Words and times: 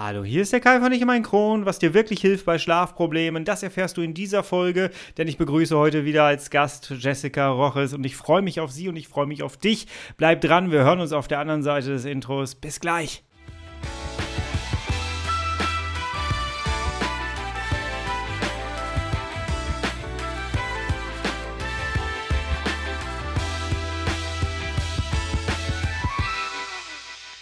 Hallo, 0.00 0.22
hier 0.22 0.42
ist 0.42 0.52
der 0.52 0.60
Kai 0.60 0.78
von 0.78 0.92
Ich 0.92 1.04
mein 1.04 1.24
Kron. 1.24 1.66
Was 1.66 1.80
dir 1.80 1.92
wirklich 1.92 2.20
hilft 2.20 2.46
bei 2.46 2.60
Schlafproblemen, 2.60 3.44
das 3.44 3.64
erfährst 3.64 3.96
du 3.96 4.00
in 4.00 4.14
dieser 4.14 4.44
Folge, 4.44 4.92
denn 5.16 5.26
ich 5.26 5.38
begrüße 5.38 5.76
heute 5.76 6.04
wieder 6.04 6.22
als 6.22 6.50
Gast 6.50 6.94
Jessica 6.96 7.48
Roches 7.48 7.94
und 7.94 8.06
ich 8.06 8.14
freue 8.14 8.40
mich 8.42 8.60
auf 8.60 8.70
sie 8.70 8.88
und 8.88 8.94
ich 8.94 9.08
freue 9.08 9.26
mich 9.26 9.42
auf 9.42 9.56
dich. 9.56 9.88
Bleib 10.16 10.40
dran, 10.40 10.70
wir 10.70 10.84
hören 10.84 11.00
uns 11.00 11.12
auf 11.12 11.26
der 11.26 11.40
anderen 11.40 11.64
Seite 11.64 11.88
des 11.88 12.04
Intros. 12.04 12.54
Bis 12.54 12.78
gleich. 12.78 13.24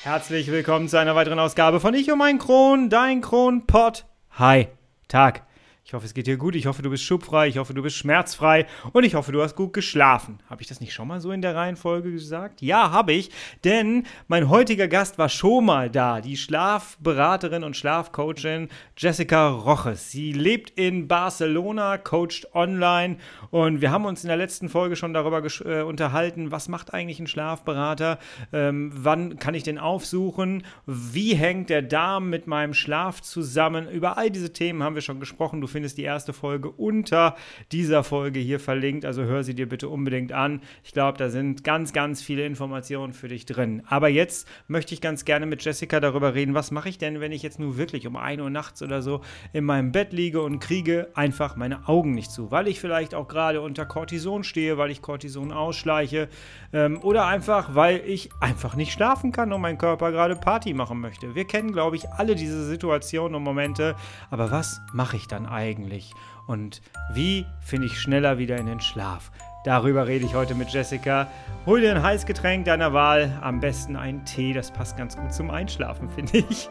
Herzlich 0.06 0.52
willkommen 0.52 0.88
zu 0.88 1.00
einer 1.00 1.16
weiteren 1.16 1.40
Ausgabe 1.40 1.80
von 1.80 1.92
Ich 1.92 2.12
und 2.12 2.18
mein 2.18 2.38
Kron, 2.38 2.88
dein 2.90 3.20
Kronpott. 3.22 4.04
Hi, 4.38 4.68
Tag. 5.08 5.42
Ich 5.86 5.94
hoffe, 5.94 6.04
es 6.04 6.14
geht 6.14 6.26
dir 6.26 6.36
gut. 6.36 6.56
Ich 6.56 6.66
hoffe, 6.66 6.82
du 6.82 6.90
bist 6.90 7.04
schubfrei. 7.04 7.46
Ich 7.46 7.58
hoffe, 7.58 7.72
du 7.72 7.80
bist 7.80 7.94
schmerzfrei. 7.94 8.66
Und 8.92 9.04
ich 9.04 9.14
hoffe, 9.14 9.30
du 9.30 9.40
hast 9.40 9.54
gut 9.54 9.72
geschlafen. 9.72 10.40
Habe 10.50 10.60
ich 10.60 10.66
das 10.66 10.80
nicht 10.80 10.92
schon 10.92 11.06
mal 11.06 11.20
so 11.20 11.30
in 11.30 11.42
der 11.42 11.54
Reihenfolge 11.54 12.10
gesagt? 12.10 12.60
Ja, 12.60 12.90
habe 12.90 13.12
ich. 13.12 13.30
Denn 13.62 14.02
mein 14.26 14.48
heutiger 14.48 14.88
Gast 14.88 15.16
war 15.16 15.28
schon 15.28 15.64
mal 15.64 15.88
da. 15.88 16.20
Die 16.20 16.36
Schlafberaterin 16.36 17.62
und 17.62 17.76
Schlafcoachin 17.76 18.68
Jessica 18.96 19.48
Roches. 19.48 20.10
Sie 20.10 20.32
lebt 20.32 20.70
in 20.70 21.06
Barcelona, 21.06 21.98
coacht 21.98 22.52
online. 22.52 23.18
Und 23.52 23.80
wir 23.80 23.92
haben 23.92 24.06
uns 24.06 24.24
in 24.24 24.28
der 24.28 24.36
letzten 24.36 24.68
Folge 24.68 24.96
schon 24.96 25.14
darüber 25.14 25.40
äh, 25.64 25.82
unterhalten, 25.82 26.50
was 26.50 26.66
macht 26.66 26.94
eigentlich 26.94 27.20
ein 27.20 27.28
Schlafberater? 27.28 28.18
Ähm, 28.52 28.90
wann 28.92 29.38
kann 29.38 29.54
ich 29.54 29.62
den 29.62 29.78
aufsuchen? 29.78 30.64
Wie 30.84 31.36
hängt 31.36 31.70
der 31.70 31.82
Darm 31.82 32.28
mit 32.28 32.48
meinem 32.48 32.74
Schlaf 32.74 33.22
zusammen? 33.22 33.88
Über 33.88 34.18
all 34.18 34.32
diese 34.32 34.52
Themen 34.52 34.82
haben 34.82 34.96
wir 34.96 35.02
schon 35.02 35.20
gesprochen. 35.20 35.60
Du 35.60 35.75
findest 35.76 35.98
die 35.98 36.04
erste 36.04 36.32
Folge 36.32 36.70
unter 36.70 37.36
dieser 37.70 38.02
Folge 38.02 38.40
hier 38.40 38.58
verlinkt. 38.58 39.04
Also 39.04 39.24
hör 39.24 39.44
sie 39.44 39.54
dir 39.54 39.68
bitte 39.68 39.90
unbedingt 39.90 40.32
an. 40.32 40.62
Ich 40.84 40.94
glaube, 40.94 41.18
da 41.18 41.28
sind 41.28 41.64
ganz, 41.64 41.92
ganz 41.92 42.22
viele 42.22 42.46
Informationen 42.46 43.12
für 43.12 43.28
dich 43.28 43.44
drin. 43.44 43.82
Aber 43.86 44.08
jetzt 44.08 44.48
möchte 44.68 44.94
ich 44.94 45.02
ganz 45.02 45.26
gerne 45.26 45.44
mit 45.44 45.62
Jessica 45.62 46.00
darüber 46.00 46.32
reden, 46.32 46.54
was 46.54 46.70
mache 46.70 46.88
ich 46.88 46.96
denn, 46.96 47.20
wenn 47.20 47.30
ich 47.30 47.42
jetzt 47.42 47.58
nur 47.58 47.76
wirklich 47.76 48.06
um 48.06 48.16
1 48.16 48.40
Uhr 48.40 48.48
nachts 48.48 48.80
oder 48.80 49.02
so 49.02 49.20
in 49.52 49.64
meinem 49.64 49.92
Bett 49.92 50.14
liege 50.14 50.40
und 50.40 50.60
kriege 50.60 51.08
einfach 51.12 51.56
meine 51.56 51.86
Augen 51.86 52.12
nicht 52.12 52.30
zu, 52.30 52.50
weil 52.50 52.68
ich 52.68 52.80
vielleicht 52.80 53.14
auch 53.14 53.28
gerade 53.28 53.60
unter 53.60 53.84
Cortison 53.84 54.44
stehe, 54.44 54.78
weil 54.78 54.90
ich 54.90 55.02
Cortison 55.02 55.52
ausschleiche 55.52 56.30
ähm, 56.72 57.00
oder 57.02 57.26
einfach, 57.26 57.74
weil 57.74 58.02
ich 58.06 58.30
einfach 58.40 58.76
nicht 58.76 58.92
schlafen 58.92 59.30
kann 59.30 59.52
und 59.52 59.60
mein 59.60 59.76
Körper 59.76 60.10
gerade 60.10 60.36
Party 60.36 60.72
machen 60.72 61.00
möchte. 61.00 61.34
Wir 61.34 61.44
kennen, 61.44 61.72
glaube 61.72 61.96
ich, 61.96 62.08
alle 62.08 62.34
diese 62.34 62.64
Situationen 62.64 63.34
und 63.34 63.42
Momente. 63.42 63.94
Aber 64.30 64.50
was 64.50 64.80
mache 64.94 65.18
ich 65.18 65.28
dann 65.28 65.44
eigentlich? 65.44 65.65
Eigentlich? 65.66 66.12
Und 66.46 66.80
wie 67.12 67.44
finde 67.60 67.86
ich 67.86 67.98
schneller 68.00 68.38
wieder 68.38 68.56
in 68.56 68.66
den 68.66 68.80
Schlaf? 68.80 69.30
Darüber 69.64 70.06
rede 70.06 70.24
ich 70.24 70.34
heute 70.34 70.54
mit 70.54 70.70
Jessica. 70.70 71.26
Hol 71.66 71.80
dir 71.80 71.90
ein 71.90 72.00
Heißgetränk 72.00 72.66
deiner 72.66 72.92
Wahl, 72.92 73.36
am 73.42 73.58
besten 73.58 73.96
einen 73.96 74.24
Tee, 74.24 74.52
das 74.52 74.70
passt 74.70 74.96
ganz 74.96 75.16
gut 75.16 75.34
zum 75.34 75.50
Einschlafen, 75.50 76.08
finde 76.14 76.38
ich. 76.38 76.68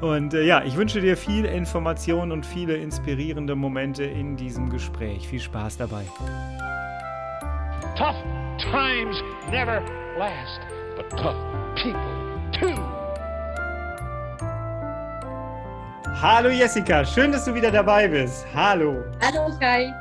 Und 0.00 0.32
äh, 0.32 0.44
ja, 0.44 0.62
ich 0.62 0.76
wünsche 0.76 1.00
dir 1.00 1.16
viel 1.16 1.44
Information 1.44 2.30
und 2.30 2.46
viele 2.46 2.76
inspirierende 2.76 3.56
Momente 3.56 4.04
in 4.04 4.36
diesem 4.36 4.70
Gespräch. 4.70 5.26
Viel 5.26 5.40
Spaß 5.40 5.78
dabei. 5.78 6.04
Tough 7.96 8.16
times 8.58 9.20
never 9.50 9.82
last, 10.16 10.60
but 10.96 11.10
tough 11.18 11.36
people 11.74 11.98
too. 12.52 12.95
Hallo 16.14 16.48
Jessica, 16.48 17.04
schön, 17.04 17.32
dass 17.32 17.44
du 17.44 17.54
wieder 17.54 17.70
dabei 17.70 18.08
bist. 18.08 18.46
Hallo. 18.54 19.04
Hallo 19.20 19.56
Kai. 19.58 19.92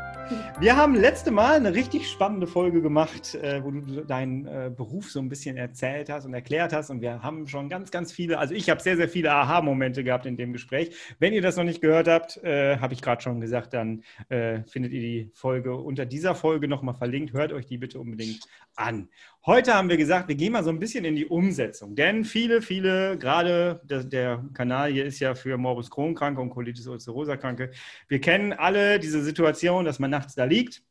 Wir 0.60 0.76
haben 0.76 0.96
letzte 0.96 1.30
Mal 1.30 1.56
eine 1.56 1.74
richtig 1.74 2.10
spannende 2.10 2.48
Folge 2.48 2.82
gemacht, 2.82 3.36
äh, 3.36 3.64
wo 3.64 3.70
du 3.70 4.04
deinen 4.06 4.48
äh, 4.48 4.72
Beruf 4.76 5.12
so 5.12 5.20
ein 5.20 5.30
bisschen 5.30 5.56
erzählt 5.58 6.10
hast 6.10 6.26
und 6.26 6.34
erklärt 6.34 6.74
hast. 6.74 6.90
Und 6.90 7.02
wir 7.02 7.22
haben 7.22 7.48
schon 7.48 7.70
ganz, 7.70 7.92
ganz 7.92 8.12
viele, 8.12 8.40
also 8.40 8.56
ich 8.56 8.70
habe 8.70 8.82
sehr, 8.82 8.98
sehr 8.98 9.10
viele 9.10 9.32
Aha-Momente 9.32 10.04
gehabt 10.04 10.26
in 10.26 10.38
dem 10.38 10.54
Gespräch. 10.54 10.96
Wenn 11.20 11.34
ihr 11.34 11.42
das 11.42 11.58
noch 11.58 11.64
nicht 11.64 11.82
gehört 11.82 12.08
habt, 12.08 12.38
äh, 12.44 12.78
habe 12.78 12.94
ich 12.94 13.02
gerade 13.02 13.22
schon 13.22 13.40
gesagt, 13.40 13.74
dann 13.74 14.04
äh, 14.30 14.64
findet 14.64 14.94
ihr 14.94 15.02
die 15.02 15.32
Folge 15.34 15.76
unter 15.76 16.06
dieser 16.06 16.34
Folge 16.34 16.68
nochmal 16.68 16.96
verlinkt. 16.96 17.34
Hört 17.34 17.54
euch 17.54 17.68
die 17.68 17.78
bitte 17.78 18.00
unbedingt 18.00 18.40
an. 18.76 19.10
Heute 19.48 19.76
haben 19.76 19.90
wir 19.90 19.98
gesagt, 19.98 20.28
wir 20.28 20.34
gehen 20.34 20.54
mal 20.54 20.64
so 20.64 20.72
ein 20.72 20.80
bisschen 20.80 21.06
in 21.06 21.16
die 21.16 21.28
Umsetzung, 21.28 21.96
denn 21.96 22.26
viele, 22.26 22.64
viele, 22.64 23.16
gerade 23.20 23.80
der, 23.84 24.04
der 24.04 24.44
Kanal 24.56 24.92
hier 24.92 25.06
ist 25.06 25.20
ja 25.20 25.36
für 25.36 25.56
Morbus 25.56 25.92
Crohn-Kranke 25.92 26.42
und 26.42 26.50
Colitis 26.50 26.88
ulcerosa-Kranke. 26.88 27.70
Wir 28.08 28.22
kennen 28.22 28.54
alle 28.54 29.00
diese 29.00 29.22
Situation, 29.24 29.86
dass 29.86 30.00
man 30.00 30.10
nachts 30.10 30.34
da 30.34 30.46
liegt 30.46 30.82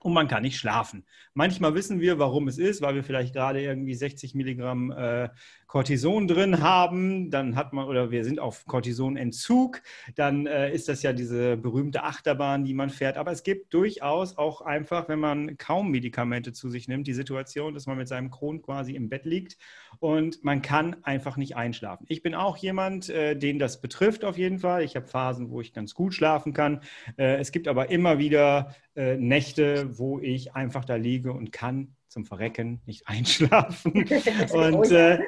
und 0.00 0.14
man 0.14 0.26
kann 0.26 0.42
nicht 0.42 0.58
schlafen. 0.58 1.06
Manchmal 1.32 1.76
wissen 1.76 2.00
wir, 2.00 2.18
warum 2.18 2.48
es 2.48 2.58
ist, 2.58 2.82
weil 2.82 2.96
wir 2.96 3.04
vielleicht 3.04 3.34
gerade 3.34 3.62
irgendwie 3.62 3.94
60 3.94 4.34
Milligramm 4.34 4.90
äh, 4.90 5.28
Cortison 5.66 6.28
drin 6.28 6.62
haben, 6.62 7.30
dann 7.30 7.56
hat 7.56 7.72
man, 7.72 7.86
oder 7.86 8.10
wir 8.10 8.24
sind 8.24 8.38
auf 8.38 8.66
Cortisonentzug, 8.66 9.82
dann 10.14 10.46
äh, 10.46 10.72
ist 10.72 10.88
das 10.88 11.02
ja 11.02 11.12
diese 11.12 11.56
berühmte 11.56 12.04
Achterbahn, 12.04 12.64
die 12.64 12.74
man 12.74 12.90
fährt. 12.90 13.16
Aber 13.16 13.32
es 13.32 13.42
gibt 13.42 13.74
durchaus 13.74 14.38
auch 14.38 14.60
einfach, 14.60 15.08
wenn 15.08 15.18
man 15.18 15.58
kaum 15.58 15.90
Medikamente 15.90 16.52
zu 16.52 16.70
sich 16.70 16.86
nimmt, 16.88 17.06
die 17.06 17.14
Situation, 17.14 17.74
dass 17.74 17.86
man 17.86 17.98
mit 17.98 18.08
seinem 18.08 18.30
Kron 18.30 18.62
quasi 18.62 18.94
im 18.94 19.08
Bett 19.08 19.24
liegt 19.24 19.56
und 19.98 20.44
man 20.44 20.62
kann 20.62 21.02
einfach 21.02 21.36
nicht 21.36 21.56
einschlafen. 21.56 22.06
Ich 22.08 22.22
bin 22.22 22.34
auch 22.34 22.56
jemand, 22.56 23.08
äh, 23.08 23.36
den 23.36 23.58
das 23.58 23.80
betrifft 23.80 24.24
auf 24.24 24.38
jeden 24.38 24.60
Fall. 24.60 24.84
Ich 24.84 24.94
habe 24.94 25.06
Phasen, 25.06 25.50
wo 25.50 25.60
ich 25.60 25.72
ganz 25.72 25.94
gut 25.94 26.14
schlafen 26.14 26.52
kann. 26.52 26.80
Äh, 27.16 27.36
es 27.36 27.50
gibt 27.50 27.66
aber 27.66 27.90
immer 27.90 28.18
wieder 28.18 28.74
äh, 28.94 29.16
Nächte, 29.16 29.98
wo 29.98 30.20
ich 30.20 30.54
einfach 30.54 30.84
da 30.84 30.94
liege 30.94 31.32
und 31.32 31.52
kann 31.52 31.96
zum 32.08 32.24
Verrecken 32.24 32.80
nicht 32.86 33.06
einschlafen. 33.08 33.92
Und 34.52 34.90
äh, 34.90 35.18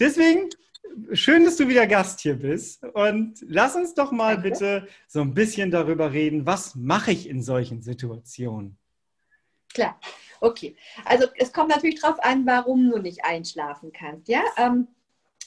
deswegen 0.00 0.50
schön, 1.12 1.44
dass 1.44 1.56
du 1.56 1.68
wieder 1.68 1.86
Gast 1.86 2.20
hier 2.20 2.34
bist. 2.34 2.84
Und 2.84 3.38
lass 3.46 3.76
uns 3.76 3.94
doch 3.94 4.12
mal 4.12 4.38
bitte 4.38 4.88
so 5.06 5.20
ein 5.20 5.34
bisschen 5.34 5.70
darüber 5.70 6.12
reden, 6.12 6.46
was 6.46 6.74
mache 6.74 7.12
ich 7.12 7.28
in 7.28 7.42
solchen 7.42 7.82
Situationen? 7.82 8.78
Klar, 9.74 10.00
okay. 10.40 10.76
Also 11.04 11.26
es 11.36 11.52
kommt 11.52 11.68
natürlich 11.68 12.00
darauf 12.00 12.22
an, 12.24 12.46
warum 12.46 12.90
du 12.90 12.98
nicht 12.98 13.24
einschlafen 13.24 13.92
kannst. 13.92 14.28
Ja, 14.28 14.42
ähm, 14.56 14.88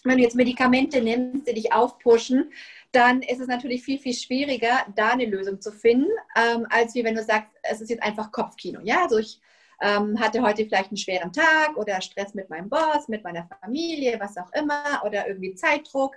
wenn 0.03 0.17
du 0.17 0.23
jetzt 0.23 0.35
Medikamente 0.35 1.01
nimmst, 1.01 1.47
die 1.47 1.53
dich 1.53 1.73
aufpushen, 1.73 2.51
dann 2.91 3.21
ist 3.21 3.39
es 3.39 3.47
natürlich 3.47 3.83
viel, 3.83 3.99
viel 3.99 4.13
schwieriger, 4.13 4.85
da 4.95 5.09
eine 5.09 5.25
Lösung 5.25 5.59
zu 5.61 5.71
finden, 5.71 6.09
ähm, 6.35 6.65
als 6.69 6.95
wie 6.95 7.03
wenn 7.03 7.15
du 7.15 7.23
sagst, 7.23 7.51
es 7.63 7.81
ist 7.81 7.89
jetzt 7.89 8.03
einfach 8.03 8.31
Kopfkino. 8.31 8.79
Ja, 8.83 9.03
also 9.03 9.17
ich 9.17 9.41
ähm, 9.81 10.19
hatte 10.19 10.41
heute 10.41 10.65
vielleicht 10.65 10.89
einen 10.89 10.97
schweren 10.97 11.31
Tag 11.31 11.75
oder 11.75 12.01
Stress 12.01 12.33
mit 12.33 12.49
meinem 12.49 12.69
Boss, 12.69 13.07
mit 13.07 13.23
meiner 13.23 13.47
Familie, 13.61 14.19
was 14.19 14.37
auch 14.37 14.51
immer, 14.53 15.01
oder 15.05 15.27
irgendwie 15.27 15.53
Zeitdruck. 15.55 16.15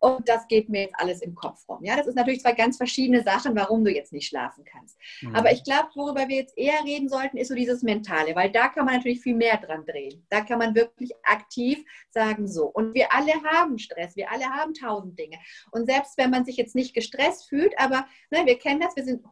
Und 0.00 0.28
das 0.28 0.46
geht 0.48 0.68
mir 0.68 0.82
jetzt 0.82 0.94
alles 0.98 1.22
im 1.22 1.34
Kopf 1.34 1.66
rum. 1.68 1.78
Ja, 1.82 1.96
das 1.96 2.06
ist 2.06 2.16
natürlich 2.16 2.42
zwei 2.42 2.52
ganz 2.52 2.76
verschiedene 2.76 3.22
Sachen, 3.22 3.56
warum 3.56 3.84
du 3.84 3.90
jetzt 3.90 4.12
nicht 4.12 4.28
schlafen 4.28 4.64
kannst. 4.64 4.98
Mhm. 5.22 5.34
Aber 5.34 5.52
ich 5.52 5.64
glaube, 5.64 5.88
worüber 5.94 6.28
wir 6.28 6.36
jetzt 6.36 6.58
eher 6.58 6.84
reden 6.84 7.08
sollten, 7.08 7.36
ist 7.36 7.48
so 7.48 7.54
dieses 7.54 7.82
Mentale, 7.82 8.34
weil 8.34 8.50
da 8.50 8.68
kann 8.68 8.84
man 8.84 8.96
natürlich 8.96 9.20
viel 9.20 9.34
mehr 9.34 9.56
dran 9.56 9.84
drehen. 9.86 10.26
Da 10.30 10.40
kann 10.42 10.58
man 10.58 10.74
wirklich 10.74 11.12
aktiv 11.22 11.84
sagen, 12.10 12.48
so. 12.48 12.66
Und 12.66 12.94
wir 12.94 13.12
alle 13.12 13.32
haben 13.44 13.78
Stress, 13.78 14.16
wir 14.16 14.30
alle 14.30 14.44
haben 14.44 14.74
tausend 14.74 15.18
Dinge. 15.18 15.38
Und 15.70 15.86
selbst 15.86 16.18
wenn 16.18 16.30
man 16.30 16.44
sich 16.44 16.56
jetzt 16.56 16.74
nicht 16.74 16.94
gestresst 16.94 17.48
fühlt, 17.48 17.78
aber 17.78 18.06
ne, 18.30 18.44
wir 18.44 18.58
kennen 18.58 18.80
das, 18.80 18.96
wir 18.96 19.04
sind 19.04 19.24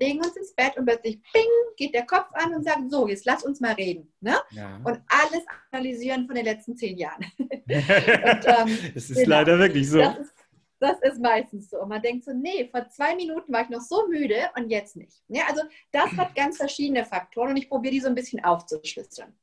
legen 0.00 0.18
uns 0.18 0.36
ins 0.36 0.54
Bett 0.54 0.76
und 0.76 0.86
plötzlich 0.86 1.20
bing, 1.32 1.44
geht 1.76 1.94
der 1.94 2.06
Kopf 2.06 2.30
an 2.32 2.54
und 2.54 2.64
sagt, 2.64 2.90
so, 2.90 3.06
jetzt 3.06 3.26
lass 3.26 3.44
uns 3.44 3.60
mal 3.60 3.74
reden. 3.74 4.12
Ne? 4.20 4.36
Ja. 4.50 4.76
Und 4.82 5.00
alles 5.08 5.44
analysieren 5.70 6.26
von 6.26 6.34
den 6.34 6.44
letzten 6.44 6.76
zehn 6.76 6.96
Jahren. 6.96 7.24
und, 7.38 7.50
ähm, 7.68 8.78
das 8.94 9.10
ist 9.10 9.16
genau, 9.16 9.28
leider 9.28 9.58
wirklich 9.58 9.88
so. 9.88 9.98
Das 9.98 10.18
ist, 10.18 10.34
das 10.80 11.00
ist 11.02 11.20
meistens 11.20 11.70
so. 11.70 11.80
Und 11.80 11.90
man 11.90 12.02
denkt 12.02 12.24
so, 12.24 12.32
nee, 12.32 12.68
vor 12.70 12.88
zwei 12.88 13.14
Minuten 13.14 13.52
war 13.52 13.62
ich 13.62 13.68
noch 13.68 13.82
so 13.82 14.08
müde 14.08 14.50
und 14.56 14.70
jetzt 14.70 14.96
nicht. 14.96 15.22
Ja, 15.28 15.44
also 15.48 15.62
das 15.92 16.10
hat 16.12 16.34
ganz 16.34 16.56
verschiedene 16.56 17.04
Faktoren 17.04 17.50
und 17.50 17.56
ich 17.56 17.68
probiere 17.68 17.92
die 17.92 18.00
so 18.00 18.08
ein 18.08 18.14
bisschen 18.14 18.42
aufzuschlüsseln. 18.42 19.34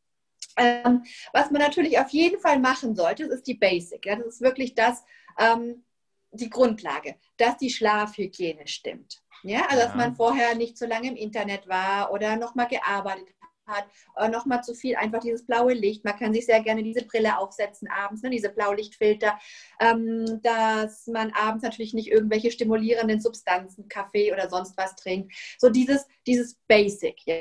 Ähm, 0.58 1.04
was 1.34 1.52
man 1.52 1.62
natürlich 1.62 2.00
auf 2.00 2.10
jeden 2.10 2.40
Fall 2.40 2.60
machen 2.60 2.96
sollte, 2.96 3.26
ist 3.26 3.46
die 3.46 3.54
Basic. 3.54 4.04
Ja? 4.08 4.16
Das 4.16 4.26
ist 4.26 4.42
wirklich 4.42 4.74
das, 4.74 5.04
ähm, 5.38 5.84
die 6.32 6.50
Grundlage, 6.50 7.16
dass 7.38 7.58
die 7.58 7.70
Schlafhygiene 7.70 8.68
stimmt. 8.68 9.22
Ja, 9.44 9.66
also 9.70 9.84
dass 9.84 9.96
man 9.96 10.16
vorher 10.16 10.56
nicht 10.56 10.78
so 10.78 10.86
lange 10.86 11.10
im 11.10 11.16
Internet 11.16 11.68
war 11.68 12.12
oder 12.12 12.36
nochmal 12.36 12.68
gearbeitet 12.68 13.28
hat, 13.68 13.86
oder 14.16 14.30
nochmal 14.30 14.64
zu 14.64 14.74
viel 14.74 14.96
einfach 14.96 15.20
dieses 15.20 15.46
blaue 15.46 15.74
Licht. 15.74 16.06
Man 16.06 16.18
kann 16.18 16.34
sich 16.34 16.46
sehr 16.46 16.62
gerne 16.62 16.84
diese 16.84 17.04
Brille 17.06 17.38
aufsetzen 17.38 17.90
abends, 17.90 18.24
ne, 18.24 18.30
diese 18.30 18.50
Blaulichtfilter, 18.50 19.38
ähm, 19.80 20.40
dass 20.42 21.08
man 21.08 21.32
abends 21.34 21.64
natürlich 21.64 21.94
nicht 21.94 22.10
irgendwelche 22.10 22.52
stimulierenden 22.52 23.20
Substanzen, 23.20 23.88
Kaffee 23.90 24.32
oder 24.32 24.50
sonst 24.50 24.78
was 24.78 24.96
trinkt. 24.96 25.34
So 25.58 25.70
dieses, 25.70 26.08
dieses 26.26 26.56
Basic. 26.68 27.20
Ja. 27.26 27.36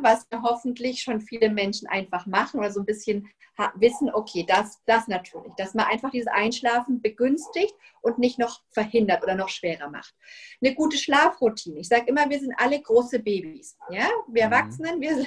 Was 0.00 0.26
hoffentlich 0.42 1.02
schon 1.02 1.20
viele 1.20 1.50
Menschen 1.50 1.88
einfach 1.88 2.26
machen 2.26 2.60
oder 2.60 2.70
so 2.70 2.80
ein 2.80 2.86
bisschen 2.86 3.28
wissen, 3.74 4.10
okay, 4.12 4.44
das, 4.46 4.80
das 4.86 5.06
natürlich, 5.08 5.52
dass 5.54 5.74
man 5.74 5.86
einfach 5.86 6.10
dieses 6.10 6.28
Einschlafen 6.28 7.02
begünstigt 7.02 7.74
und 8.00 8.18
nicht 8.18 8.38
noch 8.38 8.62
verhindert 8.70 9.22
oder 9.22 9.34
noch 9.34 9.48
schwerer 9.48 9.90
macht. 9.90 10.14
Eine 10.62 10.74
gute 10.74 10.96
Schlafroutine. 10.96 11.80
Ich 11.80 11.88
sage 11.88 12.06
immer, 12.06 12.28
wir 12.30 12.40
sind 12.40 12.54
alle 12.56 12.80
große 12.80 13.18
Babys. 13.18 13.76
Ja? 13.90 14.08
Wir 14.28 14.46
mhm. 14.46 14.52
Erwachsenen, 14.52 15.00
wir 15.00 15.26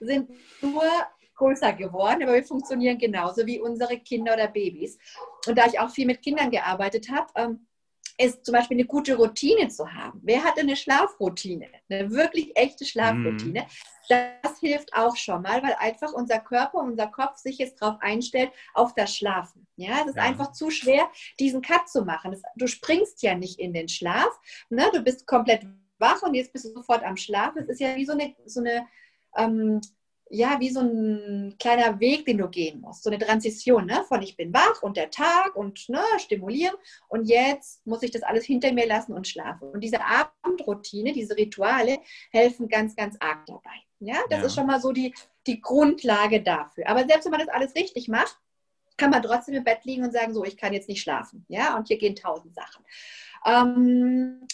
sind 0.00 0.30
nur 0.60 0.84
größer 1.36 1.72
geworden, 1.72 2.22
aber 2.22 2.34
wir 2.34 2.44
funktionieren 2.44 2.98
genauso 2.98 3.46
wie 3.46 3.60
unsere 3.60 3.98
Kinder 3.98 4.34
oder 4.34 4.48
Babys. 4.48 4.98
Und 5.46 5.56
da 5.56 5.66
ich 5.66 5.80
auch 5.80 5.90
viel 5.90 6.06
mit 6.06 6.22
Kindern 6.22 6.50
gearbeitet 6.50 7.10
habe, 7.10 7.32
ähm, 7.36 7.66
ist 8.20 8.44
zum 8.44 8.52
Beispiel 8.52 8.76
eine 8.76 8.86
gute 8.86 9.16
Routine 9.16 9.68
zu 9.68 9.90
haben. 9.90 10.20
Wer 10.22 10.44
hat 10.44 10.58
eine 10.58 10.76
Schlafroutine? 10.76 11.68
Eine 11.88 12.10
wirklich 12.10 12.54
echte 12.54 12.84
Schlafroutine. 12.84 13.62
Mm. 13.62 13.66
Das 14.42 14.58
hilft 14.58 14.92
auch 14.94 15.16
schon 15.16 15.42
mal, 15.42 15.62
weil 15.62 15.74
einfach 15.78 16.12
unser 16.12 16.38
Körper, 16.38 16.78
unser 16.78 17.06
Kopf 17.06 17.36
sich 17.38 17.58
jetzt 17.58 17.80
darauf 17.80 18.00
einstellt, 18.02 18.50
auf 18.74 18.94
das 18.94 19.16
Schlafen. 19.16 19.66
Ja, 19.76 20.00
es 20.02 20.08
ist 20.08 20.16
ja. 20.16 20.22
einfach 20.22 20.52
zu 20.52 20.70
schwer, 20.70 21.08
diesen 21.38 21.62
Cut 21.62 21.88
zu 21.88 22.04
machen. 22.04 22.32
Das, 22.32 22.42
du 22.56 22.66
springst 22.66 23.22
ja 23.22 23.34
nicht 23.34 23.58
in 23.58 23.72
den 23.72 23.88
Schlaf. 23.88 24.38
Ne? 24.68 24.90
Du 24.92 25.00
bist 25.02 25.26
komplett 25.26 25.66
wach 25.98 26.22
und 26.22 26.34
jetzt 26.34 26.52
bist 26.52 26.66
du 26.66 26.72
sofort 26.72 27.02
am 27.02 27.16
Schlaf. 27.16 27.56
Es 27.56 27.68
ist 27.68 27.80
ja 27.80 27.96
wie 27.96 28.04
so 28.04 28.12
eine, 28.12 28.34
so 28.44 28.60
eine 28.60 28.86
ähm, 29.36 29.80
ja, 30.30 30.60
wie 30.60 30.70
so 30.70 30.80
ein 30.80 31.56
kleiner 31.58 31.98
Weg, 31.98 32.24
den 32.24 32.38
du 32.38 32.48
gehen 32.48 32.80
musst. 32.80 33.02
So 33.02 33.10
eine 33.10 33.18
Transition 33.18 33.86
ne? 33.86 34.04
von 34.06 34.22
ich 34.22 34.36
bin 34.36 34.54
wach 34.54 34.80
und 34.82 34.96
der 34.96 35.10
Tag 35.10 35.56
und 35.56 35.88
ne, 35.88 36.02
stimulieren 36.18 36.76
und 37.08 37.24
jetzt 37.24 37.84
muss 37.84 38.02
ich 38.02 38.12
das 38.12 38.22
alles 38.22 38.44
hinter 38.44 38.72
mir 38.72 38.86
lassen 38.86 39.12
und 39.12 39.26
schlafen. 39.26 39.68
Und 39.70 39.80
diese 39.80 39.98
Abendroutine, 40.00 41.12
diese 41.12 41.36
Rituale 41.36 41.98
helfen 42.30 42.68
ganz, 42.68 42.94
ganz 42.94 43.16
arg 43.18 43.44
dabei. 43.46 43.74
Ja, 43.98 44.16
das 44.30 44.40
ja. 44.40 44.46
ist 44.46 44.54
schon 44.54 44.66
mal 44.66 44.80
so 44.80 44.92
die, 44.92 45.12
die 45.46 45.60
Grundlage 45.60 46.40
dafür. 46.42 46.88
Aber 46.88 47.06
selbst 47.06 47.24
wenn 47.24 47.32
man 47.32 47.40
das 47.40 47.48
alles 47.48 47.74
richtig 47.74 48.08
macht, 48.08 48.38
kann 48.96 49.10
man 49.10 49.22
trotzdem 49.22 49.54
im 49.54 49.64
Bett 49.64 49.84
liegen 49.84 50.04
und 50.04 50.12
sagen, 50.12 50.32
so, 50.32 50.44
ich 50.44 50.56
kann 50.56 50.72
jetzt 50.72 50.88
nicht 50.88 51.02
schlafen. 51.02 51.44
Ja, 51.48 51.76
und 51.76 51.88
hier 51.88 51.98
gehen 51.98 52.14
tausend 52.14 52.54
Sachen. 52.54 52.84
Ähm, 53.44 54.46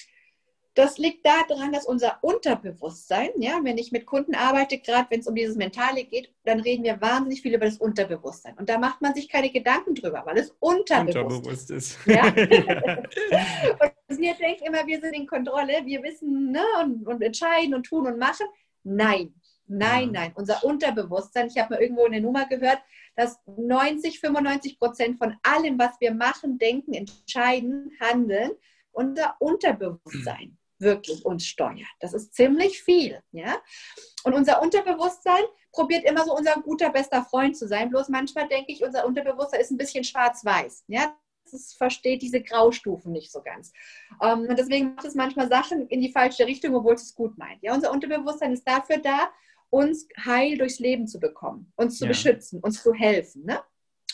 das 0.76 0.98
liegt 0.98 1.26
daran, 1.26 1.72
dass 1.72 1.86
unser 1.86 2.18
Unterbewusstsein, 2.22 3.30
ja, 3.38 3.58
wenn 3.62 3.78
ich 3.78 3.92
mit 3.92 4.04
Kunden 4.04 4.34
arbeite, 4.34 4.78
gerade 4.78 5.06
wenn 5.08 5.20
es 5.20 5.26
um 5.26 5.34
dieses 5.34 5.56
Mentale 5.56 6.04
geht, 6.04 6.30
dann 6.44 6.60
reden 6.60 6.84
wir 6.84 7.00
wahnsinnig 7.00 7.40
viel 7.40 7.54
über 7.54 7.64
das 7.64 7.78
Unterbewusstsein. 7.78 8.58
Und 8.58 8.68
da 8.68 8.76
macht 8.76 9.00
man 9.00 9.14
sich 9.14 9.30
keine 9.30 9.50
Gedanken 9.50 9.94
drüber, 9.94 10.22
weil 10.26 10.36
es 10.36 10.54
unterbewusst, 10.60 11.16
unterbewusst 11.16 11.70
ist. 11.70 11.98
Ja? 12.04 12.26
und 12.26 14.18
wir 14.18 14.34
denken 14.34 14.66
immer, 14.66 14.86
wir 14.86 15.00
sind 15.00 15.14
in 15.14 15.26
Kontrolle, 15.26 15.80
wir 15.86 16.02
wissen 16.02 16.52
ne, 16.52 16.62
und, 16.82 17.08
und 17.08 17.22
entscheiden 17.22 17.74
und 17.74 17.84
tun 17.84 18.06
und 18.06 18.18
machen. 18.18 18.46
Nein, 18.84 19.34
nein, 19.66 20.10
nein. 20.12 20.32
Unser 20.34 20.62
Unterbewusstsein, 20.62 21.46
ich 21.46 21.56
habe 21.56 21.72
mal 21.74 21.80
irgendwo 21.80 22.04
eine 22.04 22.20
Nummer 22.20 22.44
gehört, 22.44 22.80
dass 23.14 23.40
90, 23.46 24.20
95 24.20 24.78
Prozent 24.78 25.16
von 25.16 25.36
allem, 25.42 25.78
was 25.78 25.98
wir 26.00 26.12
machen, 26.12 26.58
denken, 26.58 26.92
entscheiden, 26.92 27.92
handeln, 27.98 28.50
unser 28.92 29.36
Unterbewusstsein 29.38 30.58
wirklich 30.78 31.24
uns 31.24 31.46
steuert. 31.46 31.88
Das 32.00 32.12
ist 32.12 32.34
ziemlich 32.34 32.82
viel. 32.82 33.22
Ja? 33.32 33.56
Und 34.24 34.34
unser 34.34 34.62
Unterbewusstsein 34.62 35.42
probiert 35.72 36.04
immer 36.04 36.24
so 36.24 36.34
unser 36.34 36.54
guter, 36.62 36.90
bester 36.90 37.24
Freund 37.24 37.56
zu 37.56 37.66
sein. 37.68 37.90
Bloß 37.90 38.08
manchmal 38.08 38.48
denke 38.48 38.72
ich, 38.72 38.84
unser 38.84 39.06
Unterbewusstsein 39.06 39.60
ist 39.60 39.70
ein 39.70 39.78
bisschen 39.78 40.04
schwarz-weiß. 40.04 40.84
Ja? 40.88 41.16
Es 41.44 41.74
versteht 41.74 42.22
diese 42.22 42.42
Graustufen 42.42 43.12
nicht 43.12 43.30
so 43.30 43.40
ganz. 43.40 43.72
Ähm, 44.20 44.46
und 44.48 44.58
deswegen 44.58 44.94
macht 44.94 45.06
es 45.06 45.14
manchmal 45.14 45.48
Sachen 45.48 45.86
in 45.88 46.00
die 46.00 46.12
falsche 46.12 46.46
Richtung, 46.46 46.74
obwohl 46.74 46.94
es 46.94 47.02
es 47.04 47.14
gut 47.14 47.38
meint. 47.38 47.62
Ja? 47.62 47.74
Unser 47.74 47.92
Unterbewusstsein 47.92 48.52
ist 48.52 48.66
dafür 48.66 48.98
da, 48.98 49.30
uns 49.70 50.08
heil 50.24 50.58
durchs 50.58 50.78
Leben 50.78 51.06
zu 51.06 51.18
bekommen, 51.18 51.72
uns 51.76 51.98
zu 51.98 52.04
ja. 52.04 52.08
beschützen, 52.08 52.60
uns 52.60 52.82
zu 52.82 52.92
helfen. 52.92 53.44
Ne? 53.44 53.60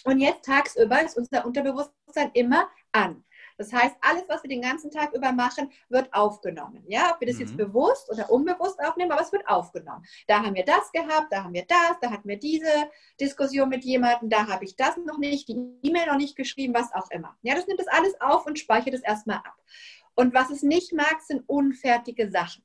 Und 0.05 0.19
jetzt 0.19 0.45
tagsüber 0.45 1.03
ist 1.03 1.17
unser 1.17 1.47
Unterbewusstsein 1.47 2.31
immer 2.35 2.69
an. 2.93 3.25
Das 3.59 3.73
heißt, 3.73 3.97
alles, 4.01 4.25
was 4.29 4.43
wir 4.43 4.49
den 4.49 4.63
ganzen 4.63 4.91
Tag 4.91 5.13
über 5.15 5.33
machen, 5.33 5.71
wird 5.89 6.13
aufgenommen. 6.13 6.85
Ja, 6.87 7.13
ob 7.13 7.21
wir 7.21 7.29
das 7.29 7.37
mhm. 7.37 7.43
jetzt 7.43 7.57
bewusst 7.57 8.11
oder 8.11 8.31
unbewusst 8.31 8.79
aufnehmen, 8.81 9.13
aber 9.13 9.23
es 9.23 9.33
wird 9.33 9.47
aufgenommen. 9.49 10.05
Da 10.27 10.43
haben 10.43 10.55
wir 10.55 10.65
das 10.65 10.91
gehabt, 10.93 11.33
da 11.33 11.45
haben 11.45 11.55
wir 11.55 11.65
das, 11.67 11.99
da 12.01 12.11
hatten 12.11 12.29
wir 12.29 12.39
diese 12.39 12.91
Diskussion 13.21 13.69
mit 13.69 13.85
jemandem, 13.85 14.29
da 14.29 14.47
habe 14.47 14.65
ich 14.65 14.77
das 14.77 14.97
noch 14.97 15.19
nicht, 15.19 15.49
die 15.49 15.57
E-Mail 15.83 16.07
noch 16.07 16.17
nicht 16.17 16.37
geschrieben, 16.37 16.75
was 16.75 16.93
auch 16.93 17.11
immer. 17.11 17.37
Ja, 17.43 17.55
das 17.55 17.67
nimmt 17.67 17.81
das 17.81 17.89
alles 17.89 18.21
auf 18.21 18.47
und 18.47 18.59
speichert 18.59 18.95
es 18.95 19.03
erstmal 19.03 19.39
ab. 19.39 19.57
Und 20.15 20.35
was 20.35 20.51
es 20.51 20.63
nicht 20.63 20.93
mag, 20.93 21.21
sind 21.23 21.43
unfertige 21.49 22.31
Sachen. 22.31 22.63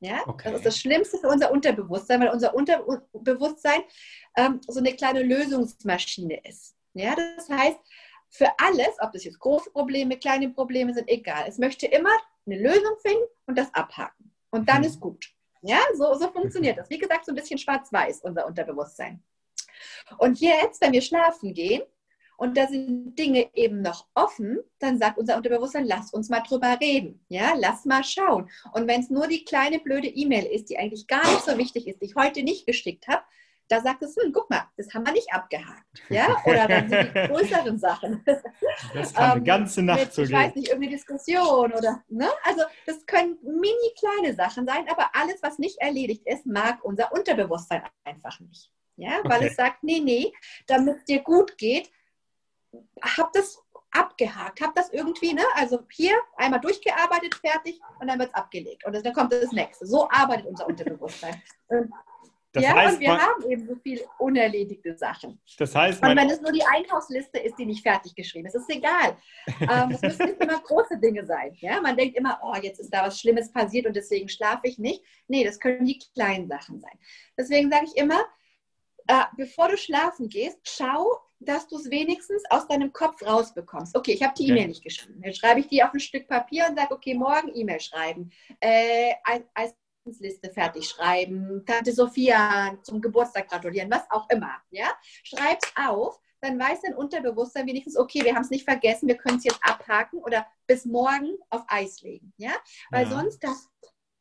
Ja, 0.00 0.22
okay. 0.26 0.50
das 0.50 0.58
ist 0.58 0.66
das 0.66 0.78
Schlimmste 0.78 1.18
für 1.18 1.28
unser 1.28 1.50
Unterbewusstsein, 1.50 2.20
weil 2.20 2.28
unser 2.28 2.54
Unterbewusstsein 2.54 3.80
ähm, 4.36 4.60
so 4.66 4.78
eine 4.78 4.94
kleine 4.94 5.22
Lösungsmaschine 5.22 6.40
ist. 6.46 6.76
Ja, 6.92 7.14
das 7.14 7.48
heißt, 7.48 7.78
für 8.28 8.48
alles, 8.58 8.90
ob 9.00 9.12
das 9.12 9.24
jetzt 9.24 9.38
große 9.38 9.70
Probleme, 9.70 10.18
kleine 10.18 10.48
Probleme 10.50 10.92
sind, 10.92 11.08
egal. 11.08 11.44
Es 11.48 11.58
möchte 11.58 11.86
immer 11.86 12.10
eine 12.46 12.58
Lösung 12.58 12.96
finden 13.00 13.24
und 13.46 13.56
das 13.56 13.72
abhaken. 13.74 14.32
Und 14.50 14.68
dann 14.68 14.78
mhm. 14.78 14.86
ist 14.86 15.00
gut. 15.00 15.26
Ja, 15.62 15.78
so, 15.96 16.14
so 16.14 16.30
funktioniert 16.30 16.78
das. 16.78 16.90
Wie 16.90 16.98
gesagt, 16.98 17.24
so 17.24 17.32
ein 17.32 17.34
bisschen 17.34 17.58
schwarz-weiß, 17.58 18.20
unser 18.22 18.46
Unterbewusstsein. 18.46 19.22
Und 20.18 20.40
jetzt, 20.40 20.80
wenn 20.80 20.92
wir 20.92 21.02
schlafen 21.02 21.54
gehen 21.54 21.82
und 22.36 22.56
da 22.56 22.66
sind 22.66 23.18
Dinge 23.18 23.48
eben 23.54 23.82
noch 23.82 24.06
offen, 24.14 24.58
dann 24.78 24.98
sagt 24.98 25.18
unser 25.18 25.36
Unterbewusstsein, 25.36 25.86
lass 25.86 26.12
uns 26.12 26.28
mal 26.28 26.40
drüber 26.40 26.78
reden. 26.80 27.24
Ja, 27.28 27.54
lass 27.56 27.84
mal 27.84 28.04
schauen. 28.04 28.50
Und 28.72 28.86
wenn 28.86 29.00
es 29.00 29.10
nur 29.10 29.26
die 29.26 29.44
kleine 29.44 29.80
blöde 29.80 30.08
E-Mail 30.08 30.44
ist, 30.46 30.70
die 30.70 30.78
eigentlich 30.78 31.06
gar 31.06 31.24
nicht 31.24 31.44
so 31.44 31.56
wichtig 31.58 31.86
ist, 31.86 32.00
die 32.00 32.06
ich 32.06 32.14
heute 32.14 32.42
nicht 32.42 32.66
geschickt 32.66 33.08
habe, 33.08 33.24
da 33.68 33.80
sagt 33.80 34.02
es, 34.02 34.16
hm, 34.16 34.32
guck 34.32 34.48
mal, 34.48 34.64
das 34.76 34.92
haben 34.94 35.04
wir 35.06 35.12
nicht 35.12 35.32
abgehakt. 35.32 35.84
Ja? 36.08 36.36
Oder 36.44 36.68
dann 36.68 36.88
sind 36.88 37.14
die 37.14 37.28
größeren 37.28 37.78
Sachen. 37.78 38.24
Das 38.94 39.14
kann 39.14 39.30
eine 39.30 39.38
ähm, 39.38 39.44
ganze 39.44 39.82
Nacht 39.82 40.00
mit, 40.00 40.12
so 40.12 40.22
Ich 40.22 40.32
weiß 40.32 40.54
nicht, 40.54 40.68
irgendeine 40.68 40.94
Diskussion 40.94 41.72
oder, 41.72 42.02
ne? 42.08 42.28
Also 42.44 42.62
das 42.84 43.04
können 43.06 43.38
mini 43.42 43.94
kleine 43.98 44.34
Sachen 44.34 44.66
sein, 44.66 44.86
aber 44.88 45.10
alles, 45.14 45.42
was 45.42 45.58
nicht 45.58 45.80
erledigt 45.80 46.22
ist, 46.26 46.44
mag 46.46 46.84
unser 46.84 47.12
Unterbewusstsein 47.12 47.82
einfach 48.04 48.38
nicht. 48.40 48.70
Ja, 48.96 49.20
weil 49.24 49.38
okay. 49.38 49.48
es 49.48 49.56
sagt, 49.56 49.82
nee, 49.82 50.00
nee, 50.00 50.32
damit 50.66 50.98
es 50.98 51.04
dir 51.04 51.22
gut 51.22 51.56
geht, 51.58 51.90
hab 53.02 53.32
das 53.32 53.58
abgehakt, 53.90 54.60
hab 54.60 54.74
das 54.74 54.90
irgendwie, 54.90 55.32
ne? 55.32 55.42
Also 55.54 55.80
hier 55.90 56.14
einmal 56.36 56.60
durchgearbeitet, 56.60 57.34
fertig 57.34 57.80
und 58.00 58.08
dann 58.08 58.18
wird 58.18 58.28
es 58.28 58.34
abgelegt. 58.34 58.84
Und 58.84 58.94
dann 58.94 59.12
kommt 59.12 59.32
das 59.32 59.52
nächste. 59.52 59.86
So 59.86 60.08
arbeitet 60.10 60.46
unser 60.46 60.66
Unterbewusstsein. 60.66 61.42
Das 62.56 62.64
ja, 62.64 62.74
heißt, 62.74 62.94
und 62.94 63.00
wir 63.00 63.08
man, 63.10 63.20
haben 63.20 63.50
eben 63.50 63.66
so 63.66 63.74
viele 63.82 64.00
unerledigte 64.18 64.96
Sachen. 64.96 65.38
Das 65.58 65.74
heißt, 65.74 66.02
und 66.02 66.16
wenn 66.16 66.30
es 66.30 66.40
nur 66.40 66.52
die 66.52 66.64
Einkaufsliste 66.64 67.38
ist, 67.38 67.58
die 67.58 67.66
nicht 67.66 67.82
fertig 67.82 68.14
geschrieben 68.14 68.46
ist, 68.46 68.54
ist 68.54 68.66
es 68.66 68.76
egal. 68.76 69.18
ähm, 69.60 69.90
es 69.90 70.00
müssen 70.00 70.24
nicht 70.24 70.42
immer 70.42 70.58
große 70.58 70.98
Dinge 70.98 71.26
sein. 71.26 71.54
Ja? 71.60 71.82
Man 71.82 71.98
denkt 71.98 72.16
immer, 72.16 72.40
oh, 72.42 72.56
jetzt 72.62 72.80
ist 72.80 72.88
da 72.88 73.02
was 73.02 73.20
Schlimmes 73.20 73.52
passiert 73.52 73.84
und 73.84 73.94
deswegen 73.94 74.26
schlafe 74.30 74.68
ich 74.68 74.78
nicht. 74.78 75.02
Nee, 75.28 75.44
das 75.44 75.60
können 75.60 75.84
die 75.84 75.98
kleinen 76.14 76.48
Sachen 76.48 76.80
sein. 76.80 76.98
Deswegen 77.36 77.70
sage 77.70 77.84
ich 77.92 77.96
immer, 78.00 78.24
äh, 79.06 79.24
bevor 79.36 79.68
du 79.68 79.76
schlafen 79.76 80.30
gehst, 80.30 80.58
schau, 80.64 81.20
dass 81.38 81.68
du 81.68 81.76
es 81.76 81.90
wenigstens 81.90 82.42
aus 82.48 82.66
deinem 82.66 82.90
Kopf 82.90 83.22
rausbekommst. 83.22 83.94
Okay, 83.94 84.12
ich 84.12 84.22
habe 84.22 84.32
die 84.34 84.46
E-Mail 84.46 84.62
ja. 84.62 84.68
nicht 84.68 84.82
geschrieben. 84.82 85.20
Dann 85.22 85.34
schreibe 85.34 85.60
ich 85.60 85.68
die 85.68 85.82
auf 85.82 85.92
ein 85.92 86.00
Stück 86.00 86.26
Papier 86.26 86.64
und 86.70 86.78
sage, 86.78 86.94
okay, 86.94 87.12
morgen 87.12 87.54
E-Mail 87.54 87.80
schreiben. 87.80 88.30
Äh, 88.60 89.12
als 89.52 89.74
Liste 90.20 90.50
fertig 90.50 90.88
schreiben, 90.88 91.64
Tante 91.66 91.92
Sophia 91.92 92.78
zum 92.82 93.00
Geburtstag 93.00 93.48
gratulieren, 93.48 93.90
was 93.90 94.10
auch 94.10 94.28
immer. 94.30 94.54
Ja? 94.70 94.86
Schreib's 95.22 95.72
auf, 95.76 96.20
dann 96.40 96.58
weiß 96.58 96.82
dein 96.82 96.94
Unterbewusstsein 96.94 97.66
wenigstens, 97.66 97.96
okay, 97.96 98.24
wir 98.24 98.34
haben 98.34 98.42
es 98.42 98.50
nicht 98.50 98.64
vergessen, 98.64 99.08
wir 99.08 99.16
können 99.16 99.38
es 99.38 99.44
jetzt 99.44 99.60
abhaken 99.62 100.18
oder 100.20 100.46
bis 100.66 100.84
morgen 100.84 101.36
auf 101.50 101.64
Eis 101.68 102.02
legen. 102.02 102.32
Ja? 102.36 102.52
Weil 102.90 103.04
ja. 103.04 103.10
sonst 103.10 103.42
das 103.42 103.68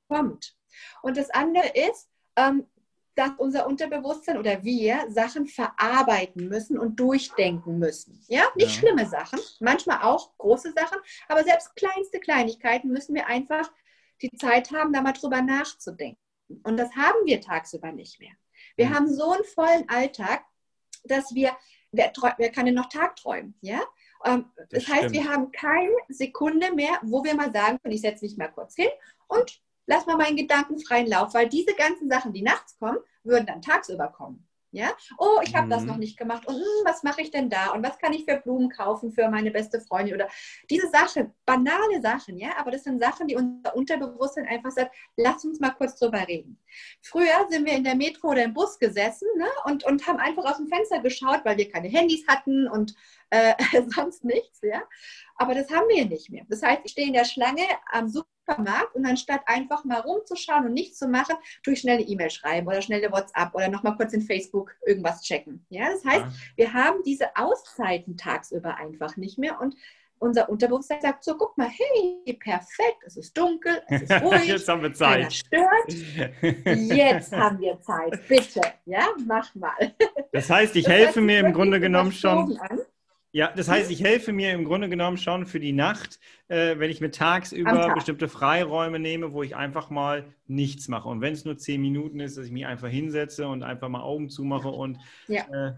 kommt. 0.08 0.56
Und 1.02 1.18
das 1.18 1.30
andere 1.30 1.68
ist, 1.68 2.10
ähm, 2.36 2.66
dass 3.16 3.32
unser 3.38 3.66
Unterbewusstsein 3.66 4.38
oder 4.38 4.64
wir 4.64 5.06
Sachen 5.10 5.48
verarbeiten 5.48 6.50
müssen 6.50 6.78
und 6.78 7.00
durchdenken 7.00 7.80
müssen. 7.80 8.22
Ja, 8.28 8.44
nicht 8.56 8.76
ja. 8.76 8.80
schlimme 8.82 9.08
Sachen, 9.08 9.40
manchmal 9.60 10.04
auch 10.04 10.38
große 10.38 10.74
Sachen, 10.74 10.98
aber 11.30 11.44
selbst 11.44 11.76
kleinste 11.76 12.20
Kleinigkeiten 12.20 12.90
müssen 12.90 13.16
wir 13.16 13.28
einfach 13.28 13.72
die 14.22 14.32
Zeit 14.38 14.72
haben, 14.72 14.94
da 14.94 15.02
mal 15.02 15.14
drüber 15.14 15.42
nachzudenken. 15.42 16.20
Und 16.64 16.78
das 16.78 16.96
haben 16.96 17.26
wir 17.26 17.42
tagsüber 17.42 17.92
nicht 17.92 18.20
mehr. 18.20 18.34
Wir 18.76 18.88
mhm. 18.88 18.94
haben 18.94 19.14
so 19.14 19.32
einen 19.32 19.44
vollen 19.44 19.90
Alltag, 19.90 20.44
dass 21.04 21.34
wir, 21.34 21.56
wer, 21.92 22.12
wer 22.38 22.52
kann 22.52 22.66
denn 22.66 22.76
noch 22.76 22.90
tagträumen? 22.90 23.56
Ja? 23.62 23.82
Ähm, 24.24 24.52
das, 24.70 24.86
das 24.86 24.88
heißt, 24.88 25.14
wir 25.14 25.30
haben 25.30 25.52
keine 25.52 25.96
Sekunde 26.10 26.74
mehr, 26.74 27.00
wo 27.04 27.24
wir 27.24 27.36
mal 27.36 27.52
sagen 27.52 27.80
können, 27.82 27.96
ich 27.96 28.02
setze 28.02 28.26
mich 28.26 28.38
mal 28.38 28.48
kurz 28.48 28.76
hin 28.76 28.90
und 29.28 29.62
lass 29.86 30.06
mal 30.06 30.18
meinen 30.18 30.38
Gedanken 30.38 30.80
freien 30.80 31.08
Lauf, 31.08 31.34
weil 31.34 31.50
diese 31.50 31.74
ganzen 31.76 32.10
Sachen, 32.10 32.34
die 32.34 32.42
nachts 32.42 32.78
kommen, 32.78 32.98
würden 33.24 33.46
dann 33.46 33.62
tagsüber 33.62 34.08
kommen. 34.08 34.48
Ja, 34.76 34.92
oh, 35.18 35.40
ich 35.42 35.56
habe 35.56 35.68
mhm. 35.68 35.72
das 35.72 35.84
noch 35.84 35.96
nicht 35.96 36.18
gemacht. 36.18 36.46
Und 36.46 36.56
hm, 36.56 36.84
was 36.84 37.04
mache 37.04 37.22
ich 37.22 37.32
denn 37.32 37.50
da? 37.50 37.72
Und 37.72 37.82
was 37.82 37.98
kann 37.98 38.12
ich 38.12 38.26
für 38.26 38.38
Blumen 38.38 38.70
kaufen 38.70 39.12
für 39.12 39.30
meine 39.30 39.50
beste 39.50 39.80
Freundin? 39.80 40.16
Oder 40.16 40.28
diese 40.70 40.90
Sachen, 40.90 41.34
banale 41.46 42.02
Sachen, 42.02 42.38
ja, 42.38 42.50
aber 42.58 42.72
das 42.72 42.84
sind 42.84 43.00
Sachen, 43.00 43.28
die 43.28 43.38
unser 43.38 43.76
Unterbewusstsein 43.76 44.46
einfach 44.48 44.72
sagt, 44.72 44.94
lass 45.16 45.46
uns 45.46 45.62
mal 45.62 45.72
kurz 45.72 45.98
drüber 45.98 46.28
reden. 46.28 46.60
Früher 47.02 47.48
sind 47.50 47.66
wir 47.66 47.74
in 47.74 47.86
der 47.86 47.96
Metro 47.96 48.32
oder 48.32 48.44
im 48.44 48.54
Bus 48.54 48.78
gesessen 48.78 49.28
ne, 49.38 49.48
und, 49.64 49.86
und 49.86 50.06
haben 50.08 50.20
einfach 50.20 50.44
aus 50.44 50.58
dem 50.58 50.68
Fenster 50.68 51.00
geschaut, 51.00 51.46
weil 51.46 51.58
wir 51.58 51.72
keine 51.72 51.88
Handys 51.88 52.28
hatten 52.28 52.68
und 52.68 52.96
äh, 53.30 53.54
sonst 53.96 54.24
nichts, 54.24 54.60
ja. 54.62 54.84
Aber 55.38 55.54
das 55.54 55.70
haben 55.70 55.88
wir 55.90 56.06
nicht 56.06 56.30
mehr. 56.30 56.46
Das 56.50 56.62
heißt, 56.62 56.82
ich 56.84 56.92
stehe 56.92 57.08
in 57.08 57.14
der 57.14 57.26
Schlange 57.26 57.64
am 57.92 58.08
Super 58.08 58.30
Supermarkt 58.46 58.96
und 58.96 59.06
anstatt 59.06 59.42
einfach 59.48 59.84
mal 59.86 60.00
rumzuschauen 60.00 60.66
und 60.66 60.74
nichts 60.74 61.00
zu 61.00 61.08
machen, 61.08 61.36
durch 61.64 61.80
schnelle 61.80 62.02
E-Mail 62.02 62.30
schreiben 62.30 62.68
oder 62.68 62.82
schnelle 62.82 63.12
WhatsApp 63.12 63.54
oder 63.54 63.70
nochmal 63.70 63.96
kurz 63.96 64.14
in 64.14 64.22
Facebook 64.22 64.76
irgendwas 64.86 65.22
checken. 65.22 65.66
Ja, 65.70 65.90
das 65.92 66.06
heißt, 66.06 66.26
ja. 66.26 66.32
wir 66.56 66.74
haben 66.74 67.04
diese 67.04 67.36
Auszeiten 67.36 68.18
tagsüber 68.18 68.78
einfach 68.78 69.18
nicht 69.18 69.38
mehr 69.38 69.60
und 69.60 69.76
unser 70.18 70.48
Unterbewusstsein 70.48 71.02
sagt 71.02 71.26
so, 71.26 71.36
guck 71.36 71.58
mal, 71.58 71.68
hey, 71.68 72.34
perfekt, 72.36 73.04
es 73.06 73.18
ist 73.18 73.38
dunkel, 73.38 73.82
es 73.88 74.04
ist 74.04 74.12
ruhig. 74.22 74.48
Jetzt 74.48 74.68
haben 74.68 74.82
wir 74.82 74.94
Zeit. 74.94 75.34
Stört. 75.34 75.92
Jetzt 76.64 77.32
haben 77.36 77.60
wir 77.60 77.80
Zeit, 77.82 78.28
bitte, 78.28 78.62
ja, 78.86 79.10
mach 79.26 79.54
mal. 79.56 79.94
Das 80.32 80.50
heißt, 80.50 80.76
ich 80.78 80.86
das 80.86 80.94
helfe 80.94 81.08
heißt, 81.08 81.18
mir 81.18 81.40
im 81.40 81.54
Grunde 81.54 81.82
genommen 81.82 82.14
schon. 82.14 82.58
An. 82.58 82.80
Ja, 83.36 83.52
das 83.54 83.68
heißt, 83.68 83.92
ich 83.92 84.02
helfe 84.02 84.32
mir 84.32 84.54
im 84.54 84.64
Grunde 84.64 84.88
genommen 84.88 85.18
schon 85.18 85.46
für 85.46 85.60
die 85.60 85.74
Nacht, 85.74 86.22
äh, 86.48 86.80
wenn 86.80 86.90
ich 86.90 87.02
mir 87.02 87.12
tagsüber 87.12 87.72
Tag. 87.72 87.96
bestimmte 87.96 88.30
Freiräume 88.30 88.98
nehme, 88.98 89.34
wo 89.34 89.44
ich 89.44 89.58
einfach 89.58 89.90
mal 89.90 90.34
nichts 90.48 90.88
mache. 90.88 91.10
Und 91.10 91.20
wenn 91.20 91.34
es 91.34 91.44
nur 91.44 91.58
zehn 91.58 91.82
Minuten 91.82 92.22
ist, 92.22 92.38
dass 92.38 92.46
ich 92.46 92.54
mich 92.54 92.66
einfach 92.66 92.88
hinsetze 92.88 93.46
und 93.46 93.62
einfach 93.62 93.90
mal 93.90 94.04
Augen 94.04 94.30
zumache 94.30 94.70
und 94.70 95.00
ja, 95.28 95.44
äh, 95.52 95.74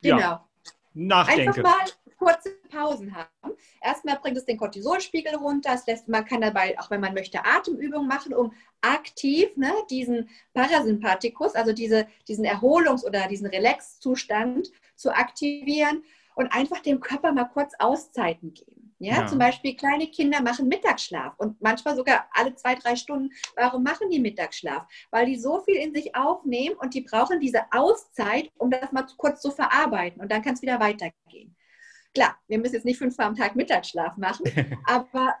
ja 0.00 0.16
genau. 0.16 0.48
nachdenke. 0.94 1.48
Einfach 1.48 1.62
mal 1.64 1.86
kurze 2.16 2.56
Pausen 2.70 3.14
haben. 3.14 3.52
Erstmal 3.82 4.16
bringt 4.16 4.38
es 4.38 4.46
den 4.46 4.56
Cortisolspiegel 4.56 5.34
runter. 5.34 5.72
Das 5.72 5.86
lässt, 5.86 6.08
man 6.08 6.24
kann 6.24 6.40
dabei, 6.40 6.80
auch 6.80 6.90
wenn 6.90 7.02
man 7.02 7.12
möchte, 7.12 7.44
Atemübungen 7.44 8.08
machen, 8.08 8.32
um 8.32 8.54
aktiv 8.80 9.54
ne, 9.56 9.70
diesen 9.90 10.30
Parasympathikus, 10.54 11.54
also 11.54 11.74
diese, 11.74 12.06
diesen 12.26 12.46
Erholungs- 12.46 13.04
oder 13.04 13.28
diesen 13.28 13.48
Relax-Zustand 13.48 14.72
zu 14.96 15.14
aktivieren 15.14 16.02
und 16.34 16.48
einfach 16.48 16.80
dem 16.80 17.00
Körper 17.00 17.32
mal 17.32 17.44
kurz 17.44 17.72
Auszeiten 17.78 18.54
geben. 18.54 18.94
Ja? 18.98 19.22
ja? 19.22 19.26
zum 19.26 19.38
Beispiel 19.38 19.76
kleine 19.76 20.06
Kinder 20.06 20.40
machen 20.42 20.68
Mittagsschlaf 20.68 21.34
und 21.38 21.60
manchmal 21.60 21.96
sogar 21.96 22.26
alle 22.32 22.54
zwei, 22.54 22.74
drei 22.76 22.94
Stunden. 22.94 23.30
Warum 23.56 23.82
machen 23.82 24.10
die 24.10 24.20
Mittagsschlaf? 24.20 24.86
Weil 25.10 25.26
die 25.26 25.36
so 25.36 25.60
viel 25.60 25.76
in 25.76 25.92
sich 25.92 26.14
aufnehmen 26.14 26.76
und 26.76 26.94
die 26.94 27.00
brauchen 27.00 27.40
diese 27.40 27.62
Auszeit, 27.72 28.50
um 28.58 28.70
das 28.70 28.92
mal 28.92 29.06
kurz 29.16 29.40
zu 29.40 29.50
verarbeiten 29.50 30.20
und 30.20 30.30
dann 30.30 30.42
kann 30.42 30.54
es 30.54 30.62
wieder 30.62 30.78
weitergehen. 30.78 31.56
Klar, 32.14 32.36
wir 32.46 32.58
müssen 32.58 32.74
jetzt 32.74 32.84
nicht 32.84 32.98
fünfmal 32.98 33.26
am 33.26 33.34
Tag 33.34 33.56
Mittagsschlaf 33.56 34.16
machen, 34.16 34.44
aber 34.86 35.34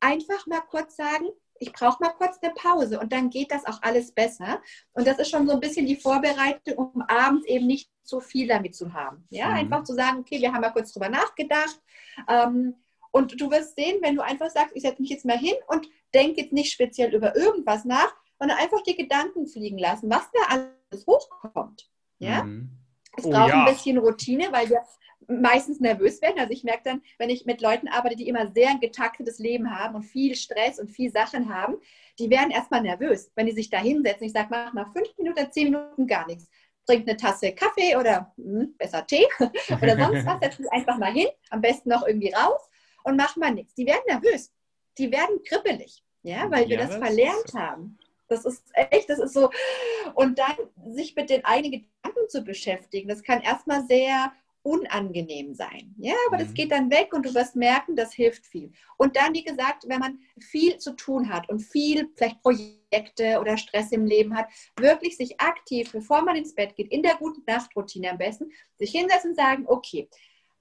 einfach 0.00 0.46
mal 0.46 0.62
kurz 0.62 0.96
sagen, 0.96 1.26
ich 1.62 1.72
brauche 1.72 2.02
mal 2.02 2.10
kurz 2.10 2.38
eine 2.42 2.52
Pause 2.54 2.98
und 2.98 3.12
dann 3.12 3.30
geht 3.30 3.52
das 3.52 3.64
auch 3.66 3.80
alles 3.82 4.12
besser. 4.12 4.60
Und 4.92 5.06
das 5.06 5.18
ist 5.20 5.30
schon 5.30 5.46
so 5.46 5.54
ein 5.54 5.60
bisschen 5.60 5.86
die 5.86 5.96
Vorbereitung, 5.96 6.74
um 6.74 7.02
abends 7.02 7.46
eben 7.46 7.66
nicht 7.66 7.88
so 8.02 8.18
viel 8.18 8.48
damit 8.48 8.74
zu 8.74 8.92
haben. 8.92 9.24
Ja, 9.30 9.50
mhm. 9.50 9.54
einfach 9.54 9.84
zu 9.84 9.94
sagen, 9.94 10.18
okay, 10.18 10.40
wir 10.40 10.52
haben 10.52 10.60
mal 10.60 10.70
kurz 10.70 10.92
drüber 10.92 11.08
nachgedacht. 11.08 11.80
Ähm, 12.28 12.74
und 13.12 13.40
du 13.40 13.50
wirst 13.50 13.76
sehen, 13.76 13.98
wenn 14.02 14.16
du 14.16 14.22
einfach 14.22 14.50
sagst, 14.50 14.74
ich 14.74 14.82
setze 14.82 15.00
mich 15.00 15.10
jetzt 15.10 15.24
mal 15.24 15.38
hin 15.38 15.54
und 15.68 15.86
denke 16.12 16.40
jetzt 16.40 16.52
nicht 16.52 16.72
speziell 16.72 17.14
über 17.14 17.36
irgendwas 17.36 17.84
nach, 17.84 18.12
sondern 18.38 18.58
einfach 18.58 18.82
die 18.82 18.96
Gedanken 18.96 19.46
fliegen 19.46 19.78
lassen, 19.78 20.10
was 20.10 20.28
da 20.32 20.56
alles 20.90 21.06
hochkommt. 21.06 21.88
Ja? 22.18 22.42
Mhm. 22.42 22.70
Es 23.16 23.28
braucht 23.28 23.50
ja. 23.50 23.64
ein 23.64 23.72
bisschen 23.72 23.98
Routine, 23.98 24.48
weil 24.50 24.68
wir 24.68 24.82
meistens 25.28 25.80
nervös 25.80 26.20
werden. 26.22 26.38
Also 26.38 26.52
ich 26.52 26.64
merke 26.64 26.82
dann, 26.84 27.02
wenn 27.18 27.30
ich 27.30 27.46
mit 27.46 27.60
Leuten 27.60 27.88
arbeite, 27.88 28.16
die 28.16 28.28
immer 28.28 28.50
sehr 28.52 28.70
ein 28.70 28.80
getaktetes 28.80 29.38
Leben 29.38 29.76
haben 29.76 29.94
und 29.94 30.02
viel 30.02 30.34
Stress 30.34 30.78
und 30.78 30.90
viel 30.90 31.10
Sachen 31.10 31.54
haben, 31.54 31.76
die 32.18 32.30
werden 32.30 32.50
erstmal 32.50 32.82
nervös, 32.82 33.30
wenn 33.34 33.46
die 33.46 33.52
sich 33.52 33.70
da 33.70 33.78
hinsetzen. 33.78 34.26
Ich 34.26 34.32
sage, 34.32 34.48
mach 34.50 34.72
mal 34.72 34.86
fünf 34.92 35.08
Minuten, 35.18 35.50
zehn 35.50 35.64
Minuten 35.64 36.06
gar 36.06 36.26
nichts. 36.26 36.48
Trink 36.86 37.08
eine 37.08 37.16
Tasse 37.16 37.52
Kaffee 37.52 37.96
oder 37.96 38.32
mh, 38.36 38.60
hm, 38.60 38.74
besser 38.76 39.06
Tee 39.06 39.26
oder 39.38 39.96
sonst 39.96 40.26
was, 40.26 40.40
setz 40.40 40.56
dich 40.56 40.72
einfach 40.72 40.98
mal 40.98 41.12
hin, 41.12 41.28
am 41.50 41.60
besten 41.60 41.90
noch 41.90 42.06
irgendwie 42.06 42.32
raus 42.32 42.60
und 43.04 43.16
mach 43.16 43.36
mal 43.36 43.52
nichts. 43.52 43.74
Die 43.74 43.86
werden 43.86 44.02
nervös, 44.06 44.52
die 44.98 45.10
werden 45.12 45.42
kribbelig, 45.44 46.02
ja, 46.22 46.50
weil 46.50 46.64
ja, 46.64 46.70
wir 46.70 46.78
das, 46.78 46.90
das 46.90 46.98
verlernt 46.98 47.54
haben. 47.54 47.98
Das 48.28 48.44
ist 48.44 48.64
echt, 48.74 49.10
das 49.10 49.18
ist 49.18 49.34
so. 49.34 49.50
Und 50.14 50.38
dann 50.38 50.56
sich 50.94 51.14
mit 51.14 51.30
den 51.30 51.44
eigenen 51.44 51.82
Gedanken 51.82 52.28
zu 52.28 52.42
beschäftigen, 52.42 53.08
das 53.08 53.22
kann 53.22 53.42
erstmal 53.42 53.86
sehr 53.86 54.32
unangenehm 54.62 55.54
sein. 55.54 55.94
Ja, 55.98 56.14
aber 56.28 56.38
mhm. 56.38 56.42
das 56.42 56.54
geht 56.54 56.72
dann 56.72 56.90
weg 56.90 57.12
und 57.12 57.26
du 57.26 57.34
wirst 57.34 57.56
merken, 57.56 57.96
das 57.96 58.12
hilft 58.12 58.46
viel. 58.46 58.72
Und 58.96 59.16
dann, 59.16 59.34
wie 59.34 59.44
gesagt, 59.44 59.84
wenn 59.88 60.00
man 60.00 60.18
viel 60.38 60.78
zu 60.78 60.94
tun 60.94 61.28
hat 61.28 61.48
und 61.48 61.60
viel 61.60 62.10
vielleicht 62.14 62.40
Projekte 62.42 63.40
oder 63.40 63.56
Stress 63.56 63.90
im 63.92 64.06
Leben 64.06 64.36
hat, 64.36 64.46
wirklich 64.78 65.16
sich 65.16 65.40
aktiv, 65.40 65.90
bevor 65.92 66.22
man 66.22 66.36
ins 66.36 66.54
Bett 66.54 66.76
geht, 66.76 66.92
in 66.92 67.02
der 67.02 67.16
guten 67.16 67.42
Nachtroutine 67.46 68.10
am 68.10 68.18
besten, 68.18 68.50
sich 68.76 68.92
hinsetzen 68.92 69.30
und 69.30 69.36
sagen, 69.36 69.64
okay, 69.66 70.08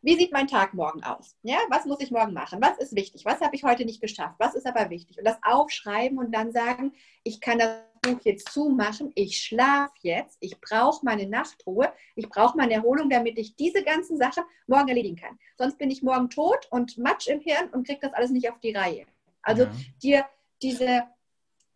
wie 0.01 0.15
sieht 0.15 0.31
mein 0.31 0.47
Tag 0.47 0.73
morgen 0.73 1.03
aus? 1.03 1.35
Ja, 1.43 1.57
was 1.69 1.85
muss 1.85 2.01
ich 2.01 2.11
morgen 2.11 2.33
machen? 2.33 2.59
Was 2.61 2.77
ist 2.79 2.95
wichtig? 2.95 3.25
Was 3.25 3.39
habe 3.41 3.55
ich 3.55 3.63
heute 3.63 3.85
nicht 3.85 4.01
geschafft? 4.01 4.35
Was 4.39 4.55
ist 4.55 4.65
aber 4.65 4.89
wichtig? 4.89 5.17
Und 5.17 5.25
das 5.25 5.37
aufschreiben 5.43 6.17
und 6.17 6.31
dann 6.33 6.51
sagen, 6.51 6.93
ich 7.23 7.39
kann 7.39 7.59
das 7.59 7.81
Buch 8.01 8.19
jetzt 8.23 8.51
zumachen, 8.51 9.11
ich 9.13 9.37
schlafe 9.37 9.93
jetzt, 10.01 10.37
ich 10.39 10.59
brauche 10.59 11.05
meine 11.05 11.27
Nachtruhe, 11.27 11.93
ich 12.15 12.27
brauche 12.29 12.57
meine 12.57 12.73
Erholung, 12.73 13.09
damit 13.09 13.37
ich 13.37 13.55
diese 13.55 13.83
ganzen 13.83 14.17
Sachen 14.17 14.43
morgen 14.65 14.87
erledigen 14.87 15.17
kann. 15.17 15.37
Sonst 15.55 15.77
bin 15.77 15.91
ich 15.91 16.01
morgen 16.01 16.29
tot 16.29 16.67
und 16.71 16.97
Matsch 16.97 17.27
im 17.27 17.39
Hirn 17.41 17.69
und 17.69 17.85
kriege 17.85 17.99
das 18.01 18.13
alles 18.13 18.31
nicht 18.31 18.49
auf 18.49 18.59
die 18.59 18.73
Reihe. 18.73 19.05
Also 19.43 19.63
ja. 19.63 19.71
dir 20.01 20.25
diese 20.61 21.03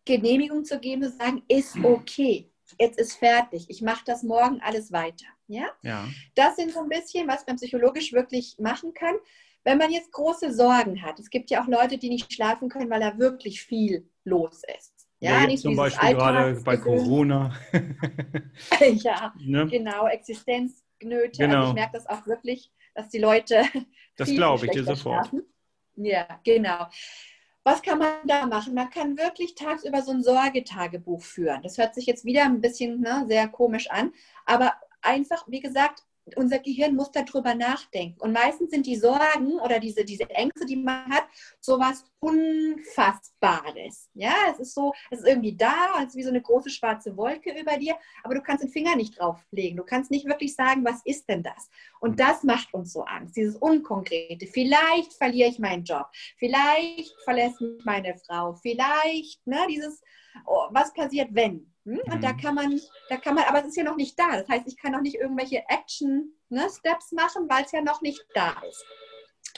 Genehmigung 0.04 0.64
zu 0.64 0.80
geben, 0.80 1.02
zu 1.02 1.10
sagen, 1.10 1.42
ist 1.48 1.76
okay, 1.82 2.50
jetzt 2.78 2.98
ist 2.98 3.14
fertig, 3.14 3.66
ich 3.68 3.82
mache 3.82 4.04
das 4.04 4.22
morgen 4.22 4.60
alles 4.62 4.92
weiter. 4.92 5.26
Ja? 5.48 5.66
ja? 5.82 6.08
Das 6.34 6.56
sind 6.56 6.72
so 6.72 6.80
ein 6.80 6.88
bisschen, 6.88 7.28
was 7.28 7.46
man 7.46 7.56
psychologisch 7.56 8.12
wirklich 8.12 8.56
machen 8.58 8.94
kann. 8.94 9.14
Wenn 9.64 9.78
man 9.78 9.90
jetzt 9.90 10.12
große 10.12 10.52
Sorgen 10.52 11.02
hat, 11.02 11.18
es 11.18 11.30
gibt 11.30 11.50
ja 11.50 11.62
auch 11.62 11.66
Leute, 11.66 11.98
die 11.98 12.08
nicht 12.08 12.32
schlafen 12.32 12.68
können, 12.68 12.90
weil 12.90 13.00
da 13.00 13.18
wirklich 13.18 13.62
viel 13.62 14.08
los 14.24 14.62
ist. 14.78 15.08
Ja, 15.18 15.40
ja 15.40 15.46
nicht 15.46 15.62
zum 15.62 15.76
Beispiel 15.76 16.14
gerade 16.14 16.60
bei 16.62 16.76
Corona. 16.76 17.54
ja, 18.80 19.34
ne? 19.38 19.66
genau, 19.66 20.06
Existenznöte. 20.06 21.38
Genau. 21.38 21.56
Also 21.56 21.68
ich 21.68 21.74
merke 21.74 21.92
das 21.94 22.06
auch 22.06 22.26
wirklich, 22.26 22.70
dass 22.94 23.08
die 23.08 23.18
Leute. 23.18 23.64
Das 24.16 24.28
glaube 24.28 24.66
ich 24.66 24.72
dir 24.72 24.84
sofort. 24.84 25.28
Schlafen. 25.28 25.42
Ja, 25.96 26.40
genau. 26.44 26.86
Was 27.66 27.82
kann 27.82 27.98
man 27.98 28.12
da 28.22 28.46
machen? 28.46 28.74
Man 28.74 28.90
kann 28.90 29.18
wirklich 29.18 29.56
tagsüber 29.56 30.00
so 30.00 30.12
ein 30.12 30.22
Sorgetagebuch 30.22 31.20
führen. 31.20 31.62
Das 31.62 31.78
hört 31.78 31.96
sich 31.96 32.06
jetzt 32.06 32.24
wieder 32.24 32.44
ein 32.44 32.60
bisschen 32.60 33.00
ne, 33.00 33.24
sehr 33.26 33.48
komisch 33.48 33.90
an, 33.90 34.12
aber 34.44 34.74
einfach, 35.02 35.48
wie 35.48 35.58
gesagt, 35.58 36.04
unser 36.34 36.58
Gehirn 36.58 36.96
muss 36.96 37.12
darüber 37.12 37.54
nachdenken. 37.54 38.20
Und 38.20 38.32
meistens 38.32 38.70
sind 38.70 38.86
die 38.86 38.96
Sorgen 38.96 39.60
oder 39.60 39.78
diese, 39.78 40.04
diese 40.04 40.28
Ängste, 40.30 40.66
die 40.66 40.76
man 40.76 41.08
hat, 41.10 41.26
sowas 41.60 42.04
Unfassbares. 42.18 44.10
Ja, 44.14 44.34
es 44.50 44.58
ist 44.58 44.74
so, 44.74 44.92
es 45.10 45.20
ist 45.20 45.28
irgendwie 45.28 45.56
da, 45.56 45.94
es 45.98 46.08
ist 46.08 46.16
wie 46.16 46.22
so 46.24 46.30
eine 46.30 46.42
große 46.42 46.70
schwarze 46.70 47.16
Wolke 47.16 47.56
über 47.58 47.76
dir, 47.76 47.96
aber 48.24 48.34
du 48.34 48.42
kannst 48.42 48.64
den 48.64 48.70
Finger 48.70 48.96
nicht 48.96 49.18
drauflegen. 49.18 49.76
Du 49.76 49.84
kannst 49.84 50.10
nicht 50.10 50.26
wirklich 50.26 50.54
sagen, 50.56 50.84
was 50.84 51.02
ist 51.04 51.28
denn 51.28 51.44
das? 51.44 51.68
Und 52.00 52.12
mhm. 52.12 52.16
das 52.16 52.42
macht 52.42 52.74
uns 52.74 52.92
so 52.92 53.02
Angst, 53.04 53.36
dieses 53.36 53.56
Unkonkrete. 53.56 54.46
Vielleicht 54.46 55.12
verliere 55.12 55.50
ich 55.50 55.60
meinen 55.60 55.84
Job, 55.84 56.06
vielleicht 56.38 57.14
verlässt 57.22 57.60
mich 57.60 57.84
meine 57.84 58.16
Frau, 58.16 58.54
vielleicht, 58.54 59.46
ne, 59.46 59.58
dieses, 59.68 60.02
oh, 60.46 60.66
was 60.70 60.92
passiert, 60.92 61.28
wenn? 61.32 61.72
Hm? 61.86 62.00
Und 62.04 62.16
mhm. 62.16 62.20
da 62.20 62.32
kann 62.32 62.54
man, 62.54 62.80
da 63.08 63.16
kann 63.16 63.34
man, 63.34 63.44
aber 63.44 63.60
es 63.60 63.68
ist 63.68 63.76
ja 63.76 63.84
noch 63.84 63.96
nicht 63.96 64.18
da. 64.18 64.36
Das 64.36 64.48
heißt, 64.48 64.66
ich 64.66 64.76
kann 64.76 64.92
noch 64.92 65.00
nicht 65.00 65.16
irgendwelche 65.16 65.64
Action-Steps 65.68 67.12
ne, 67.12 67.22
machen, 67.22 67.48
weil 67.48 67.64
es 67.64 67.72
ja 67.72 67.80
noch 67.80 68.02
nicht 68.02 68.20
da 68.34 68.60
ist. 68.68 68.84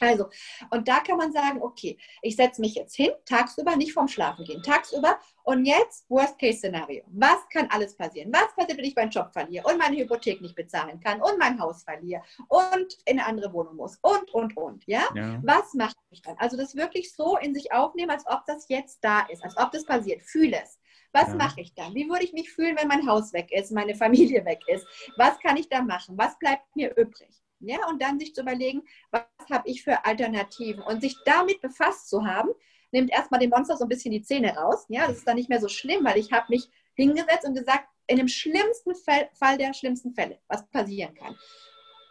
Also, 0.01 0.29
und 0.71 0.87
da 0.87 1.01
kann 1.01 1.17
man 1.17 1.33
sagen, 1.33 1.61
okay, 1.61 1.99
ich 2.23 2.37
setze 2.37 2.61
mich 2.61 2.75
jetzt 2.77 2.95
hin, 2.95 3.11
tagsüber, 3.25 3.75
nicht 3.75 3.93
vorm 3.93 4.07
Schlafen 4.07 4.45
gehen, 4.45 4.63
tagsüber 4.63 5.19
und 5.43 5.65
jetzt 5.65 6.09
Worst-Case-Szenario. 6.09 7.03
Was 7.09 7.49
kann 7.53 7.69
alles 7.71 7.97
passieren? 7.97 8.33
Was 8.33 8.55
passiert, 8.55 8.79
wenn 8.79 8.85
ich 8.85 8.95
meinen 8.95 9.11
Job 9.11 9.33
verliere 9.33 9.67
und 9.67 9.79
meine 9.79 9.97
Hypothek 9.97 10.41
nicht 10.41 10.55
bezahlen 10.55 11.01
kann 11.01 11.21
und 11.21 11.39
mein 11.39 11.59
Haus 11.59 11.83
verliere 11.83 12.23
und 12.47 12.97
in 13.07 13.19
eine 13.19 13.27
andere 13.27 13.53
Wohnung 13.53 13.77
muss 13.77 13.99
und, 14.03 14.33
und, 14.33 14.57
und, 14.57 14.87
ja? 14.87 15.03
ja. 15.17 15.41
Was 15.43 15.75
mache 15.75 15.97
ich 16.11 16.23
dann? 16.23 16.37
Also 16.39 16.57
das 16.57 16.77
wirklich 16.77 17.13
so 17.13 17.37
in 17.37 17.55
sich 17.55 17.73
aufnehmen, 17.73 18.11
als 18.11 18.25
ob 18.27 18.45
das 18.47 18.69
jetzt 18.69 18.99
da 19.03 19.27
ist, 19.29 19.43
als 19.43 19.57
ob 19.57 19.73
das 19.73 19.85
passiert. 19.85 20.23
Fühle 20.23 20.63
es. 20.63 20.79
Was 21.13 21.29
ja. 21.29 21.35
mache 21.35 21.61
ich 21.61 21.75
dann? 21.75 21.95
Wie 21.95 22.09
würde 22.09 22.25
ich 22.25 22.33
mich 22.33 22.51
fühlen, 22.51 22.77
wenn 22.79 22.89
mein 22.89 23.07
Haus 23.07 23.33
weg 23.33 23.51
ist, 23.51 23.73
meine 23.73 23.95
Familie 23.95 24.45
weg 24.45 24.61
ist? 24.67 24.87
Was 25.17 25.39
kann 25.41 25.57
ich 25.57 25.69
da 25.69 25.83
machen? 25.83 26.19
Was 26.19 26.39
bleibt 26.39 26.65
mir 26.77 26.95
übrig? 26.97 27.43
Ja, 27.61 27.79
und 27.89 28.01
dann 28.01 28.21
sich 28.21 28.35
zu 28.35 28.43
überlegen, 28.43 28.83
was 29.11 29.25
habe 29.51 29.69
ich 29.69 29.83
für 29.83 30.05
Alternativen? 30.05 30.83
Und 30.83 31.01
sich 31.01 31.17
damit 31.25 31.61
befasst 31.61 32.09
zu 32.09 32.25
haben, 32.25 32.51
nimmt 32.93 33.11
erstmal 33.11 33.41
dem 33.41 33.51
Monster 33.51 33.77
so 33.77 33.85
ein 33.85 33.89
bisschen 33.89 34.13
die 34.13 34.23
Zähne 34.23 34.55
raus. 34.55 34.85
Ja, 34.89 35.09
das 35.09 35.19
ist 35.19 35.29
dann 35.29 35.37
nicht 35.37 35.49
mehr 35.49 35.61
so 35.61 35.69
schlimm, 35.69 36.05
weil 36.05 36.19
ich 36.19 36.33
habe 36.33 36.47
mich 36.51 36.69
hingesetzt 36.95 37.45
und 37.45 37.55
gesagt, 37.55 37.89
in 38.07 38.17
dem 38.17 38.29
schlimmsten 38.29 38.95
Fall, 38.95 39.29
Fall 39.35 39.59
der 39.59 39.75
schlimmsten 39.75 40.15
Fälle, 40.15 40.39
was 40.49 40.69
passieren 40.71 41.15
kann. 41.15 41.37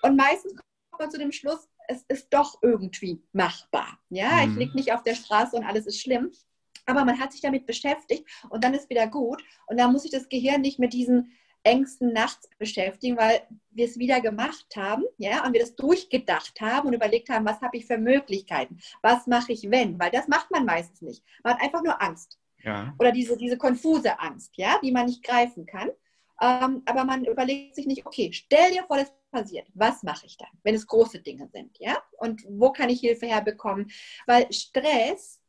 Und 0.04 0.16
meistens 0.16 0.56
kommt 0.56 1.00
man 1.00 1.12
zu 1.12 1.18
dem 1.18 1.32
Schluss, 1.32 1.68
es 1.88 2.04
ist 2.08 2.28
doch 2.32 2.60
irgendwie 2.62 3.24
machbar. 3.32 4.00
Ja, 4.10 4.46
mhm. 4.46 4.52
ich 4.52 4.58
liege 4.58 4.76
nicht 4.76 4.94
auf 4.94 5.04
der 5.04 5.16
Straße 5.16 5.56
und 5.56 5.64
alles 5.64 5.86
ist 5.86 6.02
schlimm. 6.02 6.32
Aber 6.88 7.06
man 7.06 7.20
hat 7.20 7.32
sich 7.32 7.42
damit 7.42 7.66
beschäftigt 7.66 8.28
und 8.50 8.64
dann 8.64 8.74
ist 8.74 8.90
wieder 8.90 9.08
gut. 9.08 9.44
Und 9.68 9.78
dann 9.80 9.92
muss 9.92 10.04
sich 10.04 10.12
das 10.12 10.30
Gehirn 10.30 10.62
nicht 10.62 10.80
mit 10.80 10.94
diesen 10.94 11.34
Ängsten 11.64 12.14
nachts 12.14 12.50
beschäftigen, 12.58 13.18
weil 13.18 13.42
wir 13.72 13.86
es 13.86 14.00
wieder 14.00 14.22
gemacht 14.22 14.68
haben, 14.76 15.04
ja, 15.18 15.46
und 15.46 15.52
wir 15.52 15.60
das 15.60 15.76
durchgedacht 15.76 16.62
haben 16.62 16.88
und 16.88 16.94
überlegt 16.94 17.30
haben, 17.30 17.46
was 17.46 17.62
habe 17.62 17.76
ich 17.78 17.86
für 17.86 17.98
Möglichkeiten? 17.98 18.78
Was 19.02 19.28
mache 19.28 19.52
ich, 19.52 19.70
wenn? 19.70 20.00
Weil 20.00 20.12
das 20.12 20.30
macht 20.30 20.50
man 20.50 20.66
meistens 20.66 21.02
nicht. 21.02 21.24
Man 21.44 21.56
hat 21.56 21.62
einfach 21.62 21.84
nur 21.84 22.02
Angst. 22.02 22.40
Ja. 22.64 22.96
Oder 23.00 23.12
diese, 23.12 23.38
diese 23.38 23.58
konfuse 23.58 24.20
Angst, 24.20 24.54
ja, 24.56 24.80
die 24.82 24.92
man 24.92 25.08
nicht 25.08 25.24
greifen 25.24 25.66
kann. 25.66 25.90
Ähm, 26.40 26.84
aber 26.86 27.04
man 27.04 27.26
überlegt 27.26 27.76
sich 27.76 27.86
nicht, 27.86 28.06
okay, 28.06 28.32
stell 28.32 28.72
dir 28.72 28.86
vor, 28.86 28.98
das 28.98 29.12
passiert. 29.32 29.68
Was 29.74 30.04
mache 30.04 30.26
ich 30.26 30.38
dann, 30.38 30.50
wenn 30.64 30.76
es 30.76 30.88
große 30.88 31.20
Dinge 31.20 31.50
sind, 31.52 31.78
ja? 31.80 31.98
Und 32.20 32.44
wo 32.48 32.72
kann 32.72 32.90
ich 32.90 33.02
Hilfe 33.02 33.26
herbekommen? 33.26 33.92
Weil 34.26 34.52
Stress 34.54 35.42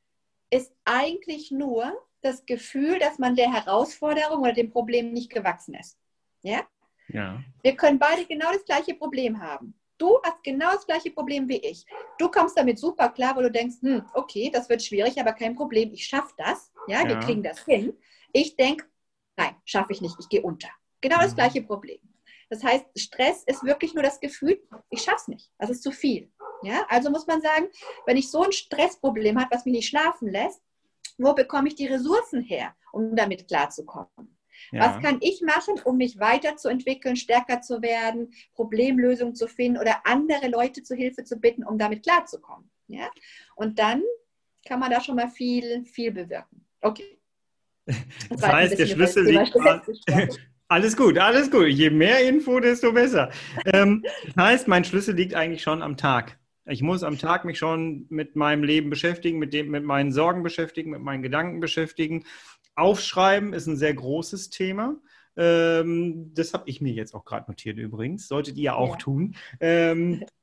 ist 0.51 0.73
eigentlich 0.85 1.51
nur 1.51 1.93
das 2.21 2.45
Gefühl, 2.47 2.99
dass 2.99 3.19
man 3.19 3.37
der 3.37 3.53
Herausforderung 3.53 4.43
oder 4.43 4.53
dem 4.53 4.71
Problem 4.71 5.13
nicht 5.13 5.31
gewachsen 5.31 5.75
ist. 5.75 5.99
Ja? 6.43 6.67
Ja. 7.09 7.43
Wir 7.63 7.77
können 7.77 7.99
beide 7.99 8.27
genau 8.27 8.53
das 8.53 8.65
gleiche 8.65 8.95
Problem 8.95 9.41
haben. 9.41 9.75
Du 9.99 10.21
hast 10.23 10.43
genau 10.45 10.73
das 10.73 10.87
gleiche 10.87 11.11
Problem 11.11 11.49
wie 11.49 11.57
ich. 11.57 11.85
Du 12.19 12.31
kommst 12.31 12.57
damit 12.57 12.79
super 12.79 13.09
klar, 13.09 13.35
weil 13.35 13.45
du 13.45 13.51
denkst, 13.51 13.77
hm, 13.81 14.05
okay, 14.15 14.51
das 14.53 14.69
wird 14.69 14.83
schwierig, 14.83 15.21
aber 15.21 15.33
kein 15.33 15.57
Problem, 15.57 15.93
ich 15.93 16.07
schaffe 16.07 16.33
das. 16.37 16.73
Ja, 16.87 17.03
ja, 17.03 17.09
wir 17.09 17.19
kriegen 17.19 17.43
das 17.43 17.65
hin. 17.65 17.97
Ich 18.33 18.57
denke, 18.57 18.85
nein, 19.37 19.57
schaffe 19.65 19.93
ich 19.93 20.01
nicht, 20.01 20.15
ich 20.21 20.29
gehe 20.29 20.43
unter. 20.43 20.69
Genau 21.01 21.19
das 21.19 21.33
mhm. 21.33 21.37
gleiche 21.37 21.63
Problem. 21.63 21.99
Das 22.49 22.63
heißt, 22.63 22.87
Stress 22.97 23.43
ist 23.45 23.65
wirklich 23.65 23.95
nur 23.95 24.03
das 24.03 24.21
Gefühl, 24.21 24.63
ich 24.89 25.03
schaffe 25.03 25.19
es 25.23 25.29
nicht, 25.29 25.51
das 25.59 25.71
ist 25.71 25.83
zu 25.83 25.91
viel. 25.91 26.31
Ja, 26.63 26.87
also 26.89 27.11
muss 27.11 27.27
man 27.27 27.41
sagen, 27.41 27.67
wenn 28.07 28.17
ich 28.17 28.31
so 28.31 28.43
ein 28.43 28.53
Stressproblem 28.53 29.39
habe, 29.39 29.55
was 29.55 29.65
mich 29.65 29.75
nicht 29.75 29.89
schlafen 29.89 30.29
lässt, 30.29 30.61
wo 31.19 31.35
bekomme 31.35 31.69
ich 31.69 31.75
die 31.75 31.87
Ressourcen 31.87 32.43
her, 32.43 32.75
um 32.93 33.15
damit 33.17 33.49
klarzukommen? 33.49 34.37
Ja. 34.73 34.81
Was 34.81 35.03
kann 35.03 35.19
ich 35.21 35.41
machen, 35.41 35.81
um 35.85 35.97
mich 35.97 36.19
weiterzuentwickeln, 36.19 37.17
stärker 37.17 37.61
zu 37.61 37.81
werden, 37.81 38.33
Problemlösungen 38.55 39.35
zu 39.35 39.47
finden 39.47 39.79
oder 39.79 40.03
andere 40.05 40.49
Leute 40.49 40.83
zu 40.83 40.95
Hilfe 40.95 41.25
zu 41.25 41.37
bitten, 41.37 41.65
um 41.65 41.79
damit 41.79 42.03
klarzukommen? 42.03 42.71
Ja? 42.89 43.09
Und 43.55 43.79
dann 43.79 44.03
kann 44.67 44.81
man 44.81 44.91
da 44.91 45.01
schon 45.01 45.17
mal 45.17 45.29
viel, 45.29 45.85
viel 45.85 46.13
bewirken. 46.13 46.67
Okay. 46.81 47.19
Das, 47.87 47.97
das 48.31 48.43
heißt, 48.43 48.79
der 48.79 48.87
Schlüssel 48.87 49.25
liegt. 49.25 49.57
Alles 50.71 50.99
gut, 50.99 51.17
alles 51.17 51.51
gut. 51.51 51.69
Je 51.69 51.89
mehr 51.89 52.29
Info, 52.29 52.61
desto 52.61 52.93
besser. 52.93 53.31
Ähm, 53.73 54.05
das 54.27 54.37
heißt, 54.37 54.69
mein 54.69 54.85
Schlüssel 54.85 55.15
liegt 55.15 55.33
eigentlich 55.33 55.63
schon 55.63 55.81
am 55.83 55.97
Tag. 55.97 56.38
Ich 56.69 56.83
muss 56.83 57.03
am 57.03 57.19
Tag 57.19 57.45
mich 57.45 57.59
schon 57.59 58.07
mit 58.11 58.37
meinem 58.37 58.63
Leben 58.63 58.91
beschäftigen, 58.91 59.39
mit, 59.39 59.53
dem, 59.53 59.71
mit 59.71 59.85
meinen 59.85 60.13
Sorgen 60.13 60.43
beschäftigen, 60.43 60.91
mit 60.91 61.01
meinen 61.01 61.23
Gedanken 61.23 61.61
beschäftigen. 61.61 62.25
Aufschreiben 62.75 63.53
ist 63.53 63.67
ein 63.67 63.77
sehr 63.77 63.95
großes 63.95 64.51
Thema. 64.51 64.97
Ähm, 65.37 66.33
das 66.35 66.53
habe 66.53 66.65
ich 66.67 66.81
mir 66.81 66.93
jetzt 66.93 67.15
auch 67.15 67.25
gerade 67.25 67.51
notiert 67.51 67.79
übrigens. 67.79 68.29
Solltet 68.29 68.57
ihr 68.59 68.77
auch 68.77 68.93
ja. 68.93 68.97
tun. 68.97 69.37
Ähm, 69.61 70.25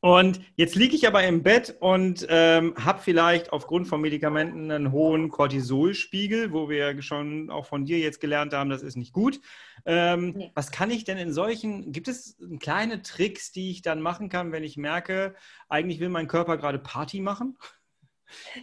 und 0.00 0.40
jetzt 0.54 0.76
liege 0.76 0.94
ich 0.94 1.08
aber 1.08 1.24
im 1.24 1.42
Bett 1.42 1.76
und 1.80 2.24
ähm, 2.28 2.74
habe 2.76 3.00
vielleicht 3.00 3.52
aufgrund 3.52 3.88
von 3.88 4.00
Medikamenten 4.00 4.70
einen 4.70 4.92
hohen 4.92 5.28
Cortisolspiegel, 5.28 6.52
wo 6.52 6.68
wir 6.68 7.02
schon 7.02 7.50
auch 7.50 7.66
von 7.66 7.84
dir 7.84 7.98
jetzt 7.98 8.20
gelernt 8.20 8.54
haben, 8.54 8.70
das 8.70 8.82
ist 8.82 8.96
nicht 8.96 9.12
gut. 9.12 9.40
Ähm, 9.84 10.34
nee. 10.36 10.52
Was 10.54 10.70
kann 10.70 10.92
ich 10.92 11.04
denn 11.04 11.18
in 11.18 11.32
solchen, 11.32 11.90
gibt 11.90 12.06
es 12.06 12.36
kleine 12.60 13.02
Tricks, 13.02 13.50
die 13.50 13.72
ich 13.72 13.82
dann 13.82 14.00
machen 14.00 14.28
kann, 14.28 14.52
wenn 14.52 14.62
ich 14.62 14.76
merke, 14.76 15.34
eigentlich 15.68 15.98
will 15.98 16.10
mein 16.10 16.28
Körper 16.28 16.56
gerade 16.56 16.78
Party 16.78 17.20
machen? 17.20 17.58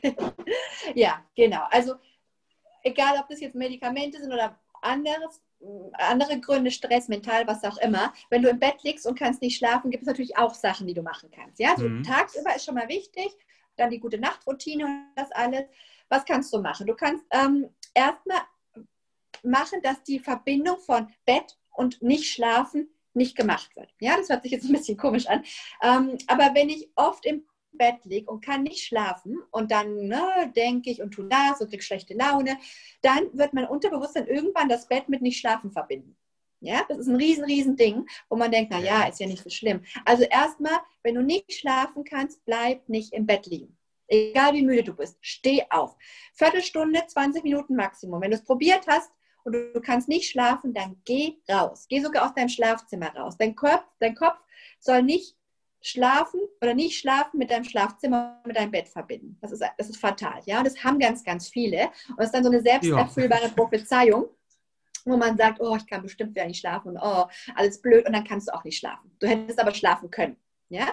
ja, 0.96 1.26
genau. 1.36 1.64
Also 1.70 1.96
egal, 2.84 3.18
ob 3.20 3.28
das 3.28 3.42
jetzt 3.42 3.56
Medikamente 3.56 4.22
sind 4.22 4.32
oder 4.32 4.58
anderes, 4.82 5.42
andere 5.94 6.40
Gründe, 6.40 6.72
Stress, 6.72 7.08
mental, 7.08 7.48
was 7.48 7.64
auch 7.64 7.78
immer. 7.78 8.14
Wenn 8.30 8.42
du 8.42 8.50
im 8.50 8.60
Bett 8.60 8.84
liegst 8.84 9.06
und 9.06 9.18
kannst 9.18 9.42
nicht 9.42 9.58
schlafen, 9.58 9.92
gibt 9.92 10.04
es 10.04 10.08
natürlich 10.08 10.38
auch 10.38 10.54
Sachen, 10.54 10.88
die 10.88 10.94
du 10.94 11.02
machen 11.02 11.30
kannst. 11.32 11.60
Ja, 11.60 11.76
so 11.78 11.88
mhm. 11.88 12.04
tagsüber 12.04 12.56
ist 12.56 12.66
schon 12.66 12.76
mal 12.76 12.88
wichtig, 12.90 13.30
dann 13.76 13.90
die 13.90 14.00
gute 14.00 14.18
Nachtroutine 14.18 14.86
und 14.86 15.08
das 15.16 15.32
alles. 15.32 15.66
Was 16.10 16.26
kannst 16.26 16.54
du 16.54 16.60
machen? 16.60 16.88
Du 16.88 16.96
kannst 16.96 17.26
ähm, 17.32 17.70
erstmal 17.94 18.42
machen, 19.44 19.82
dass 19.82 20.04
die 20.04 20.20
Verbindung 20.20 20.78
von 20.80 21.08
Bett 21.26 21.58
und 21.72 22.02
nicht 22.02 22.32
schlafen 22.32 22.90
nicht 23.16 23.36
gemacht 23.36 23.76
wird. 23.76 23.90
Ja, 24.00 24.18
das 24.18 24.30
hört 24.30 24.44
sich 24.44 24.52
jetzt 24.52 24.66
ein 24.66 24.74
bisschen 24.74 24.98
komisch 24.98 25.28
an. 25.28 25.44
Ähm, 25.82 26.18
aber 26.28 26.54
wenn 26.54 26.70
ich 26.70 26.90
oft 26.96 27.26
im 27.26 27.46
Bett 27.78 28.04
liege 28.04 28.30
und 28.30 28.44
kann 28.44 28.64
nicht 28.64 28.86
schlafen 28.86 29.38
und 29.52 29.72
dann 29.72 30.08
ne, 30.08 30.52
denke 30.56 30.90
ich 30.90 31.02
und 31.02 31.12
tue 31.12 31.28
das 31.28 31.62
und 31.62 31.70
kriege 31.70 31.84
schlechte 31.84 32.14
Laune, 32.14 32.58
dann 33.02 33.30
wird 33.34 33.54
mein 33.54 33.68
Unterbewusstsein 33.68 34.28
irgendwann 34.28 34.70
das 34.70 34.88
Bett 34.88 35.10
mit 35.10 35.22
nicht 35.22 35.40
schlafen 35.40 35.72
verbinden. 35.72 36.16
Ja, 36.62 36.84
das 36.88 37.00
ist 37.00 37.08
ein 37.08 37.16
riesen, 37.16 37.44
riesen 37.44 37.76
Ding, 37.76 38.08
wo 38.30 38.36
man 38.36 38.52
denkt, 38.52 38.72
na 38.72 38.80
ja, 38.80 39.04
ist 39.04 39.20
ja 39.20 39.28
nicht 39.28 39.44
so 39.44 39.50
schlimm. 39.50 39.84
Also 40.04 40.24
erstmal, 40.24 40.80
wenn 41.04 41.16
du 41.16 41.22
nicht 41.22 41.54
schlafen 41.54 42.04
kannst, 42.04 42.44
bleib 42.46 42.88
nicht 42.90 43.14
im 43.14 43.26
Bett 43.26 43.46
liegen. 43.46 43.78
Egal 44.08 44.54
wie 44.54 44.62
müde 44.62 44.84
du 44.84 44.94
bist, 44.94 45.18
steh 45.22 45.64
auf. 45.70 45.96
Viertelstunde, 46.34 47.04
20 47.06 47.44
Minuten 47.44 47.76
Maximum. 47.76 48.22
Wenn 48.22 48.32
du 48.32 48.38
es 48.38 48.44
probiert 48.44 48.88
hast 48.88 49.12
und 49.44 49.54
du 49.54 49.82
kannst 49.82 50.08
nicht 50.08 50.30
schlafen, 50.30 50.74
dann 50.74 51.02
geh 51.06 51.36
raus. 51.50 51.86
Geh 51.90 52.02
sogar 52.02 52.26
aus 52.26 52.34
deinem 52.34 52.50
Schlafzimmer 52.50 53.16
raus. 53.16 53.36
Dein 53.38 53.56
Kopf, 53.56 53.84
dein 54.00 54.16
Kopf 54.16 54.38
soll 54.80 55.04
nicht 55.04 55.36
Schlafen 55.86 56.40
oder 56.62 56.74
nicht 56.74 56.98
schlafen 56.98 57.38
mit 57.38 57.52
deinem 57.52 57.64
Schlafzimmer, 57.64 58.42
mit 58.44 58.58
deinem 58.58 58.72
Bett 58.72 58.88
verbinden. 58.90 59.38
Das 59.40 59.52
ist, 59.52 59.64
das 59.78 59.88
ist 59.88 59.98
fatal. 59.98 60.42
Ja? 60.46 60.58
Und 60.58 60.66
das 60.66 60.84
haben 60.84 60.98
ganz, 60.98 61.24
ganz 61.24 61.48
viele. 61.48 61.92
Und 62.10 62.18
das 62.18 62.28
ist 62.28 62.34
dann 62.34 62.44
so 62.44 62.50
eine 62.50 62.62
selbsterfüllbare 62.62 63.44
ja. 63.44 63.50
Prophezeiung, 63.50 64.26
wo 65.06 65.16
man 65.16 65.38
sagt, 65.38 65.62
oh, 65.62 65.76
ich 65.76 65.86
kann 65.86 66.02
bestimmt 66.02 66.34
wieder 66.34 66.48
nicht 66.48 66.60
schlafen 66.60 66.90
und 66.90 66.98
oh, 66.98 67.26
alles 67.54 67.80
blöd 67.82 68.08
und 68.08 68.14
dann 68.14 68.24
kannst 68.24 68.48
du 68.48 68.54
auch 68.56 68.64
nicht 68.64 68.80
schlafen. 68.80 69.12
Du 69.20 69.28
hättest 69.28 69.60
aber 69.60 69.76
schlafen 69.76 70.10
können. 70.10 70.38
Ja? 70.70 70.88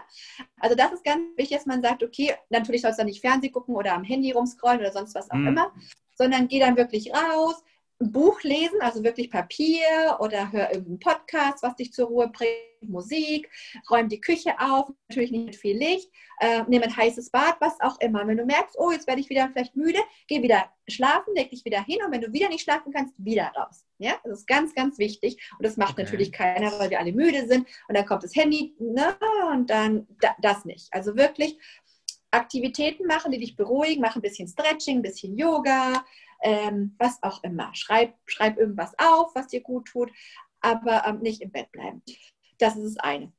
Also 0.60 0.76
das 0.76 0.92
ist 0.92 1.04
ganz 1.04 1.22
wichtig, 1.38 1.56
dass 1.56 1.66
man 1.66 1.80
sagt, 1.80 2.02
okay, 2.02 2.34
natürlich 2.50 2.82
sollst 2.82 2.98
du 2.98 3.00
dann 3.00 3.08
nicht 3.08 3.22
Fernsehen 3.22 3.52
gucken 3.52 3.74
oder 3.74 3.94
am 3.94 4.04
Handy 4.04 4.32
rumscrollen 4.32 4.80
oder 4.80 4.92
sonst 4.92 5.14
was 5.14 5.30
auch 5.30 5.36
mhm. 5.36 5.48
immer, 5.48 5.72
sondern 6.16 6.48
geh 6.48 6.60
dann 6.60 6.76
wirklich 6.76 7.10
raus, 7.14 7.62
ein 8.02 8.12
Buch 8.12 8.42
lesen, 8.42 8.80
also 8.80 9.02
wirklich 9.04 9.30
Papier 9.30 10.18
oder 10.18 10.52
hör 10.52 10.70
irgendeinen 10.70 10.98
Podcast, 10.98 11.62
was 11.62 11.76
dich 11.76 11.92
zur 11.92 12.08
Ruhe 12.08 12.28
bringt, 12.28 12.52
Musik, 12.82 13.48
räum 13.90 14.08
die 14.08 14.20
Küche 14.20 14.58
auf, 14.58 14.90
natürlich 15.08 15.30
nicht 15.30 15.46
mit 15.46 15.56
viel 15.56 15.76
Licht, 15.76 16.10
äh, 16.40 16.64
nimm 16.66 16.82
ein 16.82 16.96
heißes 16.96 17.30
Bad, 17.30 17.56
was 17.60 17.80
auch 17.80 18.00
immer. 18.00 18.26
Wenn 18.26 18.36
du 18.36 18.44
merkst, 18.44 18.76
oh, 18.78 18.90
jetzt 18.90 19.06
werde 19.06 19.20
ich 19.20 19.30
wieder 19.30 19.48
vielleicht 19.52 19.76
müde, 19.76 20.00
geh 20.26 20.42
wieder 20.42 20.64
schlafen, 20.88 21.34
leg 21.34 21.50
dich 21.50 21.64
wieder 21.64 21.82
hin 21.84 21.98
und 22.04 22.12
wenn 22.12 22.20
du 22.20 22.32
wieder 22.32 22.48
nicht 22.48 22.62
schlafen 22.62 22.92
kannst, 22.92 23.14
wieder 23.18 23.52
raus. 23.56 23.84
Ja, 23.98 24.14
das 24.24 24.40
ist 24.40 24.46
ganz, 24.48 24.74
ganz 24.74 24.98
wichtig 24.98 25.40
und 25.58 25.64
das 25.64 25.76
macht 25.76 25.92
okay. 25.92 26.02
natürlich 26.02 26.32
keiner, 26.32 26.76
weil 26.80 26.90
wir 26.90 26.98
alle 26.98 27.12
müde 27.12 27.46
sind 27.46 27.68
und 27.86 27.96
dann 27.96 28.04
kommt 28.04 28.24
das 28.24 28.34
Handy 28.34 28.74
ne, 28.80 29.16
und 29.52 29.70
dann 29.70 30.08
da, 30.20 30.34
das 30.40 30.64
nicht. 30.64 30.88
Also 30.92 31.16
wirklich 31.16 31.56
Aktivitäten 32.32 33.06
machen, 33.06 33.30
die 33.30 33.38
dich 33.38 33.56
beruhigen, 33.56 34.00
mach 34.00 34.16
ein 34.16 34.22
bisschen 34.22 34.48
Stretching, 34.48 34.98
ein 34.98 35.02
bisschen 35.02 35.36
Yoga, 35.36 36.04
ähm, 36.42 36.96
was 36.98 37.22
auch 37.22 37.42
immer. 37.44 37.74
Schreib, 37.74 38.14
schreib 38.26 38.58
irgendwas 38.58 38.92
auf, 38.98 39.34
was 39.34 39.48
dir 39.48 39.60
gut 39.60 39.86
tut, 39.86 40.10
aber 40.60 41.04
ähm, 41.06 41.20
nicht 41.20 41.42
im 41.42 41.52
Bett 41.52 41.70
bleiben. 41.72 42.02
Das 42.58 42.76
ist 42.76 42.96
das 42.96 43.04
eine. 43.04 43.32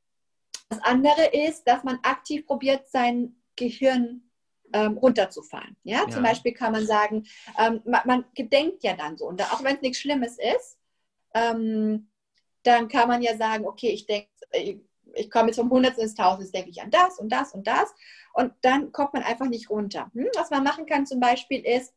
Das 0.70 0.80
andere 0.84 1.26
ist, 1.34 1.66
dass 1.66 1.84
man 1.84 2.00
aktiv 2.04 2.46
probiert, 2.46 2.88
sein 2.90 3.36
Gehirn 3.56 4.30
ähm, 4.74 4.98
runterzufahren. 4.98 5.76
Ja? 5.84 6.00
ja? 6.00 6.10
Zum 6.10 6.24
Beispiel 6.24 6.54
kann 6.54 6.72
man 6.72 6.86
sagen, 6.86 7.26
ähm, 7.60 7.82
man, 7.86 8.02
man, 8.06 8.26
gedenkt 8.36 8.84
ja 8.84 8.96
dann 8.96 9.18
so. 9.18 9.28
Und 9.28 9.42
auch 9.42 9.64
wenn 9.64 9.76
es 9.76 9.82
nichts 9.82 10.00
Schlimmes 10.00 10.38
ist, 10.38 10.80
ähm, 11.34 12.10
dann 12.64 12.88
kann 12.88 13.08
man 13.08 13.22
ja 13.22 13.36
sagen, 13.38 13.66
okay, 13.66 13.90
ich 13.90 14.06
denke, 14.06 14.30
ich, 15.14 15.32
komme 15.32 15.48
jetzt 15.48 15.58
vom 15.58 15.70
Hundertsten 15.70 16.04
ins 16.04 16.16
Tausendste, 16.16 16.58
denke 16.58 16.72
ich 16.72 16.82
an 16.82 16.92
das 16.92 17.20
und 17.20 17.30
das 17.30 17.54
und 17.54 17.68
das. 17.68 17.94
Und 18.34 18.54
dann 18.62 18.92
kommt 18.92 19.14
man 19.14 19.24
einfach 19.24 19.48
nicht 19.48 19.70
runter. 19.70 20.12
Hm? 20.14 20.28
Was 20.36 20.50
man 20.50 20.64
machen 20.64 20.86
kann 20.86 21.06
zum 21.06 21.20
Beispiel 21.20 21.66
ist, 21.66 21.94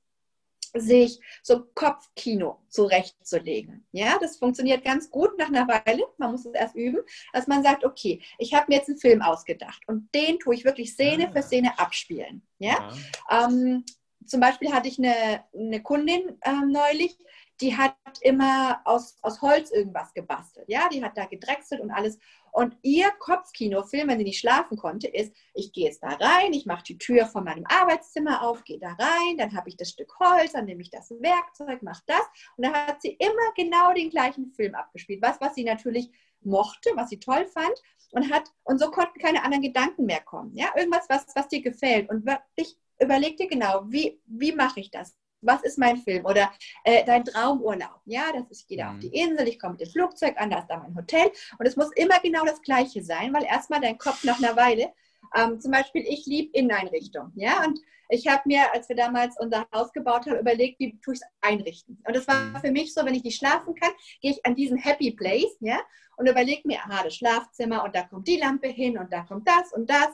sich 0.75 1.21
so 1.43 1.65
Kopfkino 1.75 2.61
zurechtzulegen. 2.69 3.87
Ja, 3.93 4.19
das 4.21 4.37
funktioniert 4.37 4.85
ganz 4.85 5.11
gut 5.11 5.39
nach 5.39 5.49
einer 5.49 5.67
Weile. 5.67 6.05
Man 6.19 6.33
muss 6.33 6.45
es 6.45 6.55
erst 6.55 6.75
üben, 6.75 7.01
dass 7.33 7.47
man 7.47 7.63
sagt, 7.63 7.85
okay, 7.85 8.23
ich 8.39 8.55
habe 8.55 8.67
mir 8.69 8.77
jetzt 8.77 8.89
einen 8.89 8.99
Film 8.99 9.23
ausgedacht 9.23 9.83
und 9.87 10.15
den 10.15 10.39
tue 10.39 10.55
ich 10.55 10.65
wirklich 10.65 10.93
Szene 10.93 11.29
ah. 11.29 11.33
für 11.33 11.43
Szene 11.43 11.79
abspielen. 11.79 12.43
Ja, 12.59 12.93
ja. 13.31 13.49
Ähm, 13.49 13.85
zum 14.27 14.41
Beispiel 14.41 14.73
hatte 14.73 14.89
ich 14.89 14.99
eine, 14.99 15.45
eine 15.55 15.83
Kundin 15.83 16.39
ähm, 16.45 16.71
neulich, 16.71 17.17
die 17.61 17.77
hat 17.77 17.95
immer 18.21 18.81
aus, 18.85 19.17
aus 19.23 19.41
Holz 19.41 19.71
irgendwas 19.71 20.13
gebastelt. 20.13 20.67
Ja, 20.69 20.89
die 20.89 21.03
hat 21.03 21.17
da 21.17 21.25
gedrechselt 21.25 21.81
und 21.81 21.91
alles. 21.91 22.19
Und 22.57 22.75
ihr 22.81 23.11
Kopfkinofilm, 23.19 24.09
wenn 24.09 24.17
sie 24.17 24.25
nicht 24.25 24.39
schlafen 24.39 24.79
konnte, 24.79 25.09
ist, 25.09 25.31
ich 25.53 25.75
gehe 25.75 25.85
jetzt 25.85 26.03
da 26.03 26.09
rein, 26.09 26.55
ich 26.55 26.65
mache 26.65 26.85
die 26.85 26.97
Tür 26.97 27.27
von 27.27 27.45
meinem 27.45 27.67
Arbeitszimmer 27.69 28.41
auf, 28.41 28.65
gehe 28.65 28.79
da 28.79 28.97
rein, 28.99 29.37
dann 29.37 29.55
habe 29.55 29.69
ich 29.69 29.77
das 29.77 29.91
Stück 29.91 30.19
Holz, 30.19 30.53
dann 30.53 30.65
nehme 30.65 30.81
ich 30.81 30.89
das 30.89 31.11
Werkzeug, 31.11 31.83
mache 31.83 32.03
das. 32.07 32.23
Und 32.57 32.65
da 32.65 32.73
hat 32.73 33.03
sie 33.03 33.11
immer 33.11 33.53
genau 33.57 33.93
den 33.93 34.09
gleichen 34.09 34.53
Film 34.53 34.75
abgespielt. 34.75 35.21
Was, 35.21 35.39
was 35.39 35.55
sie 35.55 35.65
natürlich 35.65 36.11
mochte, 36.41 36.89
was 36.95 37.11
sie 37.11 37.21
toll 37.21 37.45
fand 37.45 37.75
und 38.13 38.33
hat, 38.33 38.51
und 38.65 38.79
so 38.79 38.91
konnten 38.91 39.21
keine 39.21 39.45
anderen 39.45 39.63
Gedanken 39.63 40.07
mehr 40.07 40.23
kommen. 40.23 40.57
Ja, 40.57 40.69
irgendwas, 40.79 41.05
was, 41.11 41.27
was 41.35 41.49
dir 41.49 41.61
gefällt. 41.61 42.09
Und 42.09 42.25
wirklich 42.25 42.79
überleg 42.99 43.37
dir 43.37 43.49
genau, 43.49 43.83
wie, 43.89 44.19
wie 44.25 44.53
mache 44.53 44.81
ich 44.81 44.91
das? 44.91 45.15
Was 45.47 45.63
ist 45.63 45.79
mein 45.79 45.97
Film? 45.99 46.25
Oder 46.25 46.51
äh, 46.85 47.05
dein 47.05 47.25
Traumurlaub. 47.25 48.01
Ja, 48.05 48.33
das 48.33 48.51
ist, 48.51 48.63
ich 48.63 48.67
gehe 48.69 48.79
da 48.79 48.91
mhm. 48.91 48.95
auf 48.97 49.01
die 49.01 49.19
Insel, 49.19 49.49
ich 49.49 49.59
komme 49.59 49.73
mit 49.73 49.83
dem 49.83 49.91
Flugzeug 49.91 50.35
an, 50.39 50.51
da 50.51 50.59
ist 50.59 50.69
da 50.69 50.79
mein 50.79 50.95
Hotel. 50.95 51.31
Und 51.59 51.67
es 51.67 51.77
muss 51.77 51.91
immer 51.97 52.19
genau 52.21 52.45
das 52.45 52.61
Gleiche 52.63 53.03
sein, 53.03 53.33
weil 53.33 53.45
erstmal 53.45 53.81
dein 53.81 53.99
Kopf 53.99 54.25
nach 54.25 54.39
einer 54.39 54.57
Weile, 54.57 54.93
ähm, 55.35 55.61
zum 55.61 55.71
Beispiel, 55.71 56.05
ich 56.07 56.27
liebe 56.27 56.57
Inneneinrichtung. 56.57 57.33
Ja, 57.35 57.65
und 57.65 57.79
ich 58.09 58.29
habe 58.29 58.43
mir, 58.47 58.73
als 58.73 58.89
wir 58.89 58.97
damals 58.97 59.37
unser 59.39 59.67
Haus 59.75 59.93
gebaut 59.93 60.27
haben, 60.27 60.39
überlegt, 60.39 60.79
wie 60.79 60.99
tue 61.01 61.15
ich 61.15 61.21
es 61.21 61.27
einrichten. 61.41 62.01
Und 62.07 62.15
das 62.15 62.29
war 62.29 62.37
mhm. 62.37 62.57
für 62.59 62.71
mich 62.71 62.95
so, 62.95 63.05
wenn 63.05 63.15
ich 63.15 63.25
nicht 63.25 63.39
schlafen 63.39 63.75
kann, 63.75 63.91
gehe 64.21 64.31
ich 64.31 64.47
an 64.47 64.55
diesen 64.55 64.79
Happy 64.79 65.11
Place, 65.13 65.57
ja, 65.61 65.81
und 66.17 66.29
überlege 66.29 66.67
mir, 66.67 66.79
aha, 66.79 67.05
das 67.05 67.17
Schlafzimmer 67.17 67.85
und 67.85 67.95
da 67.95 68.03
kommt 68.05 68.27
die 68.27 68.39
Lampe 68.39 68.69
hin 68.69 68.99
und 68.99 69.13
da 69.13 69.23
kommt 69.23 69.47
das 69.47 69.73
und 69.73 69.91
das. 69.91 70.09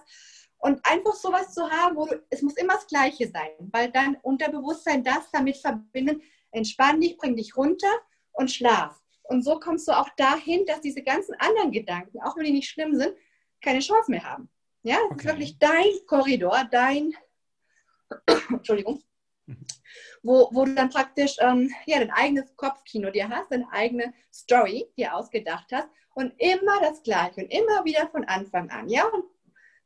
Und 0.65 0.81
einfach 0.87 1.15
sowas 1.15 1.53
zu 1.53 1.69
haben, 1.69 1.97
wo 1.97 2.07
du, 2.07 2.23
es 2.31 2.41
muss 2.41 2.57
immer 2.57 2.75
das 2.75 2.87
Gleiche 2.87 3.29
sein, 3.29 3.51
weil 3.73 3.91
dann 3.91 4.17
Unterbewusstsein 4.23 5.03
das 5.03 5.29
damit 5.33 5.57
verbinden, 5.57 6.23
entspann 6.53 7.01
dich, 7.01 7.17
bring 7.17 7.35
dich 7.35 7.57
runter 7.57 7.91
und 8.31 8.49
schlaf. 8.49 8.97
Und 9.25 9.43
so 9.43 9.59
kommst 9.59 9.89
du 9.89 9.93
auch 9.93 10.09
dahin, 10.17 10.65
dass 10.67 10.81
diese 10.81 11.03
ganzen 11.03 11.35
anderen 11.41 11.73
Gedanken, 11.73 12.23
auch 12.23 12.37
wenn 12.37 12.45
die 12.45 12.53
nicht 12.53 12.71
schlimm 12.71 12.95
sind, 12.95 13.13
keine 13.61 13.81
Chance 13.81 14.09
mehr 14.09 14.23
haben. 14.23 14.49
Ja, 14.85 14.99
es 14.99 15.11
okay. 15.11 15.17
ist 15.17 15.25
wirklich 15.25 15.59
dein 15.59 16.07
Korridor, 16.07 16.69
dein, 16.71 17.13
Entschuldigung, 18.49 19.03
wo, 20.23 20.49
wo 20.53 20.65
du 20.65 20.77
dann 20.77 20.91
praktisch 20.91 21.39
ähm, 21.41 21.75
ja, 21.87 21.99
dein 21.99 22.13
eigenes 22.13 22.55
Kopfkino 22.55 23.11
dir 23.11 23.29
hast, 23.29 23.51
deine 23.51 23.67
eigene 23.73 24.15
Story 24.33 24.87
dir 24.97 25.13
ausgedacht 25.17 25.67
hast 25.73 25.89
und 26.15 26.33
immer 26.39 26.81
das 26.81 27.03
Gleiche 27.03 27.41
und 27.41 27.51
immer 27.51 27.85
wieder 27.85 28.07
von 28.11 28.25
Anfang 28.27 28.71
an. 28.71 28.89
Ja, 28.89 29.07
und 29.07 29.25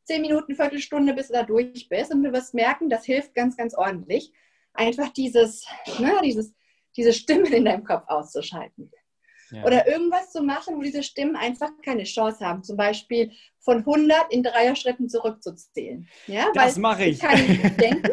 zehn 0.06 0.22
Minuten, 0.22 0.54
Viertelstunde, 0.54 1.12
bis 1.12 1.28
du 1.28 1.34
da 1.34 1.42
durch 1.42 1.88
bist. 1.88 2.12
Und 2.12 2.22
du 2.22 2.32
wirst 2.32 2.54
merken, 2.54 2.88
das 2.88 3.04
hilft 3.04 3.34
ganz, 3.34 3.56
ganz 3.56 3.74
ordentlich, 3.74 4.32
einfach 4.72 5.10
dieses, 5.10 5.66
ne, 5.98 6.12
dieses, 6.24 6.54
diese 6.96 7.12
Stimmen 7.12 7.52
in 7.52 7.64
deinem 7.64 7.84
Kopf 7.84 8.04
auszuschalten. 8.06 8.90
Ja. 9.50 9.62
Oder 9.62 9.86
irgendwas 9.86 10.32
zu 10.32 10.42
machen, 10.42 10.76
wo 10.76 10.82
diese 10.82 11.04
Stimmen 11.04 11.36
einfach 11.36 11.70
keine 11.84 12.02
Chance 12.02 12.44
haben. 12.44 12.64
Zum 12.64 12.76
Beispiel 12.76 13.30
von 13.60 13.78
100 13.78 14.32
in 14.32 14.42
Dreier-Schritten 14.42 15.08
zurückzuzählen. 15.08 16.08
Ja, 16.26 16.48
das 16.52 16.76
mache 16.76 17.04
ich. 17.04 17.16
ich 17.16 17.20
kann 17.20 17.46
nicht 17.46 17.80
denken. 17.80 18.10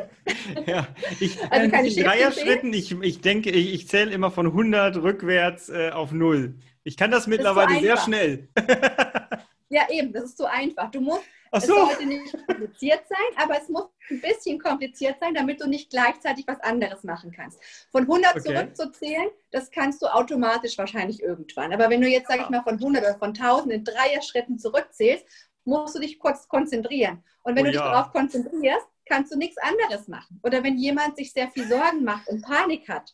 ja, 0.67 0.87
ich, 1.19 1.41
also 1.49 1.71
keine 1.71 1.87
in 1.87 2.03
Dreier-Schritten, 2.03 2.73
ich, 2.73 2.91
ich 3.01 3.21
denke, 3.21 3.49
ich, 3.49 3.73
ich 3.73 3.87
zähle 3.87 4.11
immer 4.11 4.29
von 4.29 4.47
100 4.47 4.97
rückwärts 4.97 5.69
äh, 5.69 5.89
auf 5.89 6.11
0. 6.11 6.55
Ich 6.83 6.97
kann 6.97 7.09
das 7.09 7.25
mittlerweile 7.25 7.73
das 7.73 7.81
sehr 7.81 7.97
schnell. 7.97 8.49
ja, 9.69 9.89
eben, 9.89 10.13
das 10.13 10.25
ist 10.25 10.37
so 10.37 10.45
einfach. 10.45 10.91
Du 10.91 11.01
musst 11.01 11.23
Ach 11.55 11.61
so. 11.61 11.73
Es 11.75 11.89
sollte 11.89 12.05
nicht 12.07 12.47
kompliziert 12.47 13.03
sein, 13.07 13.43
aber 13.43 13.61
es 13.61 13.69
muss 13.69 13.85
ein 14.09 14.21
bisschen 14.21 14.59
kompliziert 14.59 15.17
sein, 15.19 15.35
damit 15.35 15.61
du 15.61 15.69
nicht 15.69 15.91
gleichzeitig 15.91 16.47
was 16.47 16.59
anderes 16.61 17.03
machen 17.03 17.31
kannst. 17.31 17.59
Von 17.91 18.03
100 18.03 18.31
okay. 18.31 18.41
zurückzuzählen, 18.41 19.29
das 19.51 19.69
kannst 19.69 20.01
du 20.01 20.07
automatisch 20.07 20.79
wahrscheinlich 20.79 21.21
irgendwann. 21.21 21.71
Aber 21.71 21.91
wenn 21.91 22.01
du 22.01 22.07
jetzt, 22.07 22.27
sage 22.27 22.41
ich 22.41 22.49
mal, 22.49 22.63
von 22.63 22.75
100 22.75 23.03
oder 23.03 23.19
von 23.19 23.29
1000 23.29 23.71
in 23.71 23.83
Dreier-Schritten 23.83 24.57
zurückzählst, 24.57 25.25
musst 25.63 25.95
du 25.95 25.99
dich 25.99 26.17
kurz 26.17 26.47
konzentrieren. 26.47 27.23
Und 27.43 27.55
wenn 27.55 27.63
oh, 27.63 27.65
du 27.67 27.71
dich 27.71 27.79
ja. 27.79 27.91
darauf 27.91 28.11
konzentrierst, 28.11 28.87
kannst 29.05 29.31
du 29.31 29.37
nichts 29.37 29.57
anderes 29.57 30.07
machen. 30.07 30.39
Oder 30.41 30.63
wenn 30.63 30.77
jemand 30.77 31.17
sich 31.17 31.31
sehr 31.31 31.49
viel 31.51 31.67
Sorgen 31.67 32.03
macht 32.03 32.27
und 32.29 32.41
Panik 32.41 32.89
hat, 32.89 33.13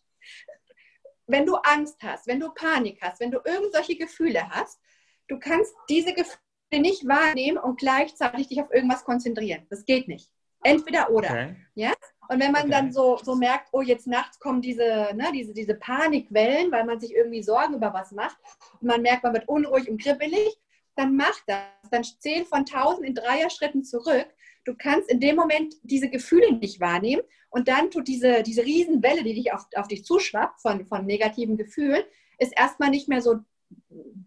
wenn 1.28 1.46
du 1.46 1.56
Angst 1.58 1.98
hast, 2.02 2.26
wenn 2.26 2.40
du 2.40 2.50
Panik 2.52 3.00
hast, 3.02 3.20
wenn 3.20 3.32
du 3.32 3.40
irgendwelche 3.44 3.98
Gefühle 3.98 4.50
hast, 4.50 4.80
du 5.28 5.38
kannst 5.40 5.76
diese 5.90 6.14
Gefühle 6.14 6.40
nicht 6.78 7.08
wahrnehmen 7.08 7.58
und 7.58 7.80
gleichzeitig 7.80 8.48
dich 8.48 8.62
auf 8.62 8.72
irgendwas 8.72 9.04
konzentrieren. 9.04 9.66
Das 9.70 9.86
geht 9.86 10.08
nicht. 10.08 10.32
Entweder 10.64 11.10
oder. 11.10 11.30
Okay. 11.30 11.56
Ja? 11.76 11.94
Und 12.28 12.40
wenn 12.40 12.52
man 12.52 12.64
okay. 12.64 12.72
dann 12.72 12.92
so, 12.92 13.18
so 13.24 13.36
merkt, 13.36 13.70
oh, 13.72 13.82
jetzt 13.82 14.06
nachts 14.06 14.40
kommen 14.40 14.62
diese, 14.62 15.10
ne, 15.16 15.32
diese, 15.34 15.54
diese 15.54 15.74
Panikwellen, 15.74 16.72
weil 16.72 16.86
man 16.86 17.00
sich 17.00 17.16
irgendwie 17.16 17.42
Sorgen 17.42 17.74
über 17.74 17.92
was 17.94 18.12
macht 18.12 18.38
und 18.80 18.88
man 18.88 19.02
merkt, 19.02 19.24
man 19.24 19.34
wird 19.34 19.48
unruhig 19.48 19.90
und 19.90 20.02
kribbelig, 20.02 20.60
dann 20.96 21.16
mach 21.16 21.40
das. 21.48 21.64
Dann 21.90 22.04
zähl 22.04 22.46
von 22.46 22.60
1000 22.60 23.08
in 23.08 23.16
Dreier-Schritten 23.16 23.84
zurück. 23.84 24.28
Du 24.66 24.76
kannst 24.78 25.10
in 25.10 25.20
dem 25.20 25.38
Moment 25.38 25.74
diese 25.82 26.10
Gefühle 26.10 26.54
nicht 26.54 26.80
wahrnehmen 26.80 27.24
und 27.50 27.68
dann 27.68 27.90
tut 27.90 28.08
diese, 28.08 28.44
diese 28.44 28.64
Riesenwelle, 28.64 29.24
die 29.24 29.34
dich 29.34 29.54
auf, 29.54 29.66
auf 29.76 29.88
dich 29.88 30.06
zuschwappt 30.06 30.62
von, 30.62 30.86
von 30.86 31.06
negativen 31.06 31.58
Gefühlen, 31.58 32.04
ist 32.38 32.54
erstmal 32.56 32.90
nicht 32.90 33.08
mehr 33.08 33.22
so 33.22 33.40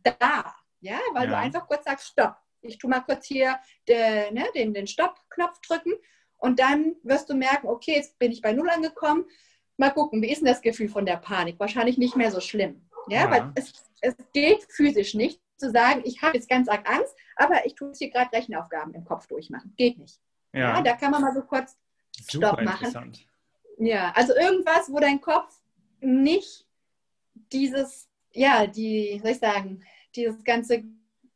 da. 0.02 0.55
Ja, 0.83 0.99
weil 1.14 1.25
ja. 1.25 1.31
du 1.31 1.37
einfach 1.37 1.66
kurz 1.66 1.85
sagst, 1.85 2.09
stopp. 2.09 2.37
Ich 2.61 2.79
tue 2.79 2.90
mal 2.90 3.01
kurz 3.01 3.27
hier 3.27 3.59
de, 3.88 4.31
ne, 4.33 4.47
den, 4.55 4.75
den 4.75 4.87
Stopp-Knopf 4.87 5.61
drücken 5.61 5.92
und 6.37 6.59
dann 6.59 6.97
wirst 7.03 7.31
du 7.31 7.35
merken, 7.35 7.68
okay, 7.68 7.95
jetzt 7.95 8.18
bin 8.18 8.33
ich 8.33 8.42
bei 8.42 8.53
Null 8.53 8.68
angekommen. 8.68 9.25
Mal 9.77 9.90
gucken, 9.90 10.21
wie 10.23 10.31
ist 10.31 10.40
denn 10.40 10.49
das 10.49 10.61
Gefühl 10.61 10.88
von 10.88 11.07
der 11.07 11.16
Panik? 11.16 11.59
Wahrscheinlich 11.59 11.99
nicht 11.99 12.16
mehr 12.16 12.31
so 12.31 12.40
schlimm. 12.40 12.88
Ja, 13.09 13.23
ja. 13.23 13.31
weil 13.31 13.53
es, 13.55 13.73
es 14.01 14.14
geht 14.33 14.64
physisch 14.71 15.14
nicht 15.14 15.40
zu 15.57 15.71
sagen, 15.71 16.03
ich 16.05 16.21
habe 16.23 16.37
jetzt 16.37 16.49
ganz 16.49 16.68
arg 16.68 16.88
Angst, 16.88 17.14
aber 17.37 17.64
ich 17.64 17.75
tue 17.75 17.88
jetzt 17.88 17.99
hier 17.99 18.11
gerade 18.11 18.33
Rechenaufgaben 18.33 18.95
im 18.95 19.05
Kopf 19.05 19.27
durchmachen. 19.29 19.73
Geht 19.77 19.99
nicht. 19.99 20.21
Ja. 20.53 20.77
ja. 20.77 20.83
da 20.83 20.97
kann 20.97 21.12
man 21.12 21.23
mal 21.23 21.33
so 21.33 21.42
kurz 21.42 21.77
Super 22.29 22.49
Stopp 22.49 22.62
machen. 22.62 23.12
Ja, 23.79 24.12
also 24.14 24.35
irgendwas, 24.35 24.90
wo 24.92 24.99
dein 24.99 25.21
Kopf 25.21 25.55
nicht 26.01 26.66
dieses, 27.53 28.09
ja, 28.33 28.66
die, 28.66 29.21
soll 29.23 29.33
ich 29.33 29.38
sagen, 29.38 29.85
dieses 30.14 30.42
ganze 30.44 30.85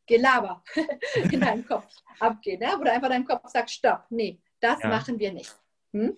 Gelaber 0.05 0.63
in 1.31 1.41
deinem 1.41 1.65
Kopf 1.65 1.93
abgeht, 2.19 2.59
ne? 2.59 2.67
du 2.81 2.91
einfach 2.91 3.09
deinem 3.09 3.25
Kopf 3.25 3.47
sagst, 3.49 3.75
stopp, 3.75 4.05
nee, 4.09 4.39
das 4.59 4.81
ja. 4.81 4.89
machen 4.89 5.19
wir 5.19 5.33
nicht. 5.33 5.55
Hm? 5.93 6.15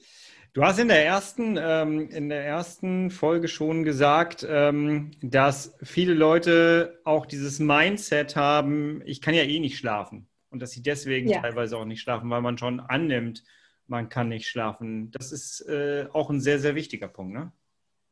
Du 0.54 0.64
hast 0.64 0.80
in 0.80 0.88
der 0.88 1.06
ersten, 1.06 1.58
ähm, 1.62 2.10
in 2.10 2.30
der 2.30 2.44
ersten 2.44 3.12
Folge 3.12 3.48
schon 3.48 3.84
gesagt, 3.84 4.46
ähm, 4.50 5.12
dass 5.22 5.76
viele 5.84 6.14
Leute 6.14 7.00
auch 7.04 7.26
dieses 7.26 7.60
Mindset 7.60 8.36
haben, 8.36 9.04
ich 9.06 9.22
kann 9.22 9.36
ja 9.36 9.44
eh 9.44 9.60
nicht 9.60 9.78
schlafen. 9.78 10.28
Und 10.50 10.62
dass 10.64 10.72
sie 10.72 10.82
deswegen 10.82 11.30
ja. 11.30 11.42
teilweise 11.42 11.78
auch 11.78 11.86
nicht 11.86 12.02
schlafen, 12.02 12.30
weil 12.32 12.42
man 12.42 12.58
schon 12.58 12.80
annimmt, 12.80 13.44
man 13.86 14.10
kann 14.10 14.30
nicht 14.30 14.48
schlafen. 14.48 15.12
Das 15.12 15.32
ist 15.32 15.62
äh, 15.68 16.08
auch 16.14 16.32
ein 16.32 16.42
sehr, 16.42 16.60
sehr 16.60 16.74
wichtiger 16.74 17.08
Punkt, 17.08 17.34
ne? 17.34 17.52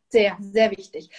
Sehr, 0.10 0.38
sehr 0.40 0.72
wichtig. 0.72 1.10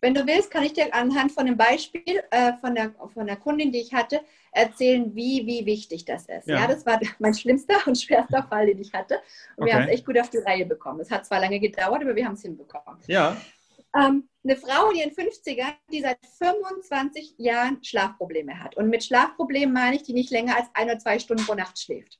Wenn 0.00 0.14
du 0.14 0.26
willst, 0.26 0.50
kann 0.50 0.62
ich 0.62 0.72
dir 0.72 0.94
anhand 0.94 1.32
von 1.32 1.46
einem 1.46 1.56
Beispiel 1.56 2.22
äh, 2.30 2.54
von, 2.60 2.74
der, 2.74 2.92
von 3.12 3.26
der 3.26 3.36
Kundin, 3.36 3.70
die 3.70 3.80
ich 3.80 3.92
hatte, 3.92 4.22
erzählen, 4.52 5.14
wie, 5.14 5.46
wie 5.46 5.66
wichtig 5.66 6.04
das 6.04 6.26
ist. 6.26 6.48
Ja. 6.48 6.60
ja 6.60 6.66
das 6.66 6.86
war 6.86 6.98
mein 7.18 7.34
schlimmster 7.34 7.76
und 7.86 7.96
schwerster 8.00 8.42
Fall, 8.44 8.66
den 8.66 8.80
ich 8.80 8.92
hatte. 8.92 9.20
Und 9.56 9.64
okay. 9.64 9.66
wir 9.66 9.74
haben 9.74 9.82
es 9.84 9.90
echt 9.90 10.06
gut 10.06 10.18
auf 10.18 10.30
die 10.30 10.38
Reihe 10.38 10.66
bekommen. 10.66 11.00
Es 11.00 11.10
hat 11.10 11.26
zwar 11.26 11.40
lange 11.40 11.60
gedauert, 11.60 12.02
aber 12.02 12.16
wir 12.16 12.24
haben 12.24 12.34
es 12.34 12.42
hinbekommen. 12.42 12.98
Ja. 13.06 13.36
Ähm, 13.94 14.28
eine 14.44 14.56
Frau 14.56 14.90
in 14.90 14.98
ihren 14.98 15.10
50ern, 15.10 15.74
die 15.92 16.00
seit 16.00 16.18
25 16.38 17.34
Jahren 17.38 17.82
Schlafprobleme 17.82 18.58
hat. 18.62 18.76
Und 18.76 18.88
mit 18.88 19.04
Schlafproblemen 19.04 19.72
meine 19.72 19.96
ich, 19.96 20.02
die 20.02 20.12
nicht 20.12 20.30
länger 20.30 20.56
als 20.56 20.68
ein 20.74 20.88
oder 20.88 20.98
zwei 20.98 21.18
Stunden 21.18 21.44
pro 21.44 21.54
Nacht 21.54 21.78
schläft. 21.78 22.18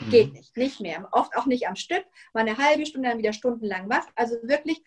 Mhm. 0.00 0.10
Geht 0.10 0.32
nicht, 0.32 0.56
nicht 0.56 0.80
mehr. 0.80 1.08
Oft 1.12 1.36
auch 1.36 1.46
nicht 1.46 1.68
am 1.68 1.76
Stück, 1.76 2.04
mal 2.32 2.40
eine 2.40 2.58
halbe 2.58 2.86
Stunde, 2.86 3.08
dann 3.08 3.18
wieder 3.18 3.32
stundenlang 3.32 3.88
wach. 3.88 4.06
Also 4.14 4.36
wirklich 4.42 4.82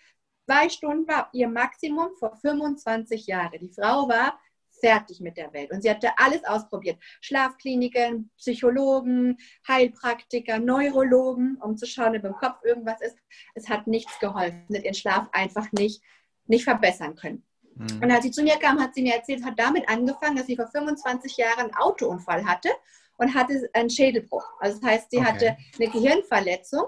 Zwei 0.45 0.69
Stunden 0.69 1.07
war 1.07 1.29
ihr 1.33 1.47
Maximum 1.47 2.15
vor 2.17 2.35
25 2.35 3.27
Jahren. 3.27 3.59
Die 3.59 3.69
Frau 3.73 4.07
war 4.09 4.39
fertig 4.83 5.21
mit 5.21 5.37
der 5.37 5.53
Welt 5.53 5.71
und 5.71 5.81
sie 5.81 5.89
hatte 5.89 6.11
alles 6.17 6.43
ausprobiert. 6.43 6.97
Schlafkliniken, 7.21 8.29
Psychologen, 8.37 9.37
Heilpraktiker, 9.67 10.59
Neurologen, 10.59 11.57
um 11.61 11.77
zu 11.77 11.85
schauen, 11.85 12.17
ob 12.17 12.23
im 12.25 12.33
Kopf 12.33 12.57
irgendwas 12.65 12.99
ist. 13.01 13.15
Es 13.55 13.69
hat 13.69 13.87
nichts 13.87 14.19
geholfen. 14.19 14.65
Sie 14.67 14.77
hat 14.77 14.83
ihren 14.83 14.93
Schlaf 14.93 15.29
einfach 15.31 15.71
nicht, 15.71 16.03
nicht 16.47 16.65
verbessern 16.65 17.15
können. 17.15 17.45
Mhm. 17.75 18.01
Und 18.03 18.11
als 18.11 18.23
sie 18.23 18.31
zu 18.31 18.43
mir 18.43 18.57
kam, 18.57 18.81
hat 18.81 18.93
sie 18.93 19.03
mir 19.03 19.15
erzählt, 19.15 19.45
hat 19.45 19.57
damit 19.57 19.87
angefangen, 19.87 20.35
dass 20.35 20.47
sie 20.47 20.57
vor 20.57 20.67
25 20.67 21.37
Jahren 21.37 21.59
einen 21.59 21.75
Autounfall 21.75 22.45
hatte 22.45 22.69
und 23.17 23.33
hatte 23.33 23.69
einen 23.73 23.89
Schädelbruch. 23.89 24.45
Also 24.59 24.81
das 24.81 24.89
heißt, 24.89 25.11
sie 25.11 25.19
okay. 25.19 25.27
hatte 25.27 25.57
eine 25.79 25.89
Gehirnverletzung 25.89 26.87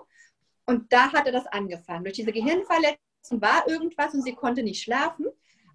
und 0.66 0.92
da 0.92 1.14
hatte 1.14 1.32
das 1.32 1.48
angefangen. 1.48 2.04
Durch 2.04 2.16
diese 2.16 2.34
Gehirnverletzung 2.34 3.05
war 3.32 3.68
irgendwas 3.68 4.14
und 4.14 4.24
sie 4.24 4.34
konnte 4.34 4.64
nicht 4.64 4.84
schlafen. 4.84 5.28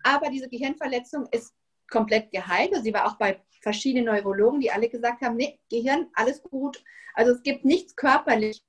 Aber 0.02 0.30
diese 0.30 0.48
Gehirnverletzung 0.48 1.26
ist 1.30 1.54
komplett 1.90 2.30
geheilt. 2.30 2.72
Also 2.72 2.84
sie 2.84 2.94
war 2.94 3.06
auch 3.06 3.16
bei 3.16 3.40
verschiedenen 3.60 4.06
Neurologen, 4.06 4.60
die 4.60 4.70
alle 4.70 4.88
gesagt 4.88 5.20
haben, 5.22 5.36
nee, 5.36 5.58
Gehirn, 5.68 6.08
alles 6.14 6.42
gut. 6.42 6.82
Also 7.14 7.32
es 7.32 7.42
gibt 7.42 7.64
nichts 7.64 7.94
körperlich, 7.94 8.64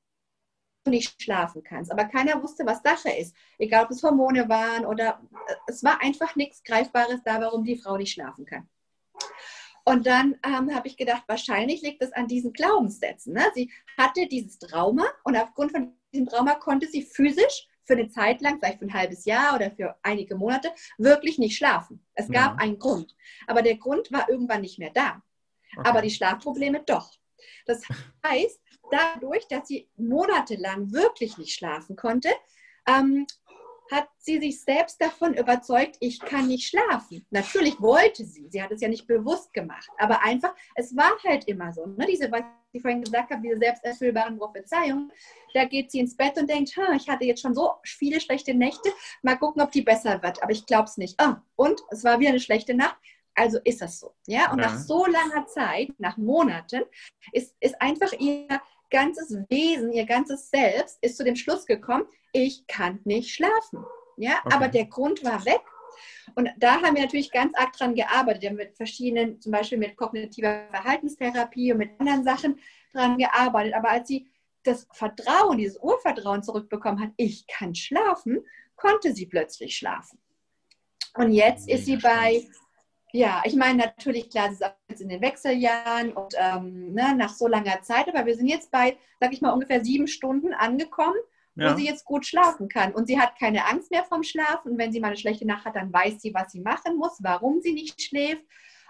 nicht 0.85 1.21
schlafen 1.21 1.63
kannst. 1.63 1.91
Aber 1.91 2.05
keiner 2.05 2.41
wusste, 2.41 2.65
was 2.65 2.81
Sache 2.81 3.11
ist. 3.11 3.35
Egal, 3.57 3.85
ob 3.85 3.91
es 3.91 4.03
Hormone 4.03 4.49
waren 4.49 4.85
oder 4.85 5.21
es 5.67 5.83
war 5.83 6.01
einfach 6.01 6.35
nichts 6.35 6.63
Greifbares 6.63 7.21
da, 7.23 7.39
warum 7.39 7.63
die 7.63 7.77
Frau 7.77 7.97
nicht 7.97 8.13
schlafen 8.13 8.45
kann. 8.45 8.67
Und 9.83 10.05
dann 10.05 10.37
ähm, 10.45 10.73
habe 10.75 10.87
ich 10.87 10.97
gedacht, 10.97 11.23
wahrscheinlich 11.27 11.81
liegt 11.81 12.03
es 12.03 12.11
an 12.13 12.27
diesen 12.27 12.53
Glaubenssätzen. 12.53 13.33
Ne? 13.33 13.43
Sie 13.53 13.71
hatte 13.97 14.27
dieses 14.27 14.59
Trauma 14.59 15.05
und 15.23 15.35
aufgrund 15.35 15.71
von 15.71 15.93
diesem 16.13 16.27
Trauma 16.27 16.55
konnte 16.55 16.87
sie 16.87 17.03
physisch 17.03 17.67
für 17.91 17.97
eine 17.97 18.09
Zeit 18.09 18.39
lang, 18.39 18.57
vielleicht 18.57 18.79
für 18.79 18.85
ein 18.85 18.93
halbes 18.93 19.25
Jahr 19.25 19.53
oder 19.53 19.69
für 19.69 19.97
einige 20.01 20.35
Monate, 20.35 20.71
wirklich 20.97 21.37
nicht 21.37 21.57
schlafen. 21.57 22.01
Es 22.13 22.29
gab 22.29 22.53
ja. 22.53 22.57
einen 22.57 22.79
Grund. 22.79 23.17
Aber 23.47 23.61
der 23.61 23.75
Grund 23.75 24.13
war 24.13 24.29
irgendwann 24.29 24.61
nicht 24.61 24.79
mehr 24.79 24.91
da. 24.91 25.21
Okay. 25.75 25.89
Aber 25.89 26.01
die 26.01 26.09
Schlafprobleme 26.09 26.83
doch. 26.85 27.11
Das 27.65 27.81
heißt, 28.25 28.61
dadurch, 28.91 29.45
dass 29.49 29.67
sie 29.67 29.89
monatelang 29.97 30.93
wirklich 30.93 31.37
nicht 31.37 31.53
schlafen 31.53 31.97
konnte, 31.97 32.29
ähm, 32.87 33.27
hat 33.91 34.07
sie 34.17 34.39
sich 34.39 34.61
selbst 34.61 35.01
davon 35.01 35.33
überzeugt, 35.33 35.97
ich 35.99 36.19
kann 36.19 36.47
nicht 36.47 36.67
schlafen. 36.67 37.25
Natürlich 37.29 37.79
wollte 37.81 38.23
sie, 38.23 38.47
sie 38.49 38.61
hat 38.61 38.71
es 38.71 38.81
ja 38.81 38.87
nicht 38.87 39.05
bewusst 39.05 39.53
gemacht, 39.53 39.89
aber 39.97 40.23
einfach, 40.23 40.55
es 40.75 40.95
war 40.95 41.11
halt 41.25 41.45
immer 41.47 41.73
so. 41.73 41.85
Ne? 41.85 42.05
Diese, 42.09 42.31
was 42.31 42.43
ich 42.71 42.81
vorhin 42.81 43.03
gesagt 43.03 43.31
habe, 43.31 43.41
diese 43.41 43.57
selbsterfüllbaren 43.57 44.37
Prophezeiungen, 44.37 45.11
da 45.53 45.65
geht 45.65 45.91
sie 45.91 45.99
ins 45.99 46.15
Bett 46.15 46.37
und 46.37 46.49
denkt, 46.49 46.71
ich 46.95 47.09
hatte 47.09 47.25
jetzt 47.25 47.41
schon 47.41 47.53
so 47.53 47.73
viele 47.83 48.21
schlechte 48.21 48.53
Nächte, 48.53 48.89
mal 49.21 49.35
gucken, 49.35 49.61
ob 49.61 49.71
die 49.71 49.81
besser 49.81 50.23
wird, 50.23 50.41
aber 50.41 50.51
ich 50.53 50.65
glaube 50.65 50.85
es 50.85 50.97
nicht. 50.97 51.21
Oh, 51.21 51.35
und 51.57 51.81
es 51.89 52.03
war 52.05 52.19
wieder 52.19 52.29
eine 52.29 52.39
schlechte 52.39 52.73
Nacht, 52.73 52.95
also 53.35 53.59
ist 53.63 53.81
das 53.81 53.99
so. 53.99 54.13
Ja? 54.27 54.51
Und 54.51 54.59
ja. 54.59 54.67
nach 54.67 54.77
so 54.77 55.05
langer 55.05 55.47
Zeit, 55.47 55.89
nach 55.97 56.17
Monaten, 56.17 56.83
ist, 57.33 57.55
ist 57.59 57.81
einfach 57.81 58.13
ihr 58.13 58.47
ganzes 58.91 59.35
Wesen, 59.49 59.91
ihr 59.91 60.05
ganzes 60.05 60.49
Selbst 60.49 60.99
ist 61.01 61.17
zu 61.17 61.23
dem 61.23 61.35
Schluss 61.35 61.65
gekommen, 61.65 62.05
ich 62.33 62.67
kann 62.67 62.99
nicht 63.03 63.33
schlafen. 63.33 63.83
Ja, 64.17 64.39
okay. 64.45 64.55
aber 64.55 64.67
der 64.67 64.85
Grund 64.85 65.23
war 65.23 65.43
weg. 65.45 65.61
Und 66.35 66.49
da 66.57 66.81
haben 66.81 66.95
wir 66.95 67.03
natürlich 67.03 67.31
ganz 67.31 67.57
arg 67.57 67.73
dran 67.73 67.95
gearbeitet. 67.95 68.43
Wir 68.43 68.49
haben 68.49 68.57
mit 68.57 68.75
verschiedenen, 68.75 69.41
zum 69.41 69.51
Beispiel 69.51 69.77
mit 69.77 69.97
kognitiver 69.97 70.67
Verhaltenstherapie 70.69 71.71
und 71.71 71.79
mit 71.79 71.99
anderen 71.99 72.23
Sachen 72.23 72.59
dran 72.93 73.17
gearbeitet. 73.17 73.73
Aber 73.73 73.89
als 73.89 74.07
sie 74.07 74.27
das 74.63 74.87
Vertrauen, 74.93 75.57
dieses 75.57 75.77
Urvertrauen 75.81 76.43
zurückbekommen 76.43 77.01
hat, 77.01 77.11
ich 77.17 77.47
kann 77.47 77.73
schlafen, 77.73 78.45
konnte 78.75 79.13
sie 79.13 79.25
plötzlich 79.25 79.75
schlafen. 79.75 80.19
Und 81.15 81.31
jetzt 81.31 81.67
ist 81.67 81.85
sie 81.85 81.97
bei 81.97 82.47
ja, 83.13 83.41
ich 83.45 83.55
meine 83.55 83.77
natürlich, 83.77 84.29
klar, 84.29 84.47
es 84.47 84.53
ist 84.53 84.65
auch 84.65 84.73
jetzt 84.89 85.01
in 85.01 85.09
den 85.09 85.21
Wechseljahren 85.21 86.13
und 86.13 86.33
ähm, 86.37 86.93
ne, 86.93 87.15
nach 87.15 87.33
so 87.33 87.47
langer 87.47 87.81
Zeit, 87.81 88.07
aber 88.07 88.25
wir 88.25 88.35
sind 88.35 88.47
jetzt 88.47 88.71
bei, 88.71 88.97
sag 89.19 89.33
ich 89.33 89.41
mal, 89.41 89.51
ungefähr 89.51 89.83
sieben 89.83 90.07
Stunden 90.07 90.53
angekommen, 90.53 91.17
ja. 91.55 91.71
wo 91.71 91.77
sie 91.77 91.85
jetzt 91.85 92.05
gut 92.05 92.25
schlafen 92.25 92.69
kann. 92.69 92.93
Und 92.93 93.07
sie 93.07 93.19
hat 93.19 93.37
keine 93.37 93.65
Angst 93.65 93.91
mehr 93.91 94.03
vom 94.05 94.23
Schlafen. 94.23 94.71
Und 94.71 94.77
wenn 94.77 94.91
sie 94.91 94.99
mal 94.99 95.07
eine 95.07 95.17
schlechte 95.17 95.45
Nacht 95.45 95.65
hat, 95.65 95.75
dann 95.75 95.91
weiß 95.91 96.21
sie, 96.21 96.33
was 96.33 96.51
sie 96.51 96.61
machen 96.61 96.97
muss, 96.97 97.17
warum 97.21 97.61
sie 97.61 97.73
nicht 97.73 98.01
schläft. 98.01 98.45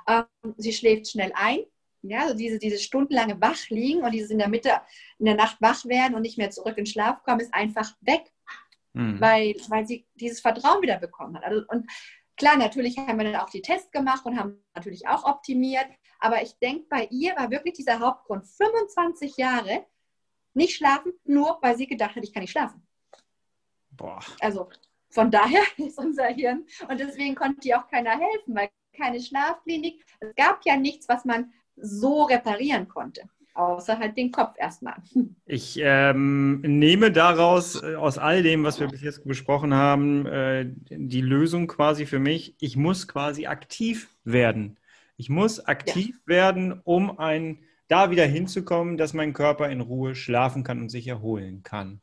Ähm, 0.07 0.25
sie 0.57 0.73
schläft 0.73 1.09
schnell 1.09 1.31
ein. 1.35 1.61
Ja, 2.03 2.21
also 2.21 2.35
diese, 2.35 2.57
diese 2.57 2.79
stundenlange 2.79 3.39
Wachliegen 3.39 4.03
und 4.03 4.11
dieses 4.11 4.31
in 4.31 4.39
der 4.39 4.49
Mitte 4.49 4.81
in 5.19 5.25
der 5.25 5.35
Nacht 5.35 5.57
wach 5.61 5.85
werden 5.85 6.15
und 6.15 6.23
nicht 6.23 6.37
mehr 6.37 6.49
zurück 6.49 6.77
in 6.77 6.87
Schlaf 6.87 7.21
kommen, 7.23 7.41
ist 7.41 7.53
einfach 7.53 7.93
weg, 8.01 8.23
mhm. 8.93 9.21
weil, 9.21 9.55
weil 9.69 9.85
sie 9.85 10.07
dieses 10.15 10.41
Vertrauen 10.41 10.81
wieder 10.81 10.97
bekommen 10.97 11.37
hat. 11.37 11.43
Also, 11.43 11.63
und 11.67 11.85
Klar, 12.41 12.57
natürlich 12.57 12.97
haben 12.97 13.19
wir 13.19 13.31
dann 13.31 13.39
auch 13.39 13.51
die 13.51 13.61
Tests 13.61 13.91
gemacht 13.91 14.25
und 14.25 14.35
haben 14.35 14.65
natürlich 14.73 15.07
auch 15.07 15.25
optimiert. 15.25 15.85
Aber 16.17 16.41
ich 16.41 16.57
denke, 16.57 16.87
bei 16.89 17.05
ihr 17.11 17.35
war 17.35 17.51
wirklich 17.51 17.75
dieser 17.75 17.99
Hauptgrund 17.99 18.47
25 18.47 19.37
Jahre 19.37 19.85
nicht 20.55 20.75
schlafen, 20.75 21.13
nur 21.23 21.59
weil 21.61 21.77
sie 21.77 21.85
gedacht 21.85 22.15
hat, 22.15 22.23
ich 22.23 22.33
kann 22.33 22.41
nicht 22.41 22.49
schlafen. 22.49 22.81
Boah. 23.91 24.21
Also 24.39 24.71
von 25.11 25.29
daher 25.29 25.61
ist 25.77 25.99
unser 25.99 26.29
Hirn 26.29 26.65
und 26.89 26.99
deswegen 26.99 27.35
konnte 27.35 27.67
ihr 27.67 27.79
auch 27.79 27.87
keiner 27.87 28.17
helfen, 28.17 28.55
weil 28.55 28.71
keine 28.97 29.21
Schlafklinik, 29.21 30.03
es 30.19 30.33
gab 30.33 30.65
ja 30.65 30.77
nichts, 30.77 31.07
was 31.07 31.25
man 31.25 31.53
so 31.75 32.23
reparieren 32.23 32.87
konnte 32.87 33.29
außer 33.53 33.99
halt 33.99 34.17
den 34.17 34.31
Kopf 34.31 34.55
erstmal. 34.57 34.95
Ich 35.45 35.77
ähm, 35.83 36.61
nehme 36.61 37.11
daraus, 37.11 37.83
äh, 37.83 37.95
aus 37.95 38.17
all 38.17 38.41
dem, 38.41 38.63
was 38.63 38.79
wir 38.79 38.87
bis 38.87 39.01
jetzt 39.01 39.27
besprochen 39.27 39.73
haben, 39.73 40.25
äh, 40.25 40.65
die 40.89 41.19
Lösung 41.19 41.67
quasi 41.67 42.05
für 42.05 42.19
mich, 42.19 42.55
ich 42.59 42.77
muss 42.77 43.07
quasi 43.07 43.47
aktiv 43.47 44.09
werden. 44.23 44.77
Ich 45.17 45.29
muss 45.29 45.59
aktiv 45.59 46.15
ja. 46.25 46.27
werden, 46.27 46.79
um 46.83 47.19
ein, 47.19 47.59
da 47.89 48.11
wieder 48.11 48.25
hinzukommen, 48.25 48.95
dass 48.97 49.13
mein 49.13 49.33
Körper 49.33 49.69
in 49.69 49.81
Ruhe 49.81 50.15
schlafen 50.15 50.63
kann 50.63 50.79
und 50.79 50.89
sich 50.89 51.07
erholen 51.07 51.63
kann. 51.63 52.01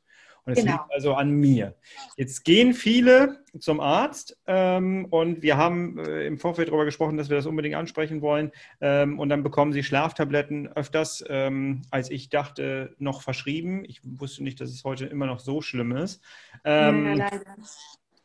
Und 0.49 0.57
es 0.57 0.65
genau. 0.65 0.79
liegt 0.79 0.95
also 0.95 1.13
an 1.13 1.31
mir. 1.31 1.75
Jetzt 2.17 2.43
gehen 2.43 2.73
viele 2.73 3.45
zum 3.61 3.81
Arzt 3.81 4.39
ähm, 4.47 5.05
und 5.11 5.43
wir 5.43 5.59
haben 5.59 5.99
äh, 5.99 6.27
im 6.27 6.39
Vorfeld 6.39 6.69
darüber 6.69 6.87
gesprochen, 6.87 7.19
dass 7.19 7.29
wir 7.29 7.37
das 7.37 7.45
unbedingt 7.45 7.75
ansprechen 7.75 8.23
wollen. 8.23 8.51
Ähm, 8.81 9.19
und 9.19 9.29
dann 9.29 9.43
bekommen 9.43 9.75
sie 9.75 9.83
Schlaftabletten 9.83 10.69
öfters, 10.69 11.23
ähm, 11.29 11.83
als 11.91 12.11
ich 12.11 12.31
dachte, 12.31 12.95
noch 12.99 13.21
verschrieben. 13.21 13.85
Ich 13.85 14.01
wusste 14.03 14.43
nicht, 14.43 14.59
dass 14.59 14.71
es 14.71 14.85
heute 14.85 15.05
immer 15.05 15.27
noch 15.27 15.41
so 15.41 15.61
schlimm 15.61 15.95
ist. 15.95 16.23
ja, 16.65 16.89
ähm, 16.89 17.19
leider. 17.19 17.43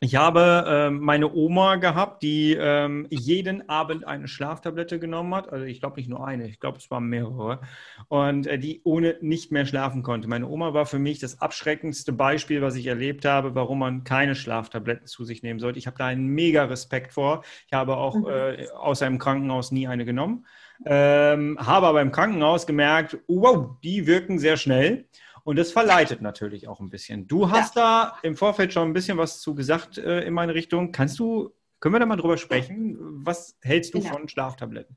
Ich 0.03 0.17
habe 0.17 0.65
äh, 0.67 0.89
meine 0.89 1.33
Oma 1.33 1.77
gehabt, 1.77 2.23
die 2.23 2.57
ähm, 2.59 3.07
jeden 3.09 3.69
Abend 3.69 4.05
eine 4.05 4.27
Schlaftablette 4.27 4.99
genommen 4.99 5.33
hat. 5.33 5.49
Also 5.49 5.63
ich 5.63 5.79
glaube 5.79 5.95
nicht 5.95 6.09
nur 6.09 6.27
eine, 6.27 6.45
ich 6.45 6.59
glaube 6.59 6.77
es 6.77 6.91
waren 6.91 7.05
mehrere. 7.05 7.61
Und 8.09 8.45
äh, 8.45 8.59
die 8.59 8.81
ohne 8.83 9.15
nicht 9.21 9.53
mehr 9.53 9.65
schlafen 9.65 10.03
konnte. 10.03 10.27
Meine 10.27 10.49
Oma 10.49 10.73
war 10.73 10.85
für 10.85 10.99
mich 10.99 11.19
das 11.19 11.39
abschreckendste 11.39 12.11
Beispiel, 12.11 12.61
was 12.61 12.75
ich 12.75 12.87
erlebt 12.87 13.23
habe, 13.23 13.55
warum 13.55 13.79
man 13.79 14.03
keine 14.03 14.35
Schlaftabletten 14.35 15.07
zu 15.07 15.23
sich 15.23 15.41
nehmen 15.41 15.61
sollte. 15.61 15.79
Ich 15.79 15.87
habe 15.87 15.97
da 15.97 16.07
einen 16.07 16.27
mega 16.27 16.65
Respekt 16.65 17.13
vor. 17.13 17.45
Ich 17.67 17.71
habe 17.71 17.95
auch 17.95 18.15
mhm. 18.15 18.27
äh, 18.27 18.67
außer 18.71 19.07
im 19.07 19.19
Krankenhaus 19.19 19.71
nie 19.71 19.87
eine 19.87 20.03
genommen. 20.03 20.45
Ähm, 20.85 21.57
habe 21.61 21.87
aber 21.87 22.01
im 22.01 22.11
Krankenhaus 22.11 22.67
gemerkt, 22.67 23.19
wow, 23.29 23.77
die 23.81 24.05
wirken 24.05 24.37
sehr 24.37 24.57
schnell. 24.57 25.05
Und 25.43 25.57
das 25.57 25.71
verleitet 25.71 26.21
natürlich 26.21 26.67
auch 26.67 26.79
ein 26.79 26.89
bisschen. 26.89 27.27
Du 27.27 27.51
hast 27.51 27.75
ja. 27.75 28.13
da 28.13 28.19
im 28.23 28.35
Vorfeld 28.35 28.71
schon 28.71 28.89
ein 28.89 28.93
bisschen 28.93 29.17
was 29.17 29.41
zu 29.41 29.55
gesagt 29.55 29.97
äh, 29.97 30.21
in 30.21 30.33
meine 30.33 30.53
Richtung. 30.53 30.91
Kannst 30.91 31.19
du, 31.19 31.53
können 31.79 31.95
wir 31.95 31.99
da 31.99 32.05
mal 32.05 32.15
drüber 32.15 32.37
sprechen? 32.37 32.97
Was 33.25 33.57
hältst 33.61 33.93
du 33.93 33.99
genau. 33.99 34.13
von 34.13 34.29
Schlaftabletten? 34.29 34.95